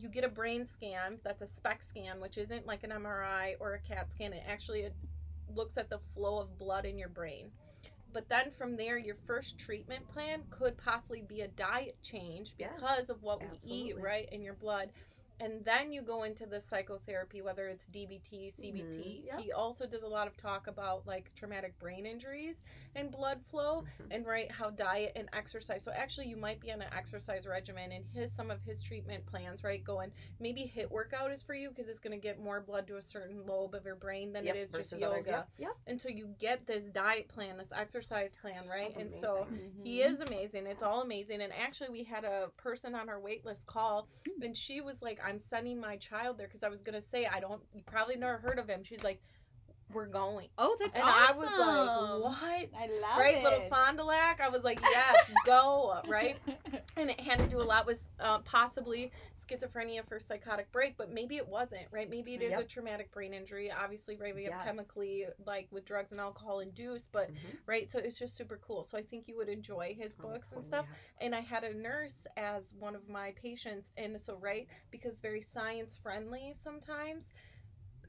You 0.00 0.08
get 0.08 0.24
a 0.24 0.28
brain 0.28 0.64
scan. 0.66 1.18
That's 1.22 1.42
a 1.42 1.46
SPECT 1.46 1.84
scan, 1.84 2.20
which 2.20 2.38
isn't 2.38 2.66
like 2.66 2.82
an 2.82 2.90
MRI 2.90 3.56
or 3.60 3.74
a 3.74 3.78
CAT 3.78 4.10
scan. 4.12 4.32
It 4.32 4.42
actually 4.46 4.80
it 4.80 4.94
looks 5.54 5.76
at 5.76 5.90
the 5.90 5.98
flow 6.14 6.38
of 6.38 6.58
blood 6.58 6.84
in 6.86 6.96
your 6.98 7.08
brain. 7.10 7.50
But 8.12 8.28
then 8.28 8.50
from 8.50 8.76
there, 8.76 8.98
your 8.98 9.16
first 9.26 9.58
treatment 9.58 10.06
plan 10.08 10.42
could 10.50 10.76
possibly 10.76 11.22
be 11.22 11.40
a 11.42 11.48
diet 11.48 11.96
change 12.02 12.54
because 12.58 13.08
of 13.10 13.22
what 13.22 13.40
we 13.40 13.58
eat, 13.66 13.96
right, 13.98 14.28
in 14.32 14.42
your 14.42 14.54
blood. 14.54 14.90
And 15.40 15.64
then 15.64 15.92
you 15.92 16.02
go 16.02 16.22
into 16.22 16.46
the 16.46 16.60
psychotherapy, 16.60 17.42
whether 17.42 17.66
it's 17.68 17.86
DBT, 17.88 18.48
CBT. 18.52 19.22
Mhm, 19.22 19.26
yep. 19.26 19.40
He 19.40 19.50
also 19.50 19.86
does 19.86 20.02
a 20.02 20.08
lot 20.08 20.26
of 20.28 20.36
talk 20.36 20.66
about 20.66 21.06
like 21.06 21.34
traumatic 21.34 21.78
brain 21.78 22.06
injuries 22.06 22.62
and 22.94 23.10
blood 23.10 23.42
flow 23.44 23.82
Mhm. 24.00 24.06
and 24.10 24.26
right 24.26 24.50
how 24.50 24.70
diet 24.70 25.12
and 25.16 25.28
exercise 25.32 25.82
so 25.82 25.92
actually 25.92 26.26
you 26.28 26.36
might 26.36 26.60
be 26.60 26.70
on 26.72 26.82
an 26.82 26.92
exercise 26.92 27.46
regimen 27.46 27.92
and 27.92 28.04
his 28.12 28.32
some 28.32 28.50
of 28.50 28.62
his 28.62 28.82
treatment 28.82 29.24
plans 29.26 29.64
right 29.64 29.82
going 29.82 30.12
maybe 30.38 30.70
HIIT 30.74 30.90
workout 30.90 31.30
is 31.32 31.42
for 31.42 31.54
you 31.54 31.68
because 31.70 31.88
it's 31.88 32.00
going 32.00 32.12
to 32.18 32.22
get 32.22 32.38
more 32.38 32.60
blood 32.60 32.86
to 32.88 32.96
a 32.96 33.02
certain 33.02 33.46
lobe 33.46 33.74
of 33.74 33.84
your 33.84 33.94
brain 33.96 34.32
than 34.32 34.44
Yep, 34.44 34.54
it 34.54 34.58
is 34.58 34.72
just 34.72 34.92
yoga 34.92 35.06
others, 35.06 35.26
Yep. 35.26 35.48
yep. 35.58 35.76
and 35.86 36.00
so 36.00 36.08
you 36.08 36.34
get 36.38 36.66
this 36.66 36.84
diet 36.84 37.28
plan 37.28 37.56
this 37.56 37.72
exercise 37.72 38.34
plan 38.34 38.68
right 38.68 38.94
and 38.96 39.12
so 39.12 39.46
amazing. 39.48 39.82
he 39.82 40.02
is 40.02 40.20
amazing. 40.20 40.66
It's 40.66 40.82
all 40.82 41.02
amazing. 41.02 41.40
And 41.42 41.52
actually, 41.52 41.90
we 41.90 42.04
had 42.04 42.24
a 42.24 42.50
person 42.56 42.94
on 42.94 43.08
our 43.08 43.18
wait 43.20 43.44
list 43.44 43.66
call, 43.66 44.08
Hmm. 44.26 44.42
and 44.42 44.56
she 44.56 44.80
was 44.80 45.02
like, 45.02 45.18
I'm 45.24 45.38
sending 45.38 45.80
my 45.80 45.96
child 45.96 46.38
there 46.38 46.46
because 46.46 46.62
I 46.62 46.68
was 46.68 46.80
going 46.82 46.94
to 46.94 47.00
say, 47.00 47.26
I 47.26 47.40
don't, 47.40 47.62
you 47.74 47.82
probably 47.82 48.16
never 48.16 48.38
heard 48.38 48.58
of 48.58 48.68
him. 48.68 48.82
She's 48.84 49.02
like, 49.02 49.20
we're 49.92 50.06
going. 50.06 50.48
Oh, 50.58 50.76
that's 50.78 50.94
And 50.96 51.04
awesome. 51.04 51.24
I 51.24 51.32
was 51.32 51.58
like, 51.58 52.22
what? 52.22 52.68
I 52.78 52.86
love 53.00 53.18
Right, 53.18 53.36
it. 53.36 53.42
little 53.42 53.62
Fond 53.62 53.98
du 53.98 54.04
Lac. 54.04 54.40
I 54.40 54.48
was 54.48 54.64
like, 54.64 54.80
yes, 54.90 55.30
go, 55.46 56.00
right? 56.06 56.36
And 56.94 57.08
it 57.08 57.20
had 57.20 57.38
to 57.38 57.46
do 57.46 57.58
a 57.58 57.62
lot 57.64 57.86
with 57.86 58.06
uh, 58.20 58.40
possibly 58.40 59.12
schizophrenia 59.34 60.06
for 60.06 60.20
psychotic 60.20 60.70
break, 60.72 60.98
but 60.98 61.10
maybe 61.10 61.36
it 61.36 61.48
wasn't, 61.48 61.86
right? 61.90 62.08
Maybe 62.10 62.34
it 62.34 62.42
is 62.42 62.54
a 62.58 62.64
traumatic 62.64 63.10
brain 63.12 63.32
injury. 63.32 63.70
Obviously, 63.72 64.14
right, 64.16 64.34
we 64.34 64.44
have 64.44 64.52
Yes. 64.52 64.66
chemically, 64.66 65.24
like 65.46 65.68
with 65.70 65.86
drugs 65.86 66.12
and 66.12 66.20
alcohol 66.20 66.60
induced, 66.60 67.10
but 67.10 67.30
Mhm. 67.30 67.56
right, 67.64 67.90
so 67.90 67.98
it's 67.98 68.18
just 68.18 68.36
super 68.36 68.58
cool. 68.58 68.84
So 68.84 68.98
I 68.98 69.02
think 69.02 69.26
you 69.26 69.36
would 69.38 69.48
enjoy 69.48 69.96
his 69.98 70.16
Oh, 70.20 70.28
books 70.28 70.52
and 70.52 70.62
stuff 70.62 70.84
yes. 70.90 70.98
and 71.22 71.34
I 71.34 71.40
had 71.40 71.64
a 71.64 71.72
nurse 71.72 72.26
as 72.36 72.74
one 72.78 72.94
of 72.94 73.08
my 73.08 73.32
patients, 73.40 73.90
and 73.96 74.20
so 74.20 74.36
right 74.36 74.68
because 74.90 75.22
very 75.22 75.40
science 75.40 75.96
friendly 75.96 76.52
sometimes. 76.54 77.30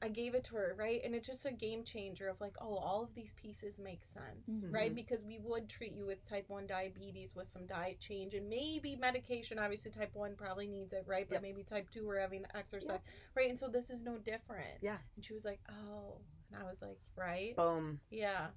I 0.02 0.08
gave 0.08 0.34
it 0.34 0.44
to 0.44 0.56
her, 0.56 0.74
right? 0.78 1.00
And 1.04 1.14
it's 1.14 1.26
just 1.26 1.46
a 1.46 1.52
game 1.52 1.84
changer 1.84 2.28
of 2.28 2.40
like, 2.40 2.54
oh, 2.60 2.76
all 2.76 3.02
of 3.02 3.14
these 3.14 3.32
pieces 3.32 3.78
make 3.78 4.04
sense, 4.04 4.62
Mhm. 4.64 4.72
right? 4.72 4.94
Because 4.94 5.24
we 5.24 5.38
would 5.38 5.68
treat 5.68 5.92
you 5.92 6.04
with 6.06 6.24
type 6.26 6.48
1 6.48 6.66
diabetes 6.66 7.34
with 7.34 7.46
some 7.46 7.66
diet 7.66 8.00
change 8.00 8.34
and 8.34 8.48
maybe 8.48 8.96
medication. 8.96 9.58
Obviously, 9.58 9.90
type 9.90 10.14
1 10.14 10.36
probably 10.36 10.66
needs 10.66 10.92
it, 10.92 11.04
right? 11.06 11.26
But 11.28 11.36
Yep. 11.36 11.42
maybe 11.42 11.64
type 11.64 11.90
2 11.90 12.06
we're 12.06 12.20
having 12.20 12.44
exercise, 12.54 13.00
right? 13.34 13.48
And 13.48 13.58
so 13.58 13.68
this 13.68 13.88
is 13.90 14.02
no 14.02 14.18
different. 14.18 14.82
Yeah. 14.82 14.98
And 15.16 15.24
she 15.24 15.32
was 15.32 15.44
like, 15.44 15.60
oh. 15.70 16.20
And 16.50 16.62
I 16.62 16.68
was 16.68 16.82
like, 16.82 16.98
right? 17.16 17.56
Boom. 17.56 18.00
Yeah. 18.10 18.50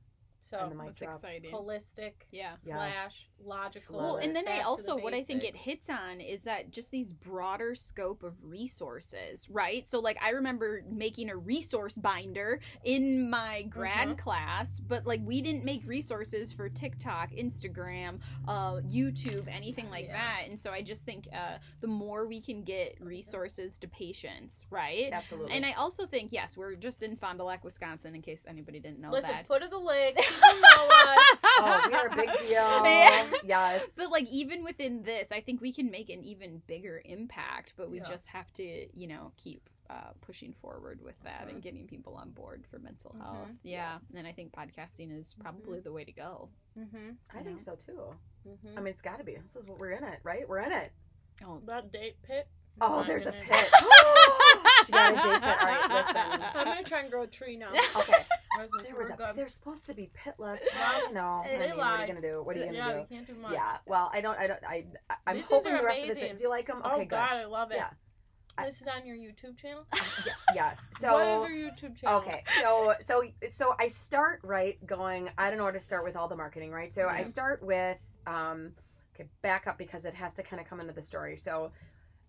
So 0.49 0.57
And 0.59 0.71
the 0.71 0.75
mic 0.75 0.87
That's 0.87 0.99
drop. 0.99 1.15
exciting. 1.15 1.51
holistic 1.53 2.13
Yeah. 2.31 2.55
slash 2.55 3.27
logical. 3.43 3.97
Well, 3.97 4.15
and 4.17 4.35
then 4.35 4.47
I 4.47 4.51
to 4.51 4.57
the 4.59 4.65
also 4.65 4.97
what 4.97 5.13
I 5.13 5.21
think 5.23 5.43
it 5.43 5.55
hits 5.55 5.89
on 5.89 6.21
is 6.21 6.43
that 6.43 6.71
just 6.71 6.89
these 6.91 7.13
broader 7.13 7.75
scope 7.75 8.23
of 8.23 8.33
resources, 8.43 9.49
right? 9.49 9.85
So 9.87 9.99
like 9.99 10.17
I 10.21 10.29
remember 10.29 10.83
making 10.89 11.29
a 11.29 11.35
resource 11.35 11.93
binder 11.93 12.59
in 12.83 13.29
my 13.29 13.63
grad 13.63 14.07
Mhm. 14.09 14.17
class, 14.17 14.79
but 14.79 15.05
like 15.05 15.19
we 15.23 15.41
didn't 15.41 15.65
make 15.65 15.85
resources 15.85 16.53
for 16.53 16.69
TikTok, 16.69 17.31
Instagram, 17.31 18.19
uh, 18.47 18.75
YouTube, 18.87 19.47
anything 19.49 19.89
like 19.89 20.05
Yeah. 20.05 20.13
that. 20.13 20.43
And 20.47 20.57
so 20.59 20.71
I 20.71 20.81
just 20.81 21.05
think 21.05 21.27
uh, 21.33 21.57
the 21.81 21.87
more 21.87 22.25
we 22.25 22.41
can 22.41 22.63
get 22.63 22.99
resources 23.01 23.77
to 23.79 23.87
patients, 23.87 24.65
right? 24.69 25.09
Absolutely. 25.11 25.53
And 25.53 25.65
I 25.65 25.73
also 25.73 26.05
think 26.07 26.31
yes, 26.31 26.55
we're 26.57 26.75
just 26.75 27.03
in 27.03 27.17
Fond 27.17 27.37
du 27.39 27.43
Lac, 27.43 27.63
Wisconsin, 27.65 28.15
in 28.15 28.21
case 28.21 28.45
anybody 28.47 28.79
didn't 28.79 28.99
know 28.99 29.09
Listen, 29.09 29.31
that. 29.31 29.45
foot 29.47 29.61
of 29.61 29.69
the 29.69 29.77
lake. 29.79 30.17
People 30.37 30.61
know 30.61 30.87
us. 30.89 31.39
oh, 31.59 31.83
we 31.87 31.93
are 31.95 32.07
a 32.07 32.15
big 32.15 32.29
deal. 32.47 32.85
Yeah. 32.85 33.25
Yes. 33.43 33.89
But 33.97 34.11
like 34.11 34.27
even 34.29 34.63
within 34.63 35.03
this, 35.03 35.31
I 35.31 35.41
think 35.41 35.61
we 35.61 35.71
can 35.73 35.89
make 35.91 36.09
an 36.09 36.23
even 36.23 36.61
bigger 36.67 37.01
impact. 37.05 37.73
But 37.77 37.89
we 37.89 37.97
Yeah. 37.99 38.09
just 38.09 38.27
have 38.27 38.51
to, 38.53 38.63
you 38.97 39.07
know, 39.07 39.31
keep 39.37 39.69
uh, 39.89 40.11
pushing 40.19 40.53
forward 40.61 40.99
with 41.01 41.15
that 41.23 41.47
and 41.49 41.61
getting 41.61 41.87
people 41.87 42.15
on 42.15 42.29
board 42.31 42.65
for 42.69 42.77
mental 42.77 43.15
Mhm. 43.17 43.21
health. 43.21 43.47
Yeah, 43.63 43.93
Yes. 44.01 44.11
and 44.17 44.27
I 44.27 44.33
think 44.33 44.51
podcasting 44.51 45.17
is 45.17 45.33
probably 45.39 45.79
the 45.79 45.93
way 45.93 46.03
to 46.03 46.11
go. 46.11 46.49
Mm-hmm. 46.77 47.11
I 47.33 47.41
think 47.41 47.61
so 47.61 47.75
too. 47.77 48.13
Mm-hmm. 48.45 48.77
I 48.77 48.81
mean, 48.81 48.87
it's 48.87 49.01
got 49.01 49.17
to 49.19 49.23
be. 49.23 49.35
This 49.35 49.55
is 49.55 49.65
what 49.65 49.79
we're 49.79 49.91
in 49.91 50.03
it, 50.03 50.19
right? 50.23 50.45
We're 50.47 50.59
in 50.59 50.73
it. 50.73 50.91
Oh, 51.45 51.61
That 51.67 51.91
date 51.93 52.21
pit. 52.21 52.49
Oh, 52.81 52.97
Not 52.97 53.07
there's 53.07 53.25
a 53.27 53.31
pit. 53.31 53.39
she 54.85 54.91
got 54.91 55.13
a 55.13 55.15
date 55.15 55.41
pit. 55.41 55.57
All 55.61 55.67
right, 55.67 55.89
listen. 55.89 56.41
I'm 56.53 56.65
gonna 56.65 56.83
try 56.83 56.99
and 56.99 57.09
grow 57.09 57.21
a 57.23 57.27
tree 57.27 57.55
now. 57.55 57.71
Okay. 57.95 58.25
Listen, 58.61 58.83
There 58.83 58.95
was 58.95 59.09
a. 59.11 59.33
They're 59.35 59.47
supposed 59.49 59.85
to 59.87 59.93
be 59.93 60.09
pitless. 60.17 60.59
I 60.75 61.01
They 61.47 61.57
mean, 61.67 61.77
what 61.77 61.87
are 61.87 62.01
you 62.01 62.07
gonna 62.07 62.21
do? 62.21 62.41
What 62.43 62.55
are 62.55 62.59
you 62.59 62.65
gonna 62.65 62.77
yeah, 62.77 62.93
do? 62.93 62.99
you 62.99 63.05
can't 63.09 63.27
do 63.27 63.33
much. 63.35 63.53
Yeah. 63.53 63.77
Well, 63.85 64.09
I 64.13 64.21
don't. 64.21 64.37
I 64.37 64.47
don't. 64.47 64.59
I. 64.67 64.85
I- 65.09 65.15
I'm 65.27 65.35
These 65.37 65.45
hoping 65.45 65.75
the 65.75 65.83
rest 65.83 65.99
of 65.99 66.05
amazing. 66.05 66.23
it's. 66.31 66.39
Do 66.39 66.43
you 66.45 66.49
like 66.49 66.67
them? 66.67 66.81
Oh 66.83 66.91
Okay, 66.93 67.03
good. 67.03 67.09
God, 67.11 67.33
I 67.37 67.45
love 67.45 67.71
it. 67.71 67.77
Yeah. 67.77 67.89
This 68.65 68.81
is 68.81 68.87
on 68.87 69.05
your 69.05 69.15
YouTube 69.15 69.55
channel. 69.57 69.85
Yeah, 70.25 70.33
yes. 70.55 70.81
So. 70.99 71.13
what 71.13 71.27
is 71.51 71.55
your 71.55 71.71
YouTube 71.71 71.95
channel? 71.95 72.19
Okay, 72.21 72.43
so 72.61 72.95
so 73.01 73.23
so 73.49 73.75
I 73.79 73.87
start 73.87 74.39
right 74.43 74.83
going. 74.85 75.29
I 75.37 75.49
don't 75.49 75.57
know 75.59 75.63
where 75.63 75.73
to 75.73 75.79
start 75.79 76.03
with 76.03 76.15
all 76.15 76.27
the 76.27 76.35
marketing, 76.35 76.71
right? 76.71 76.91
So 76.91 77.07
I 77.07 77.21
Mhm. 77.21 77.27
start 77.27 77.61
with 77.63 77.97
um, 78.25 78.71
okay, 79.15 79.29
back 79.43 79.67
up 79.67 79.77
because 79.77 80.05
it 80.05 80.15
has 80.15 80.33
to 80.35 80.43
kind 80.43 80.59
of 80.59 80.67
come 80.67 80.79
into 80.79 80.93
the 80.93 81.03
story. 81.03 81.37
So, 81.37 81.71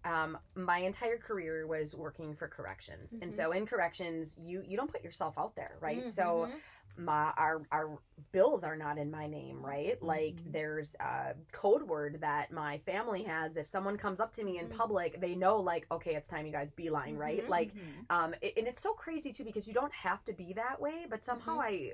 um, 0.04 0.38
my 0.54 0.78
entire 0.78 1.18
career 1.18 1.66
was 1.66 1.94
working 1.94 2.34
for 2.34 2.48
corrections, 2.48 3.14
and 3.20 3.30
Mhm. 3.30 3.34
so 3.34 3.52
in 3.52 3.66
corrections, 3.66 4.37
you 4.38 4.62
you 4.66 4.76
don't 4.76 4.90
put 4.90 5.02
yourself 5.04 5.37
out 5.38 5.54
there, 5.56 5.76
right? 5.80 6.08
So 6.08 6.48
Mhm. 6.50 6.61
my 6.96 7.32
our 7.37 7.62
our 7.70 7.98
bills 8.32 8.64
are 8.64 8.74
not 8.76 8.98
in 8.98 9.11
my 9.11 9.26
name, 9.28 9.64
right? 9.64 10.02
Like 10.02 10.37
Mhm. 10.37 10.52
there's 10.52 10.96
a 10.96 11.34
code 11.52 11.82
word 11.84 12.20
that 12.22 12.50
my 12.50 12.78
family 12.78 13.22
has. 13.24 13.56
If 13.56 13.68
someone 13.68 13.96
comes 13.96 14.18
up 14.18 14.32
to 14.34 14.44
me 14.44 14.58
in 14.58 14.66
Mhm. 14.68 14.76
public, 14.76 15.20
they 15.20 15.37
know 15.37 15.58
like, 15.61 15.87
okay, 15.92 16.14
it's 16.16 16.26
time 16.28 16.44
you 16.46 16.50
guys 16.52 16.72
beeline, 16.72 17.14
right? 17.16 17.44
Mhm. 17.44 17.48
Like 17.48 17.72
um 18.11 18.34
it- 18.40 18.54
and 18.56 18.66
it's 18.66 18.80
so 18.82 18.94
crazy 18.94 19.32
too 19.32 19.44
because 19.44 19.68
you 19.68 19.74
don't 19.74 19.92
have 19.92 20.24
to 20.24 20.32
be 20.32 20.54
that 20.54 20.80
way 20.80 21.04
but 21.11 21.22
somehow 21.22 21.61
i 21.61 21.92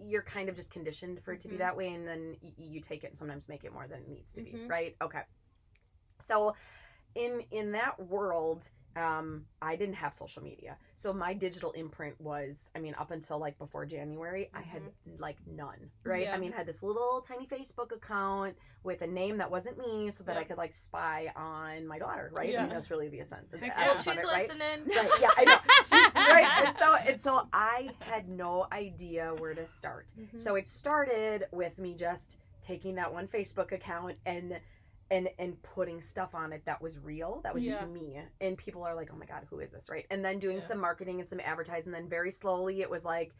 you're 0.00 0.22
kind 0.22 0.48
of 0.48 0.54
just 0.54 0.70
conditioned 0.70 1.20
for 1.24 1.32
it 1.32 1.40
to 1.40 1.48
be 1.48 1.56
that 1.56 1.76
way 1.76 1.92
and 1.92 2.06
then 2.06 2.36
y- 2.40 2.52
you 2.56 2.80
take 2.80 3.02
it 3.02 3.08
and 3.08 3.18
sometimes 3.18 3.48
make 3.48 3.64
it 3.64 3.72
more 3.72 3.88
than 3.88 3.98
it 4.02 4.08
needs 4.08 4.32
to 4.32 4.40
be 4.40 4.54
right 4.68 4.94
okay 5.02 5.22
so 6.20 6.54
in 7.14 7.42
in 7.50 7.72
that 7.72 7.98
world 8.00 8.68
um 8.96 9.44
i 9.62 9.76
didn't 9.76 9.94
have 9.94 10.12
social 10.14 10.42
media 10.42 10.76
so 10.96 11.12
my 11.12 11.32
digital 11.34 11.70
imprint 11.72 12.18
was 12.20 12.70
i 12.74 12.80
mean 12.80 12.94
up 12.98 13.10
until 13.10 13.38
like 13.38 13.56
before 13.58 13.84
january 13.86 14.50
i 14.54 14.62
had 14.62 14.82
like 15.18 15.36
none 15.46 15.90
right 16.04 16.22
Yeah. 16.24 16.34
i 16.34 16.38
mean 16.38 16.52
I 16.52 16.56
had 16.56 16.66
this 16.66 16.82
little 16.82 17.20
tiny 17.26 17.46
facebook 17.46 17.92
account 17.94 18.56
with 18.82 19.02
a 19.02 19.06
name 19.06 19.36
that 19.38 19.50
wasn't 19.50 19.78
me 19.78 20.10
so 20.10 20.24
that 20.24 20.36
i 20.36 20.42
could 20.42 20.56
like 20.56 20.74
spy 20.74 21.30
on 21.36 21.86
my 21.86 21.98
daughter 21.98 22.30
right 22.34 22.56
i 22.58 22.62
mean 22.62 22.70
that's 22.70 22.90
really 22.90 23.08
the 23.08 23.20
essence, 23.20 23.48
the 23.52 23.58
Heck 23.58 23.74
Oh, 23.78 23.98
she's 23.98 24.06
of 24.08 24.18
it 24.18 24.24
right 24.24 24.48
listening. 24.48 24.86
Right, 24.96 25.10
yeah, 25.20 25.28
I 25.36 25.44
know. 25.44 25.58
She's 25.84 26.14
right. 26.14 26.66
And 26.66 26.76
so 26.76 26.94
and 26.94 27.20
so 27.20 27.46
I 27.52 27.90
had 28.00 28.28
no 28.28 28.66
idea 28.72 29.32
where 29.38 29.54
to 29.54 29.66
start. 29.68 30.06
Mhm. 30.18 30.42
So 30.42 30.56
it 30.56 30.66
started 30.68 31.46
with 31.52 31.78
me 31.78 31.94
just 31.94 32.36
taking 32.62 32.96
that 32.96 33.12
one 33.12 33.28
Facebook 33.28 33.72
account 33.72 34.16
and 34.26 34.58
and 35.10 35.28
and 35.38 35.60
putting 35.62 36.00
stuff 36.00 36.34
on 36.34 36.52
it 36.52 36.62
that 36.66 36.80
was 36.82 36.98
real. 36.98 37.40
That 37.42 37.54
was 37.54 37.64
Yeah. 37.64 37.72
just 37.72 37.88
me. 37.88 38.20
And 38.40 38.56
people 38.58 38.82
are 38.82 38.94
like, 38.94 39.10
"Oh 39.12 39.16
my 39.16 39.26
god, 39.26 39.46
who 39.50 39.60
is 39.60 39.72
this?" 39.72 39.88
right? 39.88 40.06
And 40.10 40.24
then 40.24 40.38
doing 40.38 40.56
Yeah. 40.58 40.62
some 40.64 40.78
marketing 40.78 41.20
and 41.20 41.28
some 41.28 41.40
advertising 41.40 41.92
then 41.92 42.08
very 42.08 42.30
slowly 42.30 42.80
it 42.82 42.90
was 42.90 43.04
like 43.04 43.32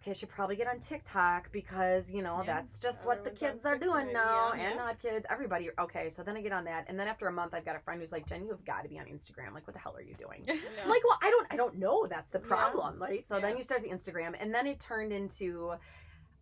Okay, 0.00 0.10
I 0.10 0.14
should 0.14 0.28
probably 0.28 0.56
get 0.56 0.66
on 0.66 0.80
TikTok 0.80 1.50
because, 1.50 2.10
you 2.10 2.20
know, 2.20 2.42
Yeah. 2.44 2.60
that's 2.60 2.78
just 2.78 3.06
what 3.06 3.24
the 3.24 3.30
kids 3.30 3.64
are 3.64 3.78
doing 3.78 4.12
now. 4.12 4.52
And 4.52 4.76
not 4.76 4.98
kids, 4.98 5.24
everybody. 5.30 5.70
Okay, 5.78 6.10
so 6.10 6.22
then 6.22 6.36
I 6.36 6.42
get 6.42 6.52
on 6.52 6.64
that. 6.64 6.84
And 6.88 7.00
then 7.00 7.08
after 7.08 7.26
a 7.26 7.32
month, 7.32 7.54
I've 7.54 7.64
got 7.64 7.74
a 7.74 7.78
friend 7.78 8.02
who's 8.02 8.12
like, 8.12 8.26
Jen, 8.26 8.44
you've 8.44 8.66
got 8.66 8.82
to 8.82 8.88
be 8.90 8.98
on 8.98 9.06
Instagram. 9.06 9.54
Like, 9.54 9.66
what 9.66 9.72
the 9.72 9.78
hell 9.80 9.96
are 9.96 10.02
you 10.02 10.12
doing? 10.16 10.44
I'm 10.82 10.90
like, 10.90 11.02
well, 11.04 11.18
I 11.22 11.30
don't, 11.30 11.46
I 11.50 11.56
don't 11.56 11.76
know. 11.78 12.06
That's 12.06 12.30
the 12.32 12.38
problem, 12.38 13.00
right? 13.00 13.26
So 13.26 13.40
then 13.40 13.56
you 13.56 13.62
start 13.64 13.80
the 13.82 13.88
Instagram, 13.88 14.34
and 14.38 14.54
then 14.54 14.66
it 14.66 14.78
turned 14.78 15.10
into, 15.10 15.72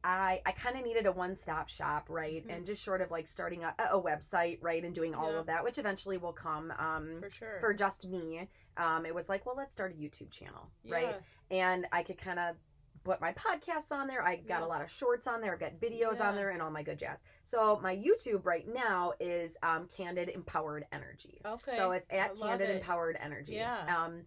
I, 0.05 0.41
I 0.45 0.53
kind 0.53 0.77
of 0.77 0.85
needed 0.85 1.07
a 1.07 1.12
one-stop 1.12 1.69
shop, 1.69 2.07
right? 2.09 2.47
Mhm. 2.47 2.57
And 2.57 2.67
just 2.67 2.83
short 2.83 3.01
of 3.01 3.11
like 3.11 3.29
starting 3.29 3.62
a, 3.65 3.75
a 3.91 4.01
website, 4.01 4.59
right, 4.61 4.83
and 4.85 4.95
doing 4.95 5.15
all 5.15 5.33
Yeah. 5.33 5.38
of 5.38 5.47
that, 5.47 5.62
which 5.65 5.79
eventually 5.79 6.19
will 6.19 6.33
come. 6.33 6.73
Um, 6.79 7.19
for 7.21 7.31
sure. 7.31 7.61
for 7.61 7.73
just 7.73 8.07
me, 8.07 8.49
um, 8.77 9.07
it 9.07 9.15
was 9.15 9.29
like, 9.29 9.47
well, 9.47 9.55
let's 9.57 9.73
start 9.73 9.93
a 9.93 9.95
YouTube 9.95 10.31
channel, 10.31 10.71
right? 10.88 11.17
And 11.51 11.87
I 11.93 12.03
could 12.03 12.19
kind 12.19 12.38
of 12.41 12.57
put 13.05 13.21
my 13.21 13.33
podcasts 13.33 13.91
on 13.93 14.07
there. 14.07 14.25
I 14.25 14.37
got 14.37 14.61
Yeah. 14.61 14.65
a 14.65 14.69
lot 14.69 14.81
of 14.83 14.91
shorts 14.91 15.27
on 15.27 15.41
there. 15.41 15.53
I've 15.53 15.61
got 15.61 15.75
videos 15.81 16.21
on 16.21 16.37
there 16.37 16.51
and 16.51 16.62
all 16.62 16.71
my 16.71 16.83
good 16.83 16.99
jazz. 16.99 17.25
So 17.45 17.79
my 17.83 17.97
YouTube 17.97 18.45
right 18.45 18.67
now 18.73 19.12
is 19.21 19.57
um, 19.62 19.88
Candid 19.88 20.29
Empowered 20.29 20.87
Energy. 20.93 21.41
Okay. 21.45 21.77
So 21.77 21.91
it's 21.93 22.07
at 22.11 22.37
Candid 22.38 22.71
it. 22.71 22.77
Empowered 22.77 23.19
Energy. 23.21 23.55
Yeah. 23.55 24.03
Um, 24.05 24.23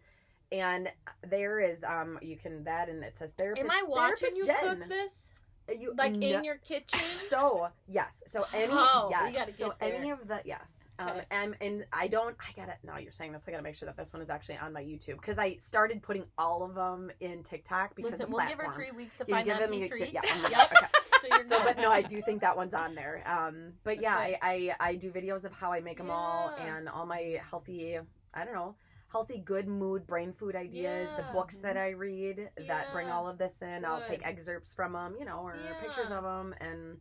and 0.51 0.89
there 1.27 1.59
is 1.59 1.83
um 1.83 2.19
you 2.21 2.37
can 2.37 2.63
that 2.65 2.87
and 2.87 3.03
it 3.03 3.17
says 3.17 3.31
therapist. 3.33 3.65
Am 3.65 3.71
I 3.71 3.83
watching 3.87 4.29
therapist 4.29 4.37
you 4.37 4.45
Jen. 4.45 4.79
cook 4.81 4.89
this? 4.89 5.34
You 5.73 5.93
Like 5.97 6.13
no- 6.13 6.27
in 6.27 6.43
your 6.43 6.55
kitchen? 6.57 6.99
so 7.29 7.67
yes, 7.87 8.23
so 8.27 8.45
any 8.53 8.71
Oh, 8.71 9.07
yes, 9.11 9.33
gotta 9.35 9.51
so 9.51 9.73
there. 9.79 9.93
any 9.95 10.11
of 10.11 10.27
the 10.27 10.39
yes, 10.45 10.87
um, 10.99 11.09
Okay. 11.09 11.25
and 11.31 11.55
and 11.61 11.85
I 11.91 12.07
don't. 12.07 12.35
I 12.39 12.51
gotta. 12.59 12.75
No, 12.83 12.97
you're 12.97 13.11
saying 13.11 13.31
this. 13.31 13.45
I 13.47 13.51
gotta 13.51 13.63
make 13.63 13.75
sure 13.75 13.87
that 13.87 13.97
this 13.97 14.13
one 14.13 14.21
is 14.21 14.29
actually 14.29 14.57
on 14.57 14.73
my 14.73 14.83
YouTube 14.83 15.15
because 15.19 15.39
I 15.39 15.55
started 15.55 16.01
putting 16.03 16.25
all 16.37 16.63
of 16.63 16.75
them 16.75 17.11
in 17.19 17.41
TikTok 17.43 17.95
because 17.95 18.11
Listen, 18.11 18.29
we'll 18.31 18.47
give 18.47 18.59
her 18.59 18.71
three 18.71 18.91
weeks 18.91 19.17
to 19.17 19.25
You 19.27 19.33
find 19.33 19.49
them- 19.49 19.73
you- 19.73 19.87
MP3. 19.89 20.13
yeah, 20.13 20.21
Yep. 20.49 20.71
Okay. 20.71 20.87
So 21.21 21.27
you're 21.35 21.47
So, 21.47 21.63
but 21.63 21.77
no, 21.77 21.89
I 21.91 22.01
do 22.03 22.21
think 22.21 22.41
that 22.41 22.55
one's 22.55 22.73
on 22.75 22.93
there. 22.93 23.23
Um, 23.25 23.73
but 23.83 23.99
yeah, 24.01 24.17
Okay. 24.19 24.37
I, 24.41 24.71
I 24.79 24.89
I 24.89 24.95
do 24.95 25.09
videos 25.11 25.45
of 25.45 25.53
how 25.53 25.71
I 25.71 25.79
make 25.79 25.97
them 25.97 26.11
all 26.11 26.53
and 26.59 26.87
all 26.87 27.05
my 27.07 27.39
healthy. 27.49 27.97
I 28.33 28.45
don't 28.45 28.53
know. 28.53 28.75
Healthy, 29.15 29.43
good 29.45 29.65
mood, 29.65 30.05
brain 30.05 30.33
food 30.33 30.57
ideas, 30.57 31.09
the 31.15 31.23
books 31.31 31.59
that 31.59 31.77
mm-hmm. 31.77 31.85
I 31.85 31.89
read 31.91 32.49
that 32.67 32.91
bring 32.91 33.09
all 33.09 33.29
of 33.29 33.37
this 33.37 33.61
in. 33.61 33.85
I'll 33.85 34.01
take 34.01 34.27
excerpts 34.27 34.73
from 34.73 34.91
them, 34.91 35.15
you 35.17 35.23
know, 35.23 35.39
or 35.39 35.55
pictures 35.81 36.11
of 36.11 36.23
them, 36.23 36.53
and 36.59 36.97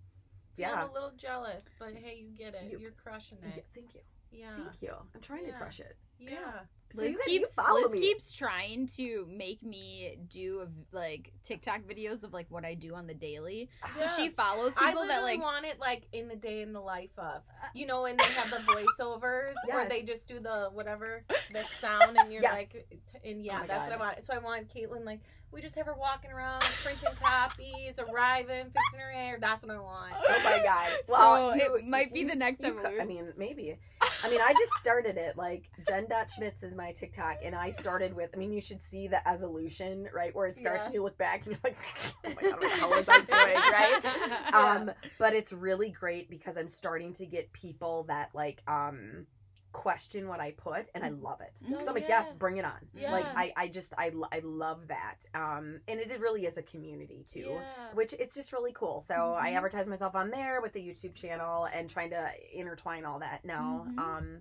yeah. 0.56 0.88
a 0.88 0.92
little 0.92 1.10
jealous, 1.16 1.70
but 1.76 1.92
hey, 1.92 2.22
you 2.22 2.28
get 2.38 2.54
it. 2.54 2.70
You- 2.70 2.86
are 2.86 2.92
crushing 2.92 3.38
Yeah, 3.42 3.56
it. 3.56 3.66
thank 3.74 3.94
you. 3.94 4.00
Yeah. 4.30 4.54
Thank 4.54 4.80
you. 4.80 4.94
I'm 5.12 5.20
trying 5.22 5.44
to 5.46 5.52
crush 5.54 5.80
it. 5.80 5.96
Yeah. 6.20 6.60
Liz 6.94 7.16
keeps 7.26 7.50
Liz 7.72 7.92
me. 7.92 7.98
keeps 8.00 8.32
trying 8.32 8.86
to 8.96 9.26
make 9.30 9.62
me 9.62 10.18
do 10.28 10.68
like 10.92 11.32
TikTok 11.42 11.82
videos 11.82 12.24
of 12.24 12.32
like 12.32 12.46
what 12.50 12.64
I 12.64 12.74
do 12.74 12.94
on 12.94 13.06
the 13.06 13.14
daily. 13.14 13.68
So 13.96 14.06
she 14.16 14.28
follows 14.30 14.74
I 14.78 14.86
people 14.88 15.02
literally 15.02 15.08
that 15.08 15.22
like 15.22 15.42
want 15.42 15.66
it 15.66 15.78
like 15.80 16.02
in 16.12 16.28
the 16.28 16.36
day 16.36 16.62
in 16.62 16.72
the 16.72 16.80
life 16.80 17.10
of, 17.18 17.24
uh, 17.36 17.66
you 17.74 17.86
know, 17.86 18.06
and 18.06 18.18
they 18.18 18.24
have 18.24 18.50
the 18.50 18.58
voiceovers 18.72 19.54
where 19.66 19.88
they 19.88 20.02
just 20.02 20.28
do 20.28 20.38
the 20.40 20.70
whatever 20.72 21.24
the 21.52 21.64
sound, 21.80 22.16
and 22.16 22.32
you're 22.32 22.42
Yes. 22.42 22.52
like, 22.52 23.00
and 23.24 23.38
Oh 23.40 23.42
yeah, 23.42 23.58
my 23.60 23.66
that's 23.66 23.88
what 23.88 23.92
I 23.98 24.00
want. 24.00 24.24
So 24.24 24.34
I 24.34 24.38
want 24.38 24.68
Caitlin 24.74 25.04
like 25.04 25.20
we 25.54 25.62
just 25.62 25.76
have 25.76 25.86
her 25.86 25.94
walking 25.94 26.32
around, 26.32 26.60
printing 26.82 27.08
copies, 27.22 27.98
arriving, 28.00 28.64
fixing 28.66 28.98
her 28.98 29.12
hair. 29.12 29.38
That's 29.40 29.62
what 29.62 29.70
I 29.70 29.78
want. 29.78 30.12
Oh 30.28 30.40
my 30.44 30.60
god. 30.62 30.90
So 31.06 31.12
Well, 31.12 31.50
it 31.52 31.56
you- 31.84 31.88
might 31.88 32.12
be 32.12 32.24
the 32.24 32.34
next 32.34 32.60
you 32.62 32.74
could- 32.74 33.00
I 33.00 33.04
mean, 33.04 33.32
maybe. 33.36 33.76
I 34.24 34.30
mean, 34.30 34.40
I 34.40 34.52
just 34.52 34.72
started 34.80 35.16
it. 35.16 35.36
Like 35.36 35.64
Jen 35.86 36.06
Dot 36.08 36.28
Schmitz 36.30 36.62
is 36.62 36.74
my 36.74 36.92
TikTok, 36.92 37.38
and 37.44 37.54
I 37.54 37.70
started 37.70 38.14
with. 38.14 38.30
I 38.34 38.36
mean, 38.36 38.52
you 38.52 38.60
should 38.60 38.82
see 38.82 39.06
the 39.06 39.26
evolution, 39.28 40.08
right? 40.14 40.34
Where 40.34 40.46
it 40.46 40.56
starts, 40.56 40.80
Yeah. 40.82 40.86
and 40.86 40.94
you 40.94 41.02
look 41.02 41.16
back, 41.16 41.46
and 41.46 41.52
you're 41.52 41.60
like, 41.62 41.76
"Oh 42.24 42.28
my 42.34 42.42
god, 42.42 42.52
what 42.52 42.60
the 42.60 42.68
hell 42.68 42.90
was 42.90 43.08
I 43.08 43.20
doing?" 43.20 43.62
Right? 43.72 44.00
Yeah. 44.04 44.50
Um, 44.52 44.90
but 45.18 45.34
it's 45.34 45.52
really 45.52 45.90
great 45.90 46.28
because 46.28 46.56
I'm 46.56 46.68
starting 46.68 47.12
to 47.14 47.26
get 47.26 47.52
people 47.52 48.04
that 48.08 48.30
like 48.34 48.62
um 48.68 49.26
question 49.74 50.26
what 50.28 50.40
I 50.40 50.52
put, 50.52 50.86
and 50.94 51.04
I 51.04 51.10
love 51.10 51.42
it. 51.42 51.52
because 51.60 51.84
So 51.84 51.88
I'm 51.90 51.94
like, 51.94 52.04
yeah. 52.08 52.22
yes, 52.22 52.32
bring 52.32 52.56
it 52.56 52.64
on. 52.64 52.78
Yeah. 52.94 53.12
Like 53.12 53.26
I, 53.36 53.52
I 53.56 53.68
just 53.68 53.92
I, 53.98 54.12
I 54.32 54.38
love 54.42 54.88
that. 54.88 55.16
Um, 55.34 55.80
and 55.88 56.00
it, 56.00 56.10
it 56.10 56.20
really 56.20 56.46
is 56.46 56.56
a 56.56 56.62
community 56.62 57.26
too. 57.30 57.50
Yeah. 57.50 57.60
Which 57.92 58.14
it's 58.14 58.34
just 58.34 58.52
really 58.52 58.72
cool. 58.72 59.02
So 59.02 59.34
I 59.38 59.50
Mhm. 59.50 59.56
advertise 59.56 59.86
myself 59.88 60.14
on 60.14 60.30
there 60.30 60.62
with 60.62 60.72
the 60.72 60.80
YouTube 60.80 61.14
channel 61.14 61.66
and 61.66 61.90
trying 61.90 62.10
to 62.10 62.30
intertwine 62.54 63.04
all 63.04 63.18
that 63.18 63.44
now. 63.44 63.84
Mhm. 63.90 63.98
Um, 63.98 64.40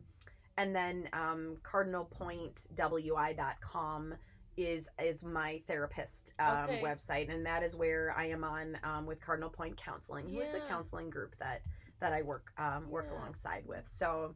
and 0.55 0.75
then 0.75 1.09
um, 1.13 1.57
cardinalpointwi.com 1.63 4.13
is 4.55 4.87
is 5.03 5.23
my 5.23 5.59
therapist 5.67 6.33
um, 6.37 6.69
Okay. 6.69 6.79
website, 6.81 7.29
and 7.33 7.43
that 7.47 7.63
is 7.63 7.75
where 7.75 8.13
I 8.15 8.27
am 8.27 8.43
on 8.43 8.77
um, 8.83 9.07
with 9.07 9.19
Cardinal 9.19 9.49
Point 9.49 9.77
Counseling, 9.77 10.29
who 10.29 10.39
is 10.41 10.51
the 10.51 10.59
Yeah. 10.59 10.67
counseling 10.67 11.09
group 11.09 11.35
that 11.39 11.63
that 11.99 12.13
I 12.13 12.21
work 12.21 12.51
um, 12.59 12.87
work 12.89 13.07
Yeah. 13.09 13.17
alongside 13.17 13.65
with. 13.65 13.89
So. 13.89 14.35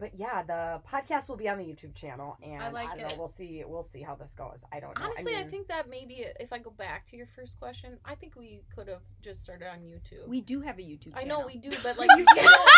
But 0.00 0.12
yeah, 0.18 0.42
the 0.42 0.80
podcast 0.90 1.28
will 1.28 1.36
be 1.36 1.48
on 1.48 1.58
the 1.58 1.64
YouTube 1.64 1.94
channel, 1.94 2.38
and 2.42 2.62
I, 2.62 2.70
like 2.70 2.88
don't 2.88 2.98
it. 3.00 3.08
know. 3.10 3.14
We'll 3.18 3.28
see. 3.28 3.62
We'll 3.66 3.82
see 3.82 4.00
how 4.02 4.14
this 4.16 4.34
goes. 4.34 4.64
I 4.72 4.80
don't 4.80 4.98
know. 4.98 5.04
Honestly, 5.04 5.36
I, 5.36 5.42
mean, 5.42 5.50
think 5.50 5.68
that 5.68 5.88
maybe 5.90 6.24
if 6.40 6.52
I 6.52 6.58
go 6.58 6.70
back 6.70 7.04
to 7.10 7.16
your 7.16 7.26
first 7.26 7.58
question, 7.60 7.98
I 8.04 8.14
think 8.14 8.34
we 8.36 8.62
could 8.74 8.88
have 8.88 9.02
just 9.22 9.44
started 9.44 9.68
on 9.68 9.80
YouTube. 9.80 10.26
We 10.26 10.40
do 10.40 10.60
have 10.62 10.78
a 10.78 10.82
YouTube 10.82 11.12
channel. 11.14 11.20
I 11.20 11.24
know 11.24 11.46
we 11.46 11.56
do, 11.58 11.70
but 11.82 11.98
like 11.98 12.08
You 12.16 12.24
know, 12.24 12.34
do. 12.34 12.40
don't, 12.40 12.70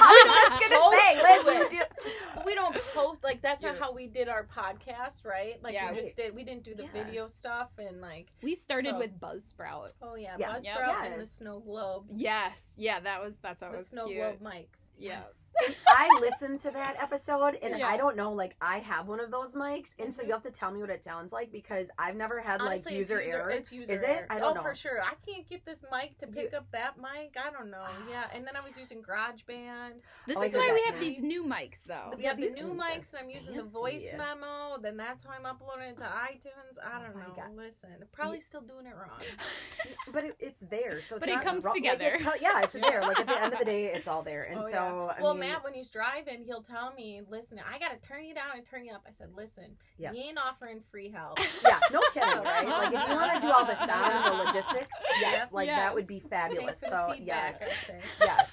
I 0.00 0.24
was 0.24 0.60
just 0.60 0.70
gonna 0.70 0.96
say, 0.98 1.22
Post 1.22 1.46
Liz, 1.46 1.68
to 1.68 1.76
do- 2.04 2.42
we 2.46 2.54
don't 2.54 2.74
post 2.94 3.22
like 3.22 3.42
that's 3.42 3.62
not 3.62 3.78
how 3.78 3.92
we 3.92 4.06
did 4.06 4.28
our 4.28 4.44
podcast, 4.46 5.24
right? 5.26 5.62
Like 5.62 5.74
Yeah. 5.74 5.92
we 5.92 6.00
just 6.00 6.16
did. 6.16 6.34
We 6.34 6.42
didn't 6.44 6.64
do 6.64 6.74
the 6.74 6.84
Yeah. 6.84 7.04
video 7.04 7.28
stuff 7.28 7.68
and 7.78 8.00
like 8.00 8.28
We 8.42 8.54
started 8.54 8.92
So- 8.92 8.98
with 8.98 9.20
Buzzsprout. 9.20 9.92
oh 10.02 10.14
yeah, 10.14 10.36
Yes. 10.38 10.60
Buzzsprout 10.60 11.02
Yep. 11.04 11.12
and 11.12 11.20
the 11.20 11.26
snow 11.26 11.60
globe, 11.60 12.06
Yes, 12.08 12.72
yeah, 12.76 13.00
that 13.00 13.22
was 13.22 13.36
that's 13.42 13.60
how 13.62 13.68
it 13.68 13.72
the 13.72 13.78
was 13.78 13.88
snow 13.88 14.06
cute. 14.06 14.18
globe 14.18 14.40
mics. 14.40 14.78
Yes. 14.98 15.50
And 15.50 15.51
I 15.86 16.08
listened 16.20 16.58
to 16.60 16.70
that 16.72 16.96
episode, 17.00 17.56
and 17.62 17.78
Yeah. 17.78 17.86
I 17.88 17.96
don't 17.96 18.16
know, 18.16 18.32
like 18.32 18.56
I 18.60 18.78
have 18.78 19.06
one 19.06 19.20
of 19.20 19.30
those 19.30 19.54
mics, 19.54 19.94
and 19.98 20.12
so 20.12 20.22
Mhm. 20.22 20.26
you 20.26 20.32
have 20.32 20.42
to 20.44 20.50
tell 20.50 20.70
me 20.70 20.80
what 20.80 20.90
it 20.90 21.04
sounds 21.04 21.32
like 21.32 21.52
because 21.52 21.90
I've 21.98 22.16
never 22.16 22.40
had 22.40 22.60
Honestly, 22.60 22.92
like 22.92 23.00
it's 23.00 23.10
user, 23.10 23.20
error. 23.20 23.50
It's 23.50 23.70
user 23.72 23.92
Is 23.92 24.02
it? 24.02 24.08
error. 24.08 24.26
I 24.30 24.38
don't 24.38 24.52
oh, 24.52 24.54
know. 24.54 24.62
for 24.62 24.74
sure. 24.74 25.00
I 25.02 25.14
can't 25.26 25.48
get 25.48 25.64
this 25.64 25.84
mic 25.92 26.18
to 26.18 26.26
pick 26.26 26.52
You- 26.52 26.58
up 26.58 26.70
that 26.72 26.96
mic. 26.98 27.36
I 27.36 27.50
don't 27.50 27.70
know. 27.70 27.86
Yeah, 28.08 28.28
and 28.32 28.46
then 28.46 28.56
I 28.56 28.60
was 28.60 28.76
using 28.76 29.02
GarageBand. 29.02 30.00
This 30.26 30.38
Oh, 30.38 30.42
is 30.42 30.54
why 30.54 30.70
we 30.72 30.82
have 30.90 30.98
these 31.00 31.20
new 31.20 31.44
mics 31.44 31.84
though. 31.84 32.12
we 32.16 32.24
have 32.24 32.38
the 32.38 32.48
new 32.50 32.74
mics, 32.74 33.12
and 33.12 33.22
I'm 33.22 33.30
using 33.30 33.56
the 33.56 33.62
voice 33.62 34.02
fancy. 34.10 34.16
memo. 34.16 34.78
Then 34.78 34.96
that's 34.96 35.24
how 35.24 35.30
I'm 35.30 35.46
uploading 35.46 35.90
it 35.90 35.98
to 35.98 36.04
iTunes. 36.04 36.78
I 36.82 36.98
Oh 36.98 37.02
don't 37.04 37.14
my 37.16 37.22
know. 37.26 37.32
God. 37.36 37.54
Listen, 37.56 37.90
probably 38.12 38.40
still 38.40 38.60
doing 38.62 38.86
it 38.86 38.94
wrong. 38.96 39.20
but 40.12 40.24
it, 40.24 40.36
it's 40.40 40.60
there, 40.60 41.00
so 41.02 41.16
it's 41.16 41.20
But 41.26 41.28
it 41.28 41.40
comes 41.42 41.64
wrong- 41.64 41.74
like, 41.74 41.98
together. 41.98 42.14
it 42.34 42.40
yeah, 42.42 42.62
it's 42.62 42.72
there. 42.72 43.02
Like 43.02 43.20
at 43.20 43.26
the 43.26 43.40
end 43.40 43.52
of 43.52 43.58
the 43.58 43.64
day, 43.64 43.86
it's 43.86 44.08
all 44.08 44.22
there, 44.22 44.42
and 44.50 44.58
Oh, 44.58 44.62
so 44.62 44.70
yeah. 44.70 45.14
I 45.18 45.22
well, 45.22 45.34
mean, 45.34 45.41
Matt, 45.48 45.64
when 45.64 45.74
he's 45.74 45.90
driving, 45.90 46.44
he'll 46.44 46.62
tell 46.62 46.92
me, 46.94 47.20
"Listen, 47.28 47.58
I 47.60 47.78
gotta 47.78 47.96
turn 47.96 48.24
you 48.24 48.34
down 48.34 48.56
and 48.56 48.64
turn 48.66 48.84
you 48.84 48.92
up." 48.92 49.04
I 49.06 49.12
said, 49.12 49.28
"Listen, 49.34 49.76
Yes. 49.98 50.14
you 50.16 50.22
ain't 50.22 50.38
offering 50.38 50.80
free 50.90 51.10
help." 51.10 51.38
yeah, 51.64 51.78
no 51.92 52.00
kidding, 52.14 52.42
right? 52.42 52.66
Like 52.66 52.92
if 52.94 53.08
you 53.08 53.14
want 53.16 53.34
to 53.34 53.40
do 53.46 53.52
all 53.52 53.64
the 53.64 53.76
sound 53.76 54.12
and 54.12 54.24
the 54.40 54.44
logistics, 54.44 54.96
yes, 55.20 55.20
Yeah. 55.20 55.46
like 55.52 55.66
Yes. 55.66 55.78
that 55.78 55.94
would 55.94 56.06
be 56.06 56.20
fabulous. 56.20 56.78
So 56.80 56.88
the 57.08 57.14
feedback. 57.16 57.56
yes, 57.60 57.62
I 57.62 57.86
say. 57.86 58.00
yes. 58.20 58.50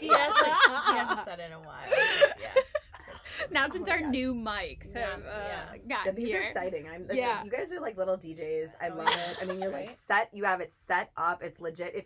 He 0.00 0.08
hasn't, 0.08 0.36
he 0.46 0.96
hasn't 0.96 1.24
said 1.24 1.40
it 1.40 1.46
in 1.46 1.52
a 1.52 1.58
while. 1.60 1.80
but 1.88 2.38
Yeah. 2.40 2.62
now 3.50 3.66
Oh 3.68 3.72
since 3.72 3.86
my 3.86 3.92
our 3.94 4.00
God. 4.00 4.10
new 4.10 4.34
mics 4.34 4.94
Yeah, 4.94 5.10
have 5.10 5.20
uh, 5.24 5.76
yeah. 5.86 6.02
Yeah, 6.06 6.12
these 6.12 6.28
here. 6.28 6.40
are 6.40 6.44
exciting. 6.44 6.88
I'm. 6.88 7.06
This 7.06 7.16
Yeah. 7.18 7.40
is, 7.40 7.44
you 7.44 7.50
guys 7.50 7.72
are 7.72 7.80
like 7.80 7.96
little 7.96 8.16
DJs. 8.16 8.70
I 8.80 8.88
Oh, 8.90 8.94
love 8.96 9.08
it. 9.08 9.38
I 9.42 9.44
mean, 9.46 9.60
you're 9.60 9.70
like 9.72 9.90
set. 9.90 10.30
You 10.32 10.44
have 10.44 10.60
it 10.60 10.70
set 10.72 11.10
up. 11.16 11.42
It's 11.42 11.60
legit. 11.60 11.94
If 11.94 12.04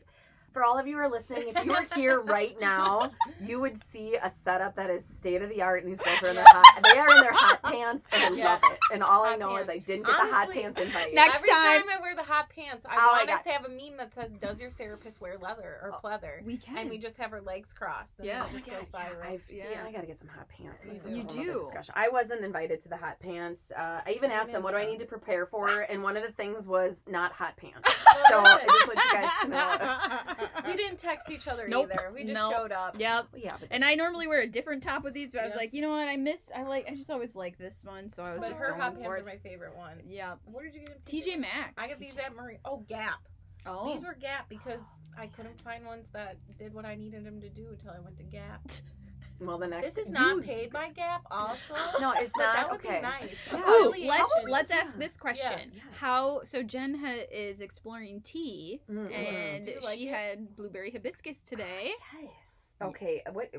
for 0.55 0.65
all 0.65 0.79
of 0.79 0.87
you 0.87 0.95
who 0.95 1.01
are 1.03 1.09
listening, 1.11 1.49
if 1.55 1.65
you 1.65 1.73
were 1.73 1.87
here 1.95 2.21
right 2.21 2.59
now, 2.61 3.11
you 3.45 3.61
would 3.61 3.77
see 3.91 4.15
a 4.17 4.31
setup 4.31 4.77
that 4.77 4.89
is 4.89 5.05
state 5.05 5.43
of 5.43 5.51
the 5.51 5.61
art. 5.61 5.83
And 5.83 5.93
these 5.93 6.01
girls 6.01 6.23
are 6.23 6.29
in 6.29 6.37
their 6.37 6.45
hot. 6.47 6.81
They 6.83 6.99
are 6.99 7.11
in 7.11 7.17
their 7.21 7.33
hot 7.33 7.61
pants, 7.65 8.07
and 8.13 8.35
I 8.35 8.39
Yeah. 8.39 8.45
love 8.53 8.61
it. 8.73 8.79
And 8.93 9.03
all 9.03 9.25
I 9.25 9.35
know 9.37 9.49
pants. 9.51 9.65
is 9.65 9.69
I 9.71 9.79
didn't 9.79 10.07
get 10.07 10.13
the 10.13 10.33
hot 10.33 10.51
pants 10.51 10.81
invite. 10.81 11.13
Next 11.13 11.37
Every 11.37 11.49
time- 11.51 11.83
time 11.83 11.99
I 11.99 12.01
wear 12.01 12.15
the 12.15 12.23
hot 12.23 12.49
pants, 12.49 12.87
I 12.89 12.95
Oh, 12.97 13.17
want 13.17 13.29
got- 13.29 13.39
us 13.41 13.45
to 13.45 13.51
have 13.53 13.65
a 13.67 13.69
meme 13.69 13.97
that 13.99 14.15
says, 14.15 14.33
"Does 14.33 14.61
your 14.61 14.71
therapist 14.71 15.21
wear 15.21 15.37
leather 15.37 15.79
or 15.83 15.93
Oh, 15.93 16.01
pleather?" 16.09 16.43
We 16.45 16.57
can. 16.57 16.79
And 16.79 16.89
we 16.91 16.99
just 16.99 17.17
have 17.19 17.33
our 17.33 17.41
legs 17.43 17.73
crossed, 17.73 18.19
and 18.19 18.27
Yeah. 18.27 18.47
It 18.47 18.53
just 18.53 18.67
my 18.69 18.75
goes 18.79 18.89
God, 18.89 19.07
yeah. 19.21 19.29
I've, 19.29 19.43
see, 19.51 19.59
Yeah. 19.59 19.85
I 19.85 19.91
gotta 19.93 20.07
get 20.07 20.19
some 20.19 20.29
hot 20.29 20.49
pants. 20.49 20.85
You 20.85 20.93
This 20.93 21.03
do. 21.03 21.09
is 21.09 21.17
You 21.17 21.23
do. 21.25 21.61
Discussion. 21.65 21.95
I 21.97 22.09
wasn't 22.11 22.45
invited 22.45 22.81
to 22.83 22.89
the 22.89 22.97
hot 22.97 23.19
pants. 23.19 23.73
Uh, 23.77 24.01
I 24.07 24.11
even 24.13 24.31
asked 24.31 24.53
them, 24.53 24.63
"What 24.63 24.71
do 24.71 24.77
I 24.77 24.85
need 24.87 25.01
to 25.01 25.05
prepare 25.07 25.47
for?" 25.47 25.81
And 25.81 26.03
one 26.05 26.17
of 26.17 26.23
the 26.23 26.31
things 26.33 26.69
was 26.69 27.05
not 27.09 27.33
hot 27.33 27.57
pants. 27.57 28.05
So 28.29 28.39
I 28.41 28.65
just 28.65 28.87
want 28.87 28.99
you 29.05 29.13
guys 29.13 29.31
to 29.43 29.49
know. 29.49 30.44
we 30.67 30.77
didn't 30.77 30.99
text 30.99 31.31
each 31.31 31.47
other 31.49 31.67
Nope. 31.69 31.91
either. 31.93 32.11
We 32.13 32.23
just 32.25 32.35
Nope. 32.35 32.53
showed 32.53 32.73
up. 32.73 32.99
Yep. 32.99 33.27
Well, 33.33 33.43
yeah, 33.43 33.57
And 33.71 33.85
I 33.85 33.95
normally 33.95 34.27
wear 34.27 34.41
a 34.43 34.47
different 34.47 34.83
top 34.83 35.03
with 35.05 35.15
these, 35.15 35.33
but 35.33 35.43
I 35.43 35.47
was 35.47 35.57
like, 35.57 35.73
you 35.75 35.83
know 35.83 35.91
what? 35.91 36.09
I 36.09 36.17
miss. 36.17 36.41
I 36.55 36.63
like. 36.63 36.87
I 36.89 36.95
just 36.95 37.11
always 37.11 37.35
like 37.35 37.59
this 37.59 37.81
one, 37.85 38.13
so 38.13 38.23
I 38.23 38.33
was 38.33 38.41
But 38.41 38.49
just 38.49 38.61
her 38.61 38.69
going 38.71 38.81
hot 38.81 38.95
for 38.95 39.01
pants 39.01 39.19
it. 39.19 39.23
are 39.31 39.33
my 39.33 39.39
favorite 39.39 39.77
one. 39.77 39.97
Yep. 40.09 40.39
Where 40.47 40.65
did 40.65 40.75
you 40.75 40.81
get 40.81 41.05
them? 41.05 41.21
TJ 41.21 41.41
Maxx. 41.41 41.75
I 41.79 41.89
got 41.89 41.99
these 41.99 42.17
at 42.17 42.35
Marie. 42.35 42.59
Oh, 42.65 42.85
Gap. 42.89 43.21
Oh. 43.67 43.93
These 43.95 44.05
were 44.05 44.15
Gap 44.15 44.49
because 44.49 44.83
I 45.19 45.27
couldn't 45.29 45.61
find 45.63 45.87
ones 45.87 46.11
that 46.13 46.37
did 46.59 46.75
what 46.75 46.85
I 46.85 46.95
needed 46.97 47.25
them 47.25 47.41
to 47.41 47.49
do 47.49 47.69
until 47.71 47.93
I 47.93 48.01
went 48.01 48.17
to 48.19 48.25
Gap. 48.25 48.61
Well, 49.41 49.59
the 49.59 49.67
next 49.67 49.95
This 49.95 50.07
is 50.07 50.11
not 50.11 50.43
paid 50.43 50.73
by 50.73 50.91
Gap, 50.91 51.23
also. 51.31 51.75
No, 52.01 52.13
it's 52.13 52.33
not. 52.39 52.55
that 52.55 52.71
would 52.71 52.81
okay. 52.81 52.97
be 52.97 53.03
nice. 53.03 53.37
Yeah. 53.53 53.69
Ooh, 53.69 53.95
let's 54.07 54.33
let's 54.49 54.71
yeah. 54.71 54.77
ask 54.77 54.99
this 54.99 55.17
question. 55.17 55.73
Yes. 55.75 55.85
How 55.99 56.43
so? 56.45 56.63
Jen 56.63 56.95
ha- 56.95 57.27
is 57.31 57.61
exploring 57.61 58.21
tea, 58.23 58.81
Mm-mm. 58.91 59.13
and 59.13 59.71
like 59.83 59.99
she 59.99 60.09
it? 60.09 60.15
had 60.15 60.57
blueberry 60.57 60.91
hibiscus 60.91 61.39
ah, 61.41 61.49
today. 61.49 61.93
Yes. 62.23 62.65
Okay. 62.83 63.23
Uh, 63.27 63.33
what? 63.33 63.51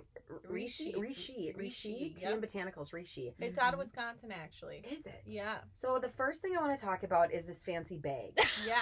Rishi. 0.50 0.94
Rishi. 0.98 1.00
Rishi. 1.00 1.54
Rishi. 1.56 1.56
Rishi, 1.58 2.14
Tea 2.16 2.22
yep. 2.24 2.34
and 2.34 2.44
botanicals. 2.44 2.94
Rishi. 2.94 3.34
It's 3.40 3.58
out 3.58 3.68
of 3.68 3.72
mm-hmm. 3.74 3.80
Wisconsin, 3.80 4.32
actually. 4.32 4.84
Is 4.92 5.06
it? 5.06 5.22
Yeah. 5.26 5.58
So 5.74 6.00
the 6.02 6.10
first 6.10 6.42
thing 6.42 6.56
I 6.58 6.62
want 6.62 6.78
to 6.78 6.84
talk 6.86 7.04
about 7.04 7.34
is 7.34 7.48
this 7.48 7.64
fancy 7.64 7.98
bag. 7.98 8.38
Yeah. 8.66 8.80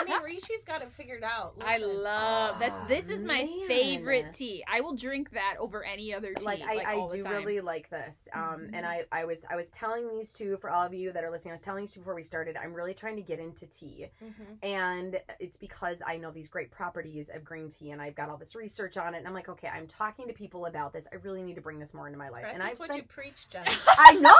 I 0.00 0.04
mean, 0.04 0.22
Rishi's 0.22 0.64
got 0.64 0.82
it 0.82 0.90
figured 0.92 1.22
out. 1.24 1.54
I 1.60 1.78
love 1.78 2.56
Oh, 2.56 2.58
that. 2.60 2.88
This 2.88 3.08
is 3.08 3.24
my 3.24 3.44
man. 3.44 3.68
favorite 3.68 4.32
tea. 4.34 4.64
I 4.66 4.80
will 4.80 4.94
drink 4.94 5.30
that 5.32 5.56
over 5.58 5.84
any 5.84 6.14
other 6.14 6.34
tea. 6.34 6.44
like 6.44 6.62
I, 6.62 6.94
all 6.94 7.08
I 7.08 7.10
the 7.12 7.18
do 7.18 7.24
time. 7.24 7.36
really 7.36 7.60
like 7.60 7.88
this 7.90 8.28
um 8.34 8.42
Mhm. 8.60 8.70
and 8.74 8.86
I, 8.86 9.04
I 9.12 9.24
was 9.24 9.44
i 9.50 9.56
was 9.56 9.68
telling 9.70 10.08
these 10.08 10.32
two 10.32 10.56
for 10.58 10.70
all 10.70 10.84
of 10.84 10.92
you 10.94 11.12
that 11.12 11.24
are 11.24 11.30
listening 11.30 11.52
i 11.52 11.54
was 11.54 11.62
telling 11.62 11.82
these 11.84 11.92
two 11.92 12.00
before 12.00 12.14
we 12.14 12.22
started 12.22 12.56
i'm 12.56 12.72
really 12.74 12.94
trying 12.94 13.16
to 13.16 13.22
get 13.22 13.38
into 13.38 13.66
tea 13.66 14.06
Mhm. 14.22 14.56
and 14.62 15.20
it's 15.38 15.56
because 15.56 16.02
i 16.06 16.16
know 16.16 16.30
these 16.30 16.48
great 16.48 16.70
properties 16.70 17.28
of 17.34 17.44
green 17.44 17.70
tea 17.70 17.90
and 17.90 18.00
i've 18.02 18.14
got 18.14 18.28
all 18.28 18.36
this 18.36 18.54
research 18.54 18.96
on 18.96 19.14
it 19.14 19.18
and 19.18 19.26
i'm 19.26 19.34
like 19.34 19.48
okay 19.48 19.68
i'm 19.68 19.86
talking 19.86 20.26
to 20.28 20.32
people 20.32 20.66
about 20.66 20.92
this 20.92 21.06
i 21.12 21.16
really 21.16 21.42
need 21.42 21.54
to 21.54 21.60
bring 21.60 21.78
this 21.78 21.92
more 21.94 22.06
into 22.06 22.18
my 22.18 22.28
life 22.28 22.44
and 22.48 22.58
Practice 22.58 22.80
i've 22.82 22.88
what 22.88 22.96
you 22.96 23.02
preach, 23.04 23.48
Jen. 23.50 23.64
i 23.98 24.12
know 24.14 24.34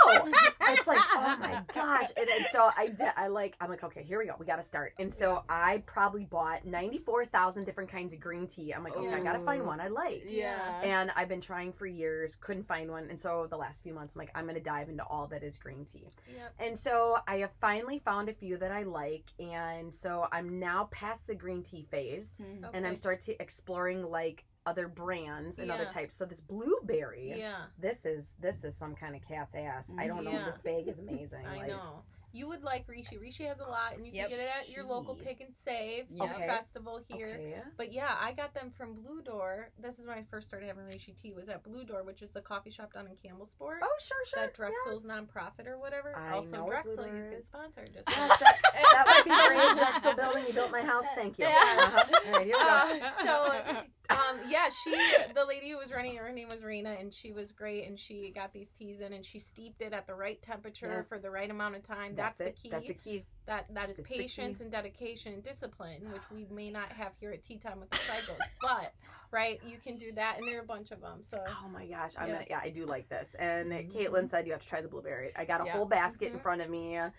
it's 0.69 0.87
like 0.87 1.01
oh 1.15 1.37
my 1.39 1.63
gosh 1.75 2.09
and, 2.17 2.29
and 2.29 2.47
so 2.51 2.71
i 2.77 2.87
did 2.89 3.09
i 3.17 3.27
like 3.29 3.57
i'm 3.61 3.71
like 3.71 3.85
okay 3.85 4.03
here 4.03 4.19
we 4.19 4.27
go 4.27 4.35
we 4.39 4.47
gotta 4.47 4.63
start 4.63 4.93
and 4.99 5.13
so 5.13 5.43
i 5.51 5.83
probably 5.85 6.25
bought 6.25 6.65
94000 6.65 7.65
different 7.65 7.91
kinds 7.91 8.13
of 8.15 8.21
green 8.21 8.47
tea 8.47 8.73
i'm 8.73 8.83
like 8.85 8.97
okay 8.97 9.13
i 9.13 9.21
gotta 9.21 9.41
find 9.45 9.67
one 9.67 9.81
i 9.81 9.89
like 9.89 10.23
Yeah. 10.27 10.81
and 10.83 11.11
I've 11.17 11.29
been 11.29 11.41
trying 11.41 11.73
for 11.73 11.87
years, 11.87 12.37
couldn't 12.37 12.67
find 12.69 12.91
one. 12.91 13.09
And 13.11 13.19
so 13.19 13.47
the 13.51 13.57
last 13.57 13.83
few 13.83 13.93
months, 13.93 14.15
I'm 14.15 14.21
like, 14.21 14.31
I'm 14.35 14.45
going 14.45 14.55
to 14.55 14.61
dive 14.63 14.89
into 14.89 15.05
all 15.05 15.27
that 15.29 15.43
is 15.43 15.59
green 15.59 15.85
tea. 15.85 16.09
Yep. 16.35 16.55
And 16.61 16.79
so 16.79 17.19
I 17.27 17.39
have 17.39 17.51
finally 17.61 17.99
found 18.05 18.29
a 18.29 18.33
few 18.33 18.57
that 18.59 18.71
I 18.71 18.85
like. 18.85 19.25
And 19.39 19.93
so 19.93 20.29
I'm 20.33 20.59
now 20.61 20.89
past 20.93 21.27
the 21.27 21.35
green 21.35 21.63
tea 21.63 21.87
phase. 21.91 22.41
Mm. 22.41 22.69
And 22.73 22.87
I'm 22.87 22.93
Okay. 22.93 22.97
start 22.97 23.21
to 23.23 23.43
exploring 23.43 24.05
like 24.05 24.45
other 24.67 24.87
brands 24.89 25.59
and 25.59 25.71
other 25.71 25.87
types. 25.87 26.17
So 26.17 26.25
this 26.27 26.41
blueberry, 26.41 27.35
Yeah, 27.37 27.63
this 27.79 28.05
is 28.05 28.37
this 28.41 28.63
is 28.65 28.77
some 28.77 28.95
kind 28.95 29.15
of 29.17 29.23
cat's 29.27 29.55
ass. 29.55 29.91
I 29.99 30.07
don't 30.07 30.25
know. 30.25 30.45
This 30.45 30.59
bag 30.59 30.87
is 30.89 30.99
amazing. 30.99 31.47
I 31.53 31.57
like, 31.57 31.69
know. 31.69 32.03
You 32.33 32.47
would 32.49 32.63
like 32.63 32.85
Rishi. 32.89 33.19
Rishi 33.19 33.45
has 33.45 33.59
a 33.61 33.65
lot, 33.67 33.95
and 33.97 34.07
you 34.07 34.13
Yep. 34.13 34.29
can 34.29 34.39
get 34.39 34.45
it 34.45 34.51
at 34.57 34.69
your 34.69 34.85
local 34.85 35.15
Pick 35.17 35.41
'n 35.41 35.53
Save 35.55 36.07
Yep. 36.11 36.31
Okay. 36.37 36.47
festival 36.47 37.01
here. 37.09 37.29
Okay. 37.35 37.63
But 37.77 37.93
yeah, 37.93 38.17
I 38.21 38.33
got 38.33 38.55
them 38.55 38.71
from 38.71 38.95
Blue 38.95 39.21
Door. 39.23 39.71
This 39.79 39.99
is 39.99 40.07
when 40.07 40.17
I 40.17 40.23
first 40.23 40.47
started 40.47 40.67
having 40.67 40.85
Rishi 40.87 41.13
tea. 41.13 41.33
Was 41.33 41.49
at 41.49 41.63
Blue 41.65 41.85
Door, 41.85 42.05
which 42.05 42.23
is 42.23 42.31
the 42.31 42.41
coffee 42.41 42.71
shop 42.71 42.93
down 42.93 43.09
in 43.09 43.17
Campbellsport. 43.17 43.79
Oh 43.83 43.97
sure, 44.01 44.25
sure. 44.27 44.41
that 44.43 44.55
Drexel's 44.55 45.05
yes. 45.05 45.13
nonprofit 45.13 45.67
or 45.67 45.79
whatever. 45.79 46.17
I 46.17 46.33
also 46.35 46.57
know 46.59 46.65
what 46.65 46.71
Drexel, 46.85 46.97
Blue 46.97 47.07
you 47.07 47.21
Door 47.21 47.31
can 47.31 47.39
is. 47.41 47.47
sponsor. 47.47 47.85
Just 47.93 48.07
that, 48.07 48.59
that 48.73 49.07
would 49.07 49.25
be 49.25 49.31
great. 49.49 49.77
Drexel 49.77 50.15
building. 50.15 50.47
You 50.47 50.53
built 50.53 50.71
my 50.71 50.83
house. 50.83 51.05
Thank 51.15 51.39
you. 51.39 51.45
Yeah. 51.51 51.57
Uh-huh. 51.57 52.05
All 52.27 52.33
right, 52.33 52.47
here 52.47 52.47
we 52.47 52.53
go. 52.53 52.59
Uh, 52.59 53.25
so 53.25 53.83
um 54.11 54.39
yeah 54.49 54.69
she 54.85 54.91
the 55.35 55.45
lady 55.45 55.71
who 55.71 55.79
was 55.79 55.91
running 55.93 56.17
her 56.17 56.33
name 56.33 56.49
was 56.49 56.63
Rena 56.63 56.97
and 56.99 57.13
she 57.13 57.33
was 57.33 57.53
great 57.53 57.87
and 57.87 57.99
she 57.99 58.31
got 58.35 58.53
these 58.53 58.69
teas 58.71 59.01
in 59.01 59.13
and 59.13 59.25
she 59.25 59.39
steeped 59.39 59.81
it 59.83 59.93
at 59.93 60.07
the 60.07 60.15
right 60.15 60.41
temperature 60.43 60.89
Yes. 60.99 61.09
for 61.09 61.19
the 61.19 61.31
right 61.31 61.51
amount 61.51 61.77
of 61.77 61.83
time 61.83 62.15
that's, 62.17 62.41
it. 62.41 62.45
the 62.57 62.63
key 62.63 62.71
That's 62.71 62.87
the 62.89 62.95
key. 62.95 63.25
that 63.47 63.67
that 63.75 63.91
is 63.91 63.99
It's 63.99 64.09
the 64.09 64.15
patience 64.17 64.61
and 64.61 64.71
dedication 64.71 65.33
and 65.35 65.43
discipline 65.43 66.11
which 66.13 66.23
we 66.33 66.47
may 66.55 66.71
not 66.71 66.91
have 66.93 67.13
here 67.21 67.31
at 67.33 67.43
tea 67.43 67.57
time 67.59 67.81
with 67.81 67.91
the 67.91 67.97
cycles 67.99 68.39
but 68.61 68.93
right 69.31 69.61
you 69.67 69.77
can 69.79 69.97
do 69.97 70.13
that 70.13 70.39
and 70.39 70.47
there 70.49 70.59
are 70.59 70.63
a 70.63 70.67
bunch 70.67 70.91
of 70.91 71.01
them 71.01 71.21
so 71.23 71.39
Oh 71.47 71.69
my 71.69 71.87
gosh, 71.87 72.13
I'm 72.19 72.29
Yeah. 72.29 72.35
gonna 72.35 72.47
yeah, 72.51 72.61
I 72.63 72.71
do 72.71 72.85
like 72.87 73.09
this. 73.09 73.35
And 73.39 73.71
Mhm. 73.71 73.93
Caitlin 73.93 74.29
said 74.29 74.47
you 74.47 74.53
have 74.53 74.63
to 74.63 74.69
try 74.69 74.81
the 74.81 74.89
blueberry. 74.89 75.31
I 75.37 75.45
got 75.45 75.61
a 75.61 75.65
Yeah. 75.67 75.73
whole 75.73 75.85
basket 75.87 76.33
in 76.33 76.39
Mhm. 76.39 76.43
front 76.43 76.61
of 76.63 76.69
me, 76.71 76.95
Yeah. 76.95 77.11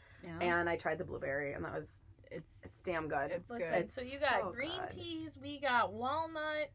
and 0.42 0.70
I 0.70 0.76
tried 0.78 0.98
the 0.98 1.04
blueberry, 1.06 1.54
and 1.54 1.64
that 1.64 1.74
was 1.74 2.04
it's 2.30 2.62
it's 2.64 2.82
damn 2.84 3.08
good. 3.08 3.32
It's 3.32 3.50
listen 3.50 3.72
good. 3.72 3.92
so 3.92 4.02
you 4.02 4.20
got 4.20 4.42
so 4.42 4.52
green 4.52 4.80
good. 4.82 4.90
teas 4.90 5.38
we 5.42 5.60
got 5.60 5.92
walnut 5.94 6.70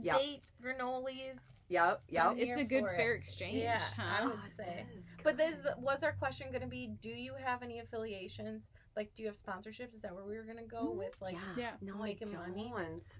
Yep. 0.00 0.18
date 0.18 0.42
granolis. 0.64 1.54
Yep, 1.68 2.02
yep. 2.08 2.26
I'm 2.26 2.38
It's 2.38 2.56
a 2.56 2.64
good 2.64 2.80
for 2.84 2.90
it. 2.92 2.96
fair 2.96 3.12
exchange. 3.14 3.62
Yeah, 3.62 3.78
huh? 3.96 4.02
I 4.22 4.26
would 4.26 4.34
Oh, 4.42 4.48
say. 4.56 4.86
is 4.96 5.04
But 5.22 5.36
this 5.36 5.56
was 5.78 6.02
our 6.02 6.12
question 6.12 6.48
going 6.50 6.62
to 6.62 6.66
be: 6.66 6.88
Do 7.00 7.08
you 7.08 7.34
have 7.42 7.62
any 7.62 7.78
affiliations? 7.80 8.62
Like, 8.96 9.14
do 9.14 9.22
you 9.22 9.28
have 9.28 9.36
sponsorships? 9.36 9.94
Is 9.94 10.02
that 10.02 10.14
where 10.14 10.24
we 10.24 10.36
were 10.36 10.42
going 10.44 10.58
to 10.58 10.64
go 10.64 10.88
Mhm. 10.90 10.96
with? 10.98 11.16
Like, 11.22 11.36
Yeah. 11.56 11.76
No, 11.80 11.94
I 12.02 12.06
making 12.08 12.30
don't. 12.32 12.48
money? 12.48 12.72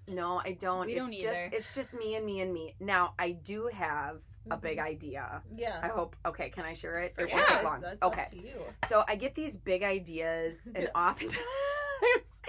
No, 0.06 0.38
I 0.44 0.52
don't. 0.52 0.86
We 0.86 0.92
it's 0.92 0.98
don't 1.00 1.12
just 1.12 1.24
either. 1.24 1.50
it's 1.56 1.74
just 1.74 1.94
me 1.94 2.14
and 2.16 2.26
me 2.26 2.40
and 2.40 2.52
me. 2.52 2.74
Now 2.80 3.14
I 3.18 3.32
do 3.32 3.68
have 3.68 4.20
a 4.50 4.56
big 4.56 4.78
Mhm. 4.78 4.82
idea. 4.86 5.42
yeah. 5.56 5.80
I 5.82 5.88
hope 5.88 6.16
okay, 6.26 6.50
can 6.50 6.64
I 6.64 6.74
share 6.74 6.98
it? 6.98 7.14
For 7.14 7.22
It 7.22 7.32
won't 7.32 7.46
take 7.48 7.62
long. 7.62 7.80
That's 7.80 8.02
okay. 8.02 8.22
up 8.22 8.30
to 8.30 8.36
you. 8.36 8.74
So 8.88 9.04
I 9.08 9.14
get 9.14 9.34
these 9.34 9.56
big 9.56 9.82
ideas 9.82 10.66
and 10.66 10.76
Yeah. 10.94 11.14
oftentimes 12.02 12.40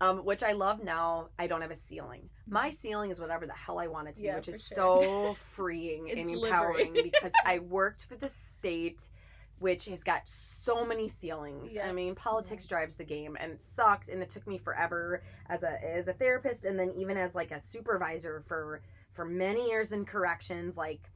um, 0.00 0.24
which 0.24 0.42
I 0.42 0.52
love 0.52 0.82
now, 0.82 1.28
I 1.38 1.46
don't 1.46 1.62
have 1.62 1.70
a 1.70 1.76
ceiling. 1.76 2.28
My 2.48 2.70
ceiling 2.70 3.10
is 3.10 3.20
whatever 3.20 3.46
the 3.46 3.52
hell 3.52 3.78
I 3.78 3.86
want 3.86 4.08
it 4.08 4.16
to 4.16 4.22
Yeah, 4.22 4.32
be, 4.32 4.36
which 4.38 4.48
is 4.48 4.66
sure. 4.66 4.76
so 4.76 5.36
freeing 5.54 6.10
and 6.10 6.18
empowering 6.18 6.92
because 6.94 7.32
I 7.46 7.58
worked 7.70 8.04
for 8.04 8.16
the 8.16 8.28
state 8.28 9.08
which 9.58 9.84
has 9.84 10.02
got 10.02 10.26
so 10.26 10.84
many 10.84 11.08
ceilings. 11.08 11.74
Yeah. 11.74 11.86
I 11.86 11.92
mean, 11.92 12.16
politics 12.16 12.66
drives 12.66 12.96
the 12.96 13.04
game 13.04 13.36
and 13.38 13.52
it 13.52 13.62
sucked 13.62 14.08
and 14.08 14.20
it 14.20 14.28
took 14.28 14.44
me 14.44 14.58
forever 14.58 15.22
as 15.48 15.62
a 15.62 15.78
as 15.84 16.08
a 16.08 16.12
therapist 16.12 16.64
and 16.64 16.76
then 16.76 16.90
even 16.96 17.16
as 17.16 17.36
like 17.36 17.52
a 17.52 17.60
supervisor 17.60 18.42
for 18.48 18.82
for 19.12 19.24
many 19.24 19.68
years 19.68 19.92
in 19.92 20.04
corrections 20.04 20.76
like 20.76 21.11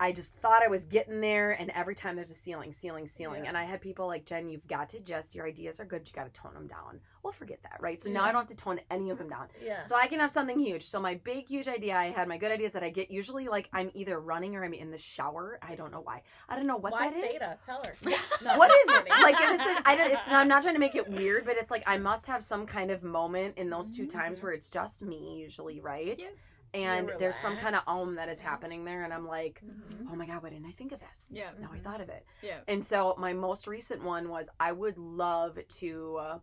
I 0.00 0.10
just 0.10 0.32
thought 0.34 0.62
I 0.64 0.68
was 0.68 0.84
getting 0.86 1.20
there, 1.20 1.52
and 1.52 1.70
every 1.70 1.94
time 1.94 2.16
there's 2.16 2.32
a 2.32 2.34
ceiling, 2.34 2.72
ceiling, 2.72 3.06
ceiling. 3.06 3.42
Yeah. 3.44 3.50
And 3.50 3.56
I 3.58 3.62
had 3.64 3.80
people 3.80 4.08
like, 4.08 4.24
Jen, 4.24 4.48
you've 4.48 4.66
got 4.66 4.88
to 4.90 5.00
just, 5.00 5.32
your 5.34 5.46
ideas 5.46 5.78
are 5.78 5.84
good, 5.84 6.08
you 6.08 6.12
got 6.12 6.24
to 6.32 6.40
tone 6.40 6.54
them 6.54 6.66
down. 6.66 6.98
Well, 7.22 7.32
forget 7.32 7.60
that, 7.62 7.76
right? 7.80 8.00
So 8.02 8.10
now 8.10 8.24
I 8.24 8.32
don't 8.32 8.40
have 8.48 8.56
to 8.56 8.60
tone 8.60 8.80
any 8.90 9.10
of 9.10 9.18
them 9.18 9.28
down. 9.28 9.46
Yeah. 9.64 9.84
So 9.84 9.94
I 9.94 10.08
can 10.08 10.18
have 10.18 10.32
something 10.32 10.58
huge. 10.58 10.86
So 10.88 10.98
my 10.98 11.14
big, 11.22 11.46
huge 11.46 11.68
idea 11.68 11.94
I 11.94 12.06
had, 12.10 12.26
my 12.26 12.36
good 12.36 12.50
ideas 12.50 12.72
that 12.72 12.82
I 12.82 12.90
get 12.90 13.12
usually 13.12 13.46
like 13.46 13.68
I'm 13.72 13.92
either 13.94 14.18
running 14.18 14.56
or 14.56 14.64
I'm 14.64 14.74
in 14.74 14.90
the 14.90 14.98
shower. 14.98 15.60
I 15.62 15.76
don't 15.76 15.92
know 15.92 16.00
why. 16.00 16.22
I 16.48 16.56
don't 16.56 16.66
know 16.66 16.78
what 16.78 16.90
Why 16.92 17.10
that 17.10 17.16
is. 17.18 17.32
theta? 17.34 17.58
Tell 17.64 17.80
her. 17.84 17.94
What 18.56 18.70
is 18.72 18.96
it? 18.96 19.08
Like, 19.08 19.36
if 19.38 19.50
it's, 19.60 19.80
I 19.84 19.94
don't, 19.94 20.10
it's, 20.10 20.20
I'm 20.26 20.48
not 20.48 20.62
trying 20.64 20.74
to 20.74 20.80
make 20.80 20.96
it 20.96 21.08
weird, 21.08 21.44
but 21.44 21.56
it's 21.56 21.70
like 21.70 21.84
I 21.86 21.96
must 21.96 22.26
have 22.26 22.42
some 22.42 22.66
kind 22.66 22.90
of 22.90 23.04
moment 23.04 23.56
in 23.56 23.70
those 23.70 23.92
2 23.96 24.06
times 24.08 24.40
Mhm. 24.40 24.42
where 24.42 24.52
it's 24.52 24.68
just 24.68 25.00
me, 25.00 25.36
usually, 25.38 25.78
right? 25.80 26.16
Yeah. 26.18 26.26
And 26.74 27.10
there's 27.18 27.36
some 27.36 27.56
kind 27.58 27.76
of 27.76 27.82
om 27.86 28.14
that 28.14 28.28
is 28.30 28.40
happening 28.40 28.84
there, 28.84 29.04
and 29.04 29.12
I'm 29.12 29.26
like, 29.26 29.62
Mhm. 29.62 30.10
oh 30.10 30.16
my 30.16 30.24
god, 30.26 30.42
why 30.42 30.50
didn't 30.50 30.66
I 30.66 30.72
think 30.72 30.92
of 30.92 31.00
this? 31.00 31.28
Yeah. 31.30 31.50
Now 31.60 31.70
I 31.72 31.78
Mhm. 31.78 31.84
thought 31.84 32.00
of 32.00 32.08
it. 32.08 32.24
Yeah. 32.40 32.60
And 32.66 32.84
so 32.84 33.14
my 33.18 33.34
most 33.34 33.66
recent 33.66 34.02
one 34.02 34.28
was 34.30 34.48
I 34.58 34.72
would 34.72 34.96
love 34.96 35.58
to. 35.80 36.16
Uh, 36.16 36.38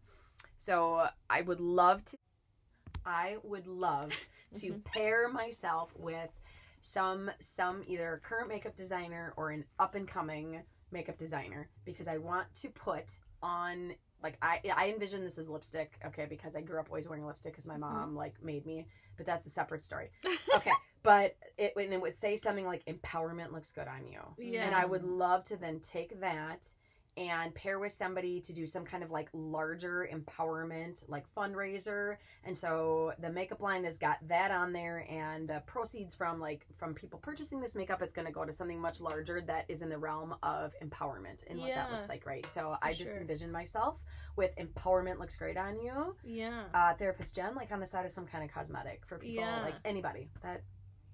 so 0.59 1.09
I 1.29 1.41
would 1.41 1.59
love 1.59 2.05
to. 2.05 2.17
I 3.05 3.37
would 3.43 3.65
love 3.67 4.11
to 4.55 4.73
Mhm. 4.73 4.83
pair 4.83 5.29
myself 5.29 5.95
with 5.95 6.31
some 6.81 7.31
some 7.39 7.83
either 7.87 8.19
current 8.23 8.49
makeup 8.49 8.75
designer 8.75 9.33
or 9.35 9.49
an 9.51 9.65
up 9.79 9.95
and 9.95 10.07
coming 10.07 10.63
makeup 10.91 11.17
designer 11.17 11.69
because 11.85 12.07
I 12.07 12.17
want 12.17 12.53
to 12.55 12.69
put 12.69 13.11
on 13.41 13.95
like 14.23 14.37
I 14.41 14.61
I 14.75 14.89
envision 14.89 15.23
this 15.23 15.37
as 15.37 15.49
lipstick 15.49 15.97
okay 16.05 16.25
because 16.25 16.55
I 16.55 16.61
grew 16.61 16.79
up 16.79 16.87
always 16.89 17.07
wearing 17.07 17.25
lipstick 17.25 17.53
because 17.53 17.67
my 17.67 17.77
mom 17.77 18.15
like 18.15 18.41
made 18.43 18.65
me 18.65 18.87
but 19.19 19.25
that's 19.25 19.45
a 19.45 19.49
separate 19.49 19.83
story 19.83 20.09
okay 20.55 20.71
but 21.03 21.35
it 21.57 21.73
and 21.77 21.93
it 21.93 22.01
would 22.01 22.15
say 22.15 22.37
something 22.37 22.65
like 22.65 22.83
empowerment 22.85 23.51
looks 23.51 23.71
good 23.73 23.87
on 23.87 24.07
you 24.07 24.21
Yeah. 24.39 24.65
and 24.65 24.73
I 24.73 24.85
would 24.85 25.03
love 25.03 25.43
to 25.45 25.57
then 25.57 25.81
take 25.81 26.19
that 26.21 26.65
and 27.19 27.53
pair 27.53 27.79
with 27.79 27.91
somebody 27.91 28.39
to 28.39 28.53
do 28.53 28.65
some 28.65 28.85
kind 28.85 29.03
of 29.03 29.11
like 29.11 29.27
larger 29.33 30.09
empowerment, 30.11 31.03
like 31.09 31.25
fundraiser. 31.35 32.15
And 32.45 32.57
so 32.57 33.11
the 33.19 33.29
makeup 33.29 33.59
line 33.61 33.83
has 33.83 33.97
got 33.97 34.25
that 34.29 34.51
on 34.51 34.71
there, 34.71 35.05
and 35.09 35.47
the 35.47 35.61
proceeds 35.65 36.15
from 36.15 36.39
like 36.39 36.65
from 36.77 36.93
people 36.95 37.19
purchasing 37.19 37.59
this 37.59 37.75
makeup 37.75 38.01
is 38.01 38.13
going 38.13 38.25
to 38.25 38.31
go 38.31 38.45
to 38.45 38.53
something 38.53 38.79
much 38.79 39.01
larger 39.01 39.41
that 39.41 39.65
is 39.67 39.81
in 39.81 39.89
the 39.89 39.97
realm 39.97 40.33
of 40.41 40.73
empowerment 40.81 41.43
and 41.49 41.59
what 41.59 41.73
that 41.73 41.91
looks 41.91 42.07
like, 42.07 42.25
right? 42.25 42.45
So 42.45 42.77
I 42.81 42.93
just 42.93 43.11
sure. 43.11 43.19
envision 43.21 43.51
myself 43.51 43.97
with 44.37 44.55
empowerment 44.55 45.19
looks 45.19 45.35
great 45.35 45.57
on 45.57 45.75
you. 45.77 46.15
Yeah. 46.23 46.63
Uh, 46.73 46.93
therapist 46.93 47.35
Jen, 47.35 47.53
like 47.55 47.71
on 47.71 47.81
the 47.81 47.87
side 47.87 48.05
of 48.05 48.13
some 48.13 48.25
kind 48.25 48.45
of 48.45 48.53
cosmetic 48.53 49.01
for 49.05 49.17
people, 49.17 49.43
Yeah. 49.43 49.61
like 49.61 49.75
anybody 49.83 50.29
that 50.41 50.61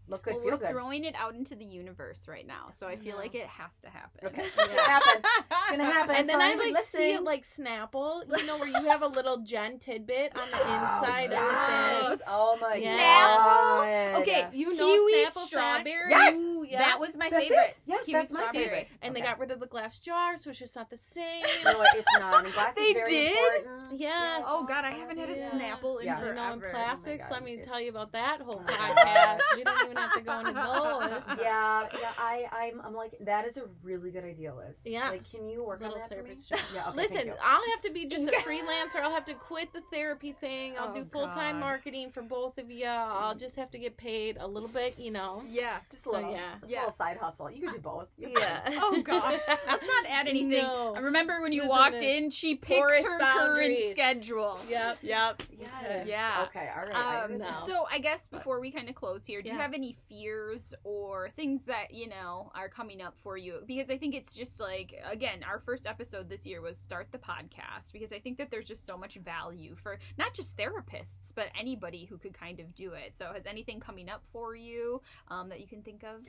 look 0.07 0.23
good, 0.23 0.33
well, 0.35 0.41
feel 0.43 0.51
we're 0.51 0.57
good. 0.57 0.69
throwing 0.69 1.03
it 1.03 1.15
out 1.15 1.35
into 1.35 1.55
the 1.55 1.65
universe 1.65 2.27
right 2.27 2.45
now, 2.45 2.69
so 2.73 2.87
I 2.87 2.91
I 2.91 2.95
feel 2.97 3.13
know. 3.15 3.21
like 3.21 3.35
it 3.35 3.47
has 3.47 3.71
to 3.81 3.89
happen. 3.89 4.27
Okay, 4.27 4.43
it's 4.45 4.55
gonna 4.55 4.81
happen. 4.81 5.21
It's 5.23 5.71
gonna 5.71 5.85
happen. 5.91 6.15
And 6.15 6.29
then 6.29 6.39
so 6.39 6.45
I 6.45 6.49
everybody 6.51 6.73
like 6.73 6.83
see 6.83 7.11
it 7.13 7.23
like 7.23 7.45
Snapple, 7.45 8.23
you 8.37 8.45
know, 8.45 8.57
where 8.59 8.67
you 8.67 8.85
have 8.89 9.01
a 9.01 9.07
little 9.07 9.37
Jen 9.37 9.79
tidbit 9.79 10.35
on 10.35 10.49
the 10.51 10.57
Oh, 10.57 10.61
inside 10.63 11.31
yes. 11.31 12.03
of 12.03 12.09
this. 12.19 12.21
Oh 12.27 12.57
my 12.61 12.75
Yeah. 12.75 12.97
god. 12.97 14.21
Okay, 14.21 14.47
You 14.53 14.75
know 14.75 14.85
kiwi 14.85 15.13
Snapple 15.13 15.23
facts? 15.33 15.47
strawberry. 15.47 16.09
Yes! 16.09 16.33
Ooh, 16.33 16.65
yeah. 16.67 16.77
That 16.79 16.99
was 16.99 17.15
my 17.17 17.29
That's 17.29 17.43
favorite. 17.43 17.57
it. 17.69 17.77
Yes, 17.85 18.05
Kiwi 18.05 18.19
that's 18.19 18.31
my 18.31 18.39
strawberry. 18.41 18.63
favorite. 18.65 18.87
and 19.01 19.15
they 19.15 19.21
got 19.21 19.39
rid 19.39 19.51
of 19.51 19.59
the 19.59 19.67
glass 19.67 19.99
jar, 19.99 20.37
so 20.37 20.49
it's 20.49 20.59
just 20.59 20.75
not 20.75 20.89
the 20.89 20.97
same. 20.97 21.43
No, 21.63 21.83
it's 21.95 22.07
not. 22.19 22.45
And 22.45 22.53
glass 22.53 22.75
They 22.75 22.81
is 22.81 22.93
very 22.93 23.09
did? 23.11 23.37
important. 23.63 23.99
Yes. 23.99 24.43
Oh 24.47 24.65
god, 24.67 24.85
I 24.85 24.91
haven't 24.91 25.17
had 25.17 25.29
a 25.29 25.35
Yeah. 25.35 25.49
Snapple 25.51 25.99
in 25.99 26.05
Yeah. 26.07 26.19
You 26.25 26.33
know, 26.33 26.53
in 26.53 26.59
forever. 26.59 26.67
Oh 26.67 26.71
classics, 26.71 27.25
Oh 27.29 27.33
let 27.33 27.43
me 27.43 27.53
it's- 27.53 27.67
tell 27.67 27.81
you 27.81 27.89
about 27.89 28.11
that 28.13 28.41
whole 28.41 28.61
Oh 28.67 28.71
podcast. 28.71 29.37
gosh. 29.37 29.39
we 29.57 29.63
don't 29.63 29.85
even 29.85 29.94
have 29.97 30.13
to 30.13 30.21
go 30.21 30.39
into 30.39 30.53
those. 30.53 31.37
Yeah, 31.45 31.87
yeah. 31.99 32.11
I, 32.17 32.45
I'm, 32.51 32.81
I'm 32.81 32.93
like 32.93 33.13
that 33.21 33.45
is 33.45 33.57
a 33.57 33.63
really 33.83 34.11
good 34.11 34.23
idea, 34.23 34.53
Liz. 34.55 34.81
Yeah. 34.85 35.09
Like, 35.09 35.29
can 35.29 35.47
you 35.49 35.63
work 35.63 35.81
Little 35.81 35.95
on 35.95 36.01
that 36.01 36.09
for 36.09 36.23
me? 36.23 36.35
therapist. 36.35 36.51
Yeah. 36.73 36.87
Okay, 36.89 36.95
Listen. 36.97 37.33
I'll 37.43 37.63
have 37.71 37.81
to 37.81 37.91
be 37.91 38.05
just 38.05 38.27
a 38.27 38.31
freelancer. 38.47 39.01
I'll 39.01 39.11
have 39.13 39.25
to 39.25 39.33
quit 39.33 39.73
the 39.73 39.81
therapy 39.91 40.31
thing. 40.33 40.73
I'll 40.79 40.91
Oh, 40.91 40.93
do 40.93 41.05
full 41.11 41.27
time 41.27 41.59
marketing 41.59 42.09
for 42.09 42.21
both 42.21 42.57
of 42.57 42.69
you. 42.71 42.85
I'll 42.87 43.35
just 43.35 43.55
have 43.57 43.71
to 43.71 43.77
get 43.79 43.97
paid 43.97 44.37
a 44.39 44.47
little 44.47 44.69
bit, 44.69 44.97
you 44.97 45.11
know. 45.11 45.43
Yeah. 45.49 45.77
just 45.91 46.05
a 46.05 46.09
so, 46.09 46.15
little, 46.15 46.31
yeah. 46.31 46.55
just 46.61 46.71
Yeah. 46.71 46.79
a 46.79 46.81
little 46.81 46.93
side 46.95 47.17
hustle. 47.17 47.49
You 47.51 47.61
could 47.67 47.73
do 47.75 47.79
both. 47.81 48.07
You're 48.17 48.29
Yeah. 48.31 48.63
fine. 48.65 48.77
Oh 48.81 49.01
gosh, 49.05 49.41
let's 49.47 49.85
not 49.85 50.05
add 50.09 50.27
anything. 50.27 50.49
No. 50.63 50.93
I 50.95 50.99
remember 50.99 51.41
when 51.41 51.51
you 51.53 51.61
Listen 51.63 51.69
walked 51.77 51.99
to 51.99 52.07
in, 52.17 52.29
she 52.31 52.55
picked 52.55 52.79
porous 52.79 53.03
her 53.03 53.19
boundaries. 53.19 53.77
current 53.77 53.91
schedule. 53.91 54.59
Yep. 54.69 54.99
Yep. 55.01 55.43
Yes. 55.59 56.07
Yeah. 56.07 56.45
Okay. 56.49 56.69
All 56.75 56.85
right. 56.87 57.23
Um, 57.23 57.31
didn't 57.31 57.49
No. 57.49 57.55
So 57.65 57.85
I 57.91 57.99
guess 57.99 58.27
before 58.27 58.59
we 58.59 58.71
kind 58.71 58.89
of 58.89 58.95
close 58.95 59.25
here, 59.25 59.41
do 59.41 59.49
you 59.49 59.55
have 59.55 59.73
any 59.73 59.84
fears 59.93 60.73
or 60.83 61.29
things 61.35 61.65
that 61.65 61.93
you 61.93 62.07
know 62.07 62.51
are 62.55 62.69
coming 62.69 63.01
up 63.01 63.15
for 63.23 63.37
you? 63.37 63.61
Because 63.65 63.89
I 63.89 63.97
think 63.97 64.15
it's 64.15 64.33
just 64.33 64.59
like 64.59 64.93
again, 65.09 65.43
our 65.43 65.59
first 65.59 65.85
episode 65.87 66.29
this 66.29 66.45
year 66.45 66.61
was 66.61 66.77
start 66.77 67.07
the 67.11 67.17
podcast 67.17 67.91
because 67.93 68.11
I 68.11 68.19
think 68.19 68.37
that 68.37 68.49
there's 68.51 68.67
just 68.67 68.85
so 68.85 68.97
much 68.97 69.15
value 69.15 69.75
for 69.75 69.99
not 70.17 70.33
just 70.33 70.57
therapists 70.57 71.33
but 71.35 71.47
anybody 71.59 72.05
who 72.05 72.17
could 72.17 72.33
kind 72.33 72.59
of 72.59 72.73
do 72.75 72.93
it. 72.93 73.13
So 73.17 73.31
has 73.33 73.45
anything 73.45 73.79
coming 73.79 74.09
up 74.09 74.23
for 74.31 74.55
you 74.55 75.01
um, 75.29 75.49
that 75.49 75.59
you 75.59 75.67
can 75.67 75.81
think 75.81 76.03
of? 76.03 76.21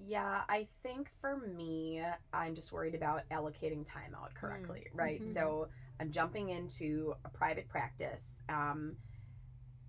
Yeah, 0.00 0.42
I 0.48 0.68
think 0.82 1.10
for 1.20 1.36
me, 1.36 2.00
I'm 2.32 2.54
just 2.54 2.70
worried 2.72 2.94
about 2.94 3.22
allocating 3.30 3.84
time 3.84 4.14
out 4.14 4.32
correctly, 4.34 4.86
right? 4.94 5.22
Mhm. 5.22 5.28
So 5.34 5.68
I'm 6.00 6.12
jumping 6.12 6.50
into 6.50 7.14
a 7.24 7.28
private 7.28 7.68
practice, 7.68 8.40
um, 8.48 8.96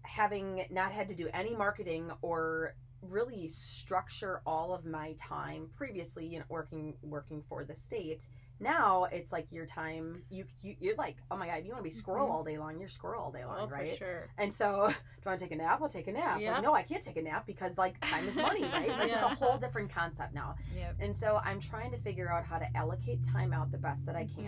having 0.01 0.65
not 0.71 0.91
had 0.91 1.07
to 1.09 1.13
do 1.15 1.29
any 1.33 1.55
marketing 1.55 2.11
or 2.23 2.73
really 3.01 3.47
structure 3.47 4.41
all 4.45 4.73
of 4.73 4.85
my 4.85 5.13
time 5.19 5.69
previously, 5.75 6.25
you 6.25 6.39
know, 6.39 6.45
working 6.49 6.95
working 7.01 7.43
for 7.47 7.63
the 7.63 7.75
state. 7.75 8.23
Now 8.61 9.05
it's 9.09 9.31
like 9.31 9.51
your 9.51 9.65
time. 9.65 10.23
You, 10.29 10.43
you 10.61 10.75
you're 10.79 10.95
like, 10.95 11.15
oh 11.31 11.37
my 11.37 11.47
god, 11.47 11.63
you 11.63 11.69
want 11.71 11.79
to 11.79 11.83
be 11.83 11.89
squirrel 11.91 12.27
Mhm. 12.27 12.31
all 12.31 12.43
day 12.43 12.57
long? 12.57 12.77
You're 12.77 12.89
squirrel 12.89 13.23
all 13.23 13.31
day 13.31 13.45
long, 13.45 13.57
Oh, 13.61 13.67
right? 13.69 13.97
sure. 13.97 14.27
And 14.37 14.53
so, 14.53 14.87
do 14.89 14.95
I 15.25 15.29
want 15.29 15.39
to 15.39 15.45
take 15.45 15.53
a 15.53 15.55
nap? 15.55 15.79
I'll 15.81 15.87
take 15.89 16.07
a 16.07 16.11
nap. 16.11 16.39
Yeah. 16.41 16.53
Like, 16.55 16.63
no, 16.63 16.73
I 16.73 16.83
can't 16.83 17.01
take 17.03 17.15
a 17.17 17.21
nap 17.21 17.45
because 17.47 17.77
like 17.77 17.99
time 18.01 18.27
is 18.27 18.35
money, 18.35 18.63
right? 18.73 18.89
Like 18.89 19.09
Yeah. 19.09 19.25
it's 19.25 19.41
a 19.41 19.45
whole 19.45 19.57
different 19.57 19.93
concept 19.93 20.33
now. 20.33 20.55
Yep. 20.75 20.95
And 20.99 21.15
so 21.15 21.39
I'm 21.43 21.61
trying 21.61 21.91
to 21.91 21.97
figure 21.97 22.29
out 22.29 22.43
how 22.45 22.57
to 22.59 22.67
allocate 22.77 23.23
time 23.25 23.53
out 23.53 23.71
the 23.71 23.77
best 23.77 24.05
that 24.07 24.15
I 24.15 24.23
Mm-hmm. 24.25 24.41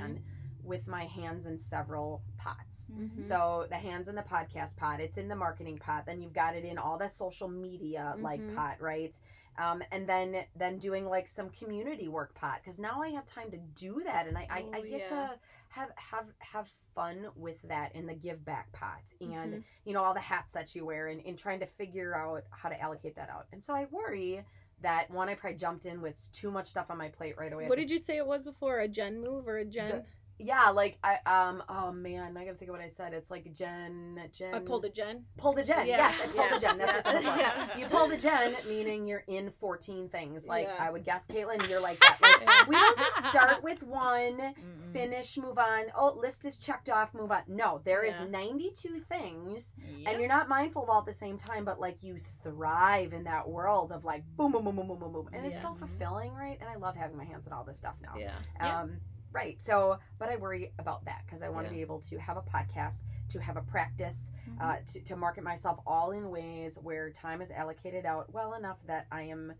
With 0.63 0.87
my 0.87 1.05
hands 1.05 1.45
in 1.45 1.57
several 1.57 2.21
pots. 2.37 2.91
Mhm. 2.93 3.23
So 3.23 3.67
the 3.69 3.75
hands 3.77 4.07
in 4.07 4.15
the 4.15 4.21
podcast 4.21 4.75
pot, 4.77 4.99
it's 4.99 5.17
in 5.17 5.27
the 5.27 5.35
marketing 5.35 5.77
pot, 5.77 6.05
then 6.05 6.21
you've 6.21 6.33
got 6.33 6.55
it 6.55 6.63
in 6.65 6.77
all 6.77 6.97
the 6.97 7.09
social 7.09 7.47
media 7.47 8.15
like 8.19 8.41
Mhm. 8.41 8.55
pot, 8.55 8.79
right? 8.81 9.17
Um, 9.57 9.83
and 9.91 10.07
then 10.07 10.45
then 10.55 10.79
doing 10.79 11.05
like 11.05 11.27
some 11.27 11.49
community 11.49 12.07
work 12.07 12.33
pot 12.33 12.59
because 12.63 12.79
now 12.79 13.01
I 13.01 13.09
have 13.09 13.25
time 13.25 13.51
to 13.51 13.57
do 13.57 14.01
that 14.05 14.25
and 14.27 14.37
I, 14.37 14.47
I, 14.49 14.57
I 14.59 14.79
Oh, 14.79 14.81
get 14.81 15.01
yeah. 15.01 15.09
to 15.09 15.39
have 15.69 15.91
have 15.97 16.25
have 16.39 16.69
fun 16.95 17.27
with 17.35 17.61
that 17.63 17.93
in 17.93 18.05
the 18.05 18.13
give 18.13 18.43
back 18.45 18.71
pot 18.71 19.01
and 19.19 19.55
Mhm. 19.55 19.63
you 19.83 19.93
know 19.93 20.03
all 20.03 20.13
the 20.13 20.21
hats 20.21 20.53
that 20.53 20.73
you 20.73 20.85
wear 20.85 21.07
and, 21.07 21.21
and 21.25 21.37
trying 21.37 21.59
to 21.59 21.65
figure 21.65 22.15
out 22.15 22.43
how 22.51 22.69
to 22.69 22.79
allocate 22.79 23.15
that 23.15 23.29
out. 23.29 23.47
And 23.51 23.61
so 23.63 23.73
I 23.73 23.85
worry 23.91 24.45
that 24.79 25.11
one 25.11 25.29
I 25.29 25.35
probably 25.35 25.59
jumped 25.59 25.85
in 25.85 26.01
with 26.01 26.31
too 26.33 26.49
much 26.49 26.65
stuff 26.67 26.89
on 26.89 26.97
my 26.97 27.09
plate 27.09 27.37
right 27.37 27.51
away. 27.53 27.67
What 27.67 27.77
did 27.77 27.91
you 27.91 27.99
say 27.99 28.17
it 28.17 28.25
was 28.25 28.41
before? 28.43 28.79
A 28.79 28.87
gen 28.87 29.19
move 29.21 29.47
or 29.47 29.57
a 29.57 29.65
Jen? 29.65 30.05
Yeah, 30.43 30.69
like 30.69 30.97
I 31.03 31.17
um 31.25 31.63
oh 31.69 31.91
man, 31.91 32.35
I 32.37 32.45
gotta 32.45 32.57
think 32.57 32.69
of 32.69 32.75
what 32.75 32.83
I 32.83 32.87
said. 32.87 33.13
It's 33.13 33.29
like 33.31 33.53
Jen 33.55 34.19
Jen 34.33 34.53
I 34.55 34.59
pulled 34.59 34.85
a 34.85 34.89
Jen. 34.89 35.23
pull 35.37 35.53
the 35.53 35.63
Jen. 35.63 35.85
Yeah. 35.87 35.97
Yes, 35.97 36.15
I 36.21 36.25
pulled 36.27 36.35
Yeah. 36.37 36.53
the 36.53 36.59
Jen. 36.59 36.77
That's 36.77 37.05
what 37.05 37.07
I'm 37.07 37.23
looking 37.23 37.31
for. 37.33 37.39
Yeah. 37.39 37.77
You 37.77 37.85
pull 37.87 38.07
the 38.07 38.17
Jen, 38.17 38.55
meaning 38.67 39.07
you're 39.07 39.23
in 39.27 39.51
14 39.59 40.09
things. 40.09 40.45
Like 40.47 40.67
Yeah. 40.67 40.75
I 40.79 40.89
would 40.91 41.03
guess, 41.03 41.25
Caitlin, 41.27 41.67
you're 41.69 41.79
like 41.79 41.99
that. 42.01 42.17
Like, 42.21 42.41
Yeah. 42.41 42.65
we 42.67 42.75
don't 42.75 42.97
just 42.97 43.17
start 43.29 43.63
with 43.63 43.83
one, 43.83 44.37
Mm-mm. 44.39 44.93
finish, 44.93 45.37
move 45.37 45.57
on. 45.57 45.85
Oh, 45.95 46.13
list 46.17 46.45
is 46.45 46.57
checked 46.57 46.89
off, 46.89 47.13
move 47.13 47.31
on. 47.31 47.43
No, 47.47 47.81
there 47.83 48.03
is 48.03 48.15
Yeah. 48.19 48.27
92 48.27 48.99
things, 48.99 49.75
Yep. 49.77 50.07
and 50.11 50.19
you're 50.19 50.27
not 50.29 50.49
mindful 50.49 50.83
of 50.83 50.89
all 50.89 50.99
at 50.99 51.05
the 51.05 51.13
same 51.13 51.37
time, 51.37 51.65
but 51.65 51.79
like 51.79 52.01
you 52.03 52.17
thrive 52.43 53.13
in 53.13 53.23
that 53.25 53.47
world 53.49 53.91
of 53.91 54.03
like 54.05 54.23
boom, 54.35 54.51
boom, 54.51 54.63
boom, 54.65 54.75
boom, 54.75 54.87
boom, 54.87 54.99
boom, 54.99 55.11
boom, 55.13 55.29
and 55.33 55.45
it's 55.45 55.61
so 55.61 55.73
fulfilling, 55.75 56.33
right? 56.33 56.57
And 56.59 56.69
I 56.69 56.75
love 56.75 56.95
having 56.95 57.17
my 57.17 57.23
hands 57.25 57.47
on 57.47 57.53
all 57.53 57.63
this 57.63 57.77
stuff 57.77 57.95
now. 58.01 58.13
Yeah. 58.17 58.31
Yeah. 58.59 58.81
Um, 58.81 58.99
right. 59.31 59.61
So, 59.61 59.97
but 60.19 60.29
I 60.29 60.35
worry 60.35 60.71
about 60.79 61.05
that 61.05 61.21
because 61.25 61.41
I 61.43 61.49
want 61.49 61.67
to 61.67 61.71
Yeah. 61.73 61.77
be 61.77 61.81
able 61.81 62.01
to 62.01 62.17
have 62.19 62.37
a 62.37 62.41
podcast, 62.41 63.01
to 63.29 63.39
have 63.41 63.57
a 63.57 63.61
practice, 63.61 64.31
Mhm. 64.49 64.61
uh, 64.61 64.77
to, 64.93 65.01
to 65.01 65.15
market 65.15 65.43
myself 65.43 65.79
all 65.85 66.11
in 66.11 66.29
ways 66.29 66.77
where 66.81 67.09
time 67.11 67.41
is 67.41 67.51
allocated 67.51 68.05
out 68.05 68.31
well 68.33 68.53
enough 68.55 68.77
that 68.87 69.07
I 69.11 69.23
am, 69.23 69.53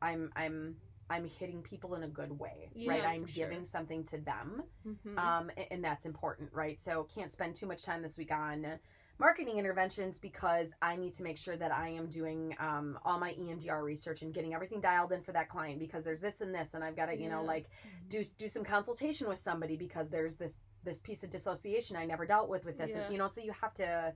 I'm, 0.00 0.32
I'm, 0.36 0.76
I'm 1.10 1.24
hitting 1.24 1.62
people 1.62 1.94
in 1.94 2.02
a 2.02 2.08
good 2.08 2.38
way, 2.38 2.70
right? 2.86 3.04
I'm 3.04 3.24
for 3.24 3.28
sure. 3.32 3.48
giving 3.48 3.64
something 3.64 4.04
to 4.04 4.18
them, 4.18 4.62
Mhm. 4.86 5.18
um, 5.18 5.50
a- 5.56 5.72
and, 5.72 5.82
that's 5.84 6.04
important, 6.04 6.52
right? 6.52 6.78
So 6.80 7.04
can't 7.04 7.32
spend 7.32 7.54
too 7.54 7.66
much 7.66 7.82
time 7.82 8.02
this 8.02 8.16
week 8.18 8.30
on 8.32 8.78
marketing 9.18 9.58
interventions 9.58 10.18
because 10.18 10.72
I 10.80 10.96
need 10.96 11.12
to 11.14 11.22
make 11.22 11.36
sure 11.38 11.56
that 11.56 11.72
I 11.72 11.88
am 11.88 12.08
doing 12.08 12.54
um, 12.60 12.98
all 13.04 13.18
my 13.18 13.32
EMDR 13.32 13.82
research 13.82 14.22
and 14.22 14.32
getting 14.32 14.54
everything 14.54 14.80
dialed 14.80 15.12
in 15.12 15.22
for 15.22 15.32
that 15.32 15.48
client 15.48 15.78
because 15.80 16.04
there's 16.04 16.20
this 16.20 16.40
and 16.40 16.54
this, 16.54 16.74
and 16.74 16.84
I've 16.84 16.96
got 16.96 17.06
to, 17.06 17.16
you 17.16 17.28
know, 17.28 17.40
Yeah. 17.42 17.48
like 17.48 17.70
do 18.08 18.22
do 18.38 18.48
some 18.48 18.64
consultation 18.64 19.28
with 19.28 19.38
somebody 19.38 19.76
because 19.76 20.08
there's 20.08 20.36
this 20.36 20.60
this 20.84 21.00
piece 21.00 21.24
of 21.24 21.30
dissociation 21.30 21.96
I 21.96 22.06
never 22.06 22.24
dealt 22.24 22.48
with 22.48 22.64
with 22.64 22.78
this, 22.78 22.90
Yeah. 22.90 23.02
and 23.02 23.12
you 23.12 23.18
know, 23.18 23.28
so 23.28 23.40
you 23.40 23.52
have 23.52 23.74
to. 23.74 24.14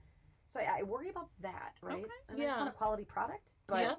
So 0.48 0.60
I, 0.60 0.80
I 0.80 0.82
worry 0.82 1.08
about 1.08 1.30
that, 1.40 1.72
right? 1.80 1.94
Okay. 2.04 2.04
And 2.28 2.40
I 2.40 2.44
just 2.44 2.58
want 2.58 2.68
a 2.68 2.72
quality 2.72 3.04
product, 3.04 3.54
but 3.66 3.98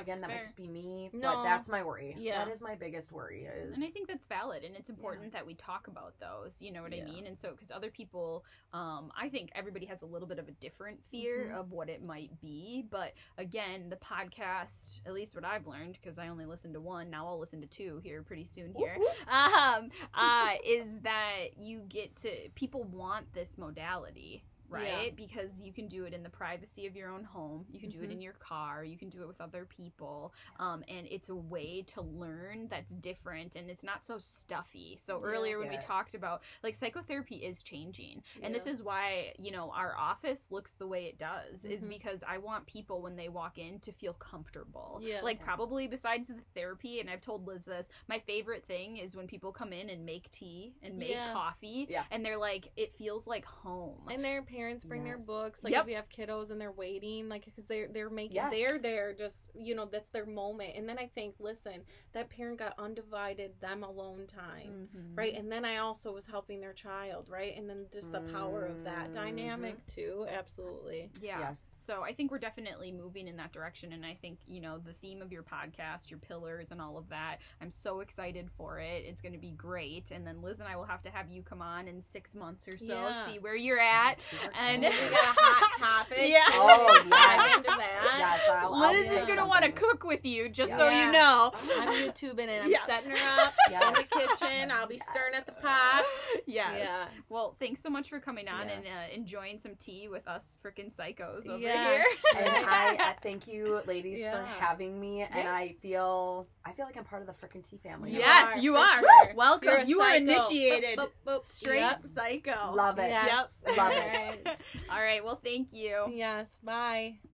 Again, 0.00 0.20
that 0.20 0.28
might 0.30 0.42
just 0.42 0.56
be 0.56 0.66
me. 0.68 1.10
No. 1.12 1.34
But 1.36 1.42
that's 1.44 1.68
my 1.68 1.82
worry. 1.82 2.14
Yeah. 2.18 2.44
that 2.44 2.52
is 2.52 2.62
my 2.62 2.74
biggest 2.74 3.12
worry. 3.12 3.44
Is 3.44 3.74
and 3.74 3.84
I 3.84 3.88
think 3.88 4.08
that's 4.08 4.26
valid, 4.26 4.64
and 4.64 4.74
it's 4.76 4.90
important 4.90 5.32
that 5.32 5.44
we 5.46 5.54
talk 5.54 5.86
about 5.88 6.14
those. 6.20 6.56
You 6.60 6.72
know 6.72 6.82
what 6.82 6.94
Yeah. 6.94 7.02
I 7.02 7.06
mean? 7.06 7.26
And 7.26 7.36
so, 7.38 7.52
because 7.52 7.70
other 7.70 7.90
people, 7.90 8.44
um, 8.72 9.10
I 9.16 9.28
think 9.28 9.50
everybody 9.54 9.86
has 9.86 10.02
a 10.02 10.06
little 10.06 10.28
bit 10.28 10.38
of 10.38 10.48
a 10.48 10.52
different 10.52 11.00
fear 11.10 11.50
Mhm. 11.52 11.60
of 11.60 11.72
what 11.72 11.88
it 11.88 12.02
might 12.02 12.40
be. 12.40 12.86
But 12.90 13.14
again, 13.36 13.88
the 13.88 13.96
podcast, 13.96 15.00
at 15.06 15.12
least 15.14 15.34
what 15.34 15.44
I've 15.44 15.66
learned, 15.66 15.94
because 16.00 16.18
I 16.18 16.28
only 16.28 16.44
listened 16.46 16.74
to 16.74 16.80
one, 16.80 17.10
now 17.10 17.26
I'll 17.26 17.38
listen 17.38 17.60
to 17.60 17.66
two 17.66 17.98
here 18.02 18.22
pretty 18.22 18.44
soon 18.44 18.74
here. 18.74 18.96
um, 19.28 19.90
uh, 20.14 20.54
is 20.64 20.86
that 21.02 21.56
you 21.56 21.80
get 21.88 22.16
to 22.16 22.48
people 22.54 22.84
want 22.84 23.32
this 23.32 23.56
modality. 23.58 24.42
Right, 24.70 25.16
because 25.16 25.60
you 25.62 25.72
can 25.72 25.88
do 25.88 26.04
it 26.04 26.12
in 26.14 26.22
the 26.22 26.28
privacy 26.30 26.86
of 26.86 26.94
your 26.94 27.10
own 27.10 27.24
home. 27.24 27.64
You 27.70 27.80
can 27.80 27.90
do 27.90 28.02
it 28.02 28.10
in 28.10 28.20
your 28.20 28.34
car. 28.34 28.84
You 28.84 28.96
can 28.98 29.08
do 29.08 29.22
it 29.22 29.26
with 29.28 29.40
other 29.40 29.64
people 29.64 30.32
um, 30.58 30.82
and 30.88 31.06
it's 31.10 31.28
a 31.28 31.34
way 31.34 31.82
to 31.88 32.02
learn 32.02 32.68
that's 32.68 32.92
different 32.92 33.56
and 33.56 33.70
it's 33.70 33.82
not 33.82 34.04
so 34.04 34.18
stuffy 34.18 34.96
so 35.00 35.18
Yeah. 35.20 35.26
earlier 35.32 35.58
when 35.58 35.68
we 35.68 35.76
talked 35.78 36.14
about 36.14 36.42
like 36.62 36.74
psychotherapy 36.74 37.36
is 37.36 37.62
changing 37.62 38.22
and 38.42 38.54
this 38.54 38.66
is 38.66 38.82
why 38.82 39.34
you 39.38 39.50
know 39.50 39.70
our 39.74 39.96
office 39.96 40.48
looks 40.50 40.74
the 40.74 40.86
way 40.86 41.06
it 41.06 41.18
does 41.18 41.64
is 41.64 41.84
Mhm. 41.84 41.88
because 41.88 42.22
i 42.26 42.38
want 42.38 42.66
people 42.66 43.00
when 43.02 43.16
they 43.16 43.28
walk 43.28 43.58
in 43.58 43.78
to 43.80 43.92
feel 43.92 44.12
comfortable 44.14 44.98
Yeah. 45.02 45.20
like 45.22 45.40
probably 45.40 45.86
besides 45.88 46.28
the 46.28 46.34
therapy 46.54 47.00
and 47.00 47.08
i've 47.10 47.20
told 47.20 47.46
liz 47.46 47.64
this 47.64 47.88
my 48.08 48.18
favorite 48.20 48.64
thing 48.66 48.96
is 48.98 49.14
when 49.16 49.26
people 49.26 49.52
come 49.52 49.72
in 49.72 49.90
and 49.90 50.04
make 50.04 50.30
tea 50.30 50.74
and 50.82 50.96
make 50.96 51.10
Yeah. 51.10 51.32
coffee 51.32 51.86
Yeah. 51.88 52.04
and 52.10 52.24
they're 52.24 52.36
like 52.38 52.70
it 52.76 52.94
feels 52.96 53.26
like 53.26 53.44
home 53.44 54.06
And 54.10 54.24
their 54.24 54.42
parents 54.58 54.84
bring 54.84 55.04
their 55.04 55.18
books, 55.18 55.62
like 55.62 55.72
Yep. 55.72 55.84
if 55.84 55.90
you 55.90 55.96
have 55.96 56.08
kiddos 56.08 56.50
and 56.50 56.60
they're 56.60 56.72
waiting, 56.72 57.28
like 57.28 57.44
because 57.44 57.66
they're 57.66 57.86
they're 57.88 58.10
making 58.10 58.34
Yes. 58.36 58.52
they're 58.52 58.78
there, 58.78 59.12
just 59.12 59.50
you 59.54 59.74
know 59.74 59.84
that's 59.84 60.10
their 60.10 60.26
moment. 60.26 60.72
And 60.76 60.88
then 60.88 60.98
I 60.98 61.06
think, 61.06 61.36
listen, 61.38 61.84
that 62.12 62.28
parent 62.28 62.58
got 62.58 62.74
undivided 62.78 63.60
them 63.60 63.82
alone 63.84 64.26
time, 64.26 64.88
Mhm. 64.96 65.16
right? 65.16 65.34
And 65.34 65.50
then 65.52 65.64
I 65.64 65.76
also 65.78 66.12
was 66.12 66.26
helping 66.26 66.60
their 66.60 66.72
child, 66.72 67.28
right? 67.28 67.56
And 67.56 67.68
then 67.70 67.86
just 67.92 68.10
the 68.12 68.20
power 68.20 68.64
of 68.64 68.84
that 68.84 69.12
dynamic 69.12 69.86
too, 69.86 70.26
absolutely. 70.28 71.10
Yeah. 71.20 71.38
Yes. 71.40 71.74
So 71.78 72.02
I 72.02 72.12
think 72.12 72.30
we're 72.30 72.38
definitely 72.38 72.90
moving 72.90 73.28
in 73.28 73.36
that 73.36 73.52
direction. 73.52 73.92
And 73.92 74.04
I 74.04 74.14
think, 74.14 74.38
you 74.46 74.60
know, 74.60 74.78
the 74.78 74.92
theme 74.92 75.22
of 75.22 75.32
your 75.32 75.42
podcast, 75.42 76.10
your 76.10 76.18
pillars, 76.18 76.70
and 76.72 76.80
all 76.80 76.96
of 76.98 77.08
that, 77.10 77.38
I'm 77.60 77.70
so 77.70 78.00
excited 78.00 78.50
for 78.50 78.78
it. 78.80 79.04
It's 79.04 79.20
going 79.20 79.32
to 79.34 79.38
be 79.38 79.52
great. 79.52 80.10
And 80.10 80.26
then 80.26 80.42
Liz 80.42 80.60
and 80.60 80.68
I 80.68 80.76
will 80.76 80.84
have 80.84 81.02
to 81.02 81.10
have 81.10 81.30
you 81.30 81.42
come 81.42 81.62
on 81.62 81.86
in 81.88 82.02
six 82.02 82.34
months 82.34 82.66
or 82.66 82.78
so, 82.78 82.94
Yeah. 82.94 83.26
see 83.26 83.38
where 83.38 83.54
you're 83.56 83.78
at. 83.78 84.18
Super 84.48 84.60
And- 84.60 84.82
cool. 84.82 84.92
We 84.92 85.14
got 85.14 85.24
a 85.24 85.40
hot 85.40 85.78
topic. 86.08 86.18
Yeah. 86.28 86.38
too. 86.46 86.52
Oh, 86.54 86.90
Let's 86.92 87.08
dive 87.08 87.64
yes. 87.66 88.18
Yes, 88.18 88.40
I'll, 88.50 88.74
I'll 88.74 88.92
Liz 88.92 89.12
is 89.12 89.24
going 89.26 89.38
to 89.38 89.46
want 89.46 89.64
to 89.64 89.72
cook 89.72 90.04
with 90.04 90.24
you, 90.24 90.48
just 90.48 90.70
Yeah. 90.70 90.76
so 90.78 90.88
Yeah. 90.88 91.06
you 91.06 91.12
know. 91.12 91.52
I'm 91.78 91.88
YouTubing 91.94 92.48
and 92.48 92.64
I'm 92.64 92.70
Yeah. 92.70 92.86
setting 92.86 93.10
her 93.10 93.40
up 93.42 93.54
in 93.70 93.94
the 93.94 94.04
kitchen. 94.04 94.70
I'll 94.70 94.86
be 94.88 94.98
stirring 94.98 95.34
at 95.34 95.46
the 95.46 95.52
pot. 95.52 96.04
Yes. 96.46 96.74
Yeah. 96.78 97.04
Well, 97.28 97.56
thanks 97.60 97.82
so 97.82 97.90
much 97.90 98.08
for 98.08 98.20
coming 98.20 98.48
on 98.48 98.62
and 98.62 98.84
uh, 98.86 99.14
enjoying 99.14 99.58
some 99.58 99.74
tea 99.76 100.08
with 100.08 100.26
us 100.26 100.56
freaking 100.64 100.94
psychos 100.94 101.46
over 101.48 101.58
Yes. 101.58 102.06
here. 102.32 102.42
and 102.46 102.66
I, 102.66 102.96
I 102.98 103.14
thank 103.22 103.46
you, 103.46 103.80
ladies, 103.86 104.20
Yeah. 104.20 104.38
for 104.40 104.46
having 104.46 104.98
me. 104.98 105.22
And 105.22 105.46
I 105.48 105.74
feel 105.82 106.46
I 106.64 106.72
feel 106.72 106.86
like 106.86 106.96
I'm 106.96 107.04
part 107.04 107.22
of 107.22 107.28
the 107.28 107.34
freaking 107.34 107.68
tea 107.68 107.78
family. 107.82 108.12
You 108.12 108.18
yes, 108.20 108.56
are, 108.56 108.58
you 108.58 108.76
are. 108.76 108.98
sure. 108.98 109.32
Welcome. 109.34 109.68
You're 109.68 109.80
you 109.84 109.98
were 109.98 110.04
psycho. 110.04 110.16
initiated. 110.22 110.98
Boop, 110.98 111.08
boop, 111.26 111.36
boop. 111.36 111.42
Straight 111.42 111.80
Yep. 111.80 112.02
psycho. 112.14 112.72
Love 112.74 112.98
it. 112.98 113.10
Yes. 113.10 113.48
Yep. 113.66 113.76
Love 113.76 113.92
it. 113.94 114.37
All 114.90 115.00
right. 115.00 115.24
Well, 115.24 115.40
thank 115.42 115.72
you. 115.72 116.06
Yes. 116.10 116.58
Bye. 116.62 117.18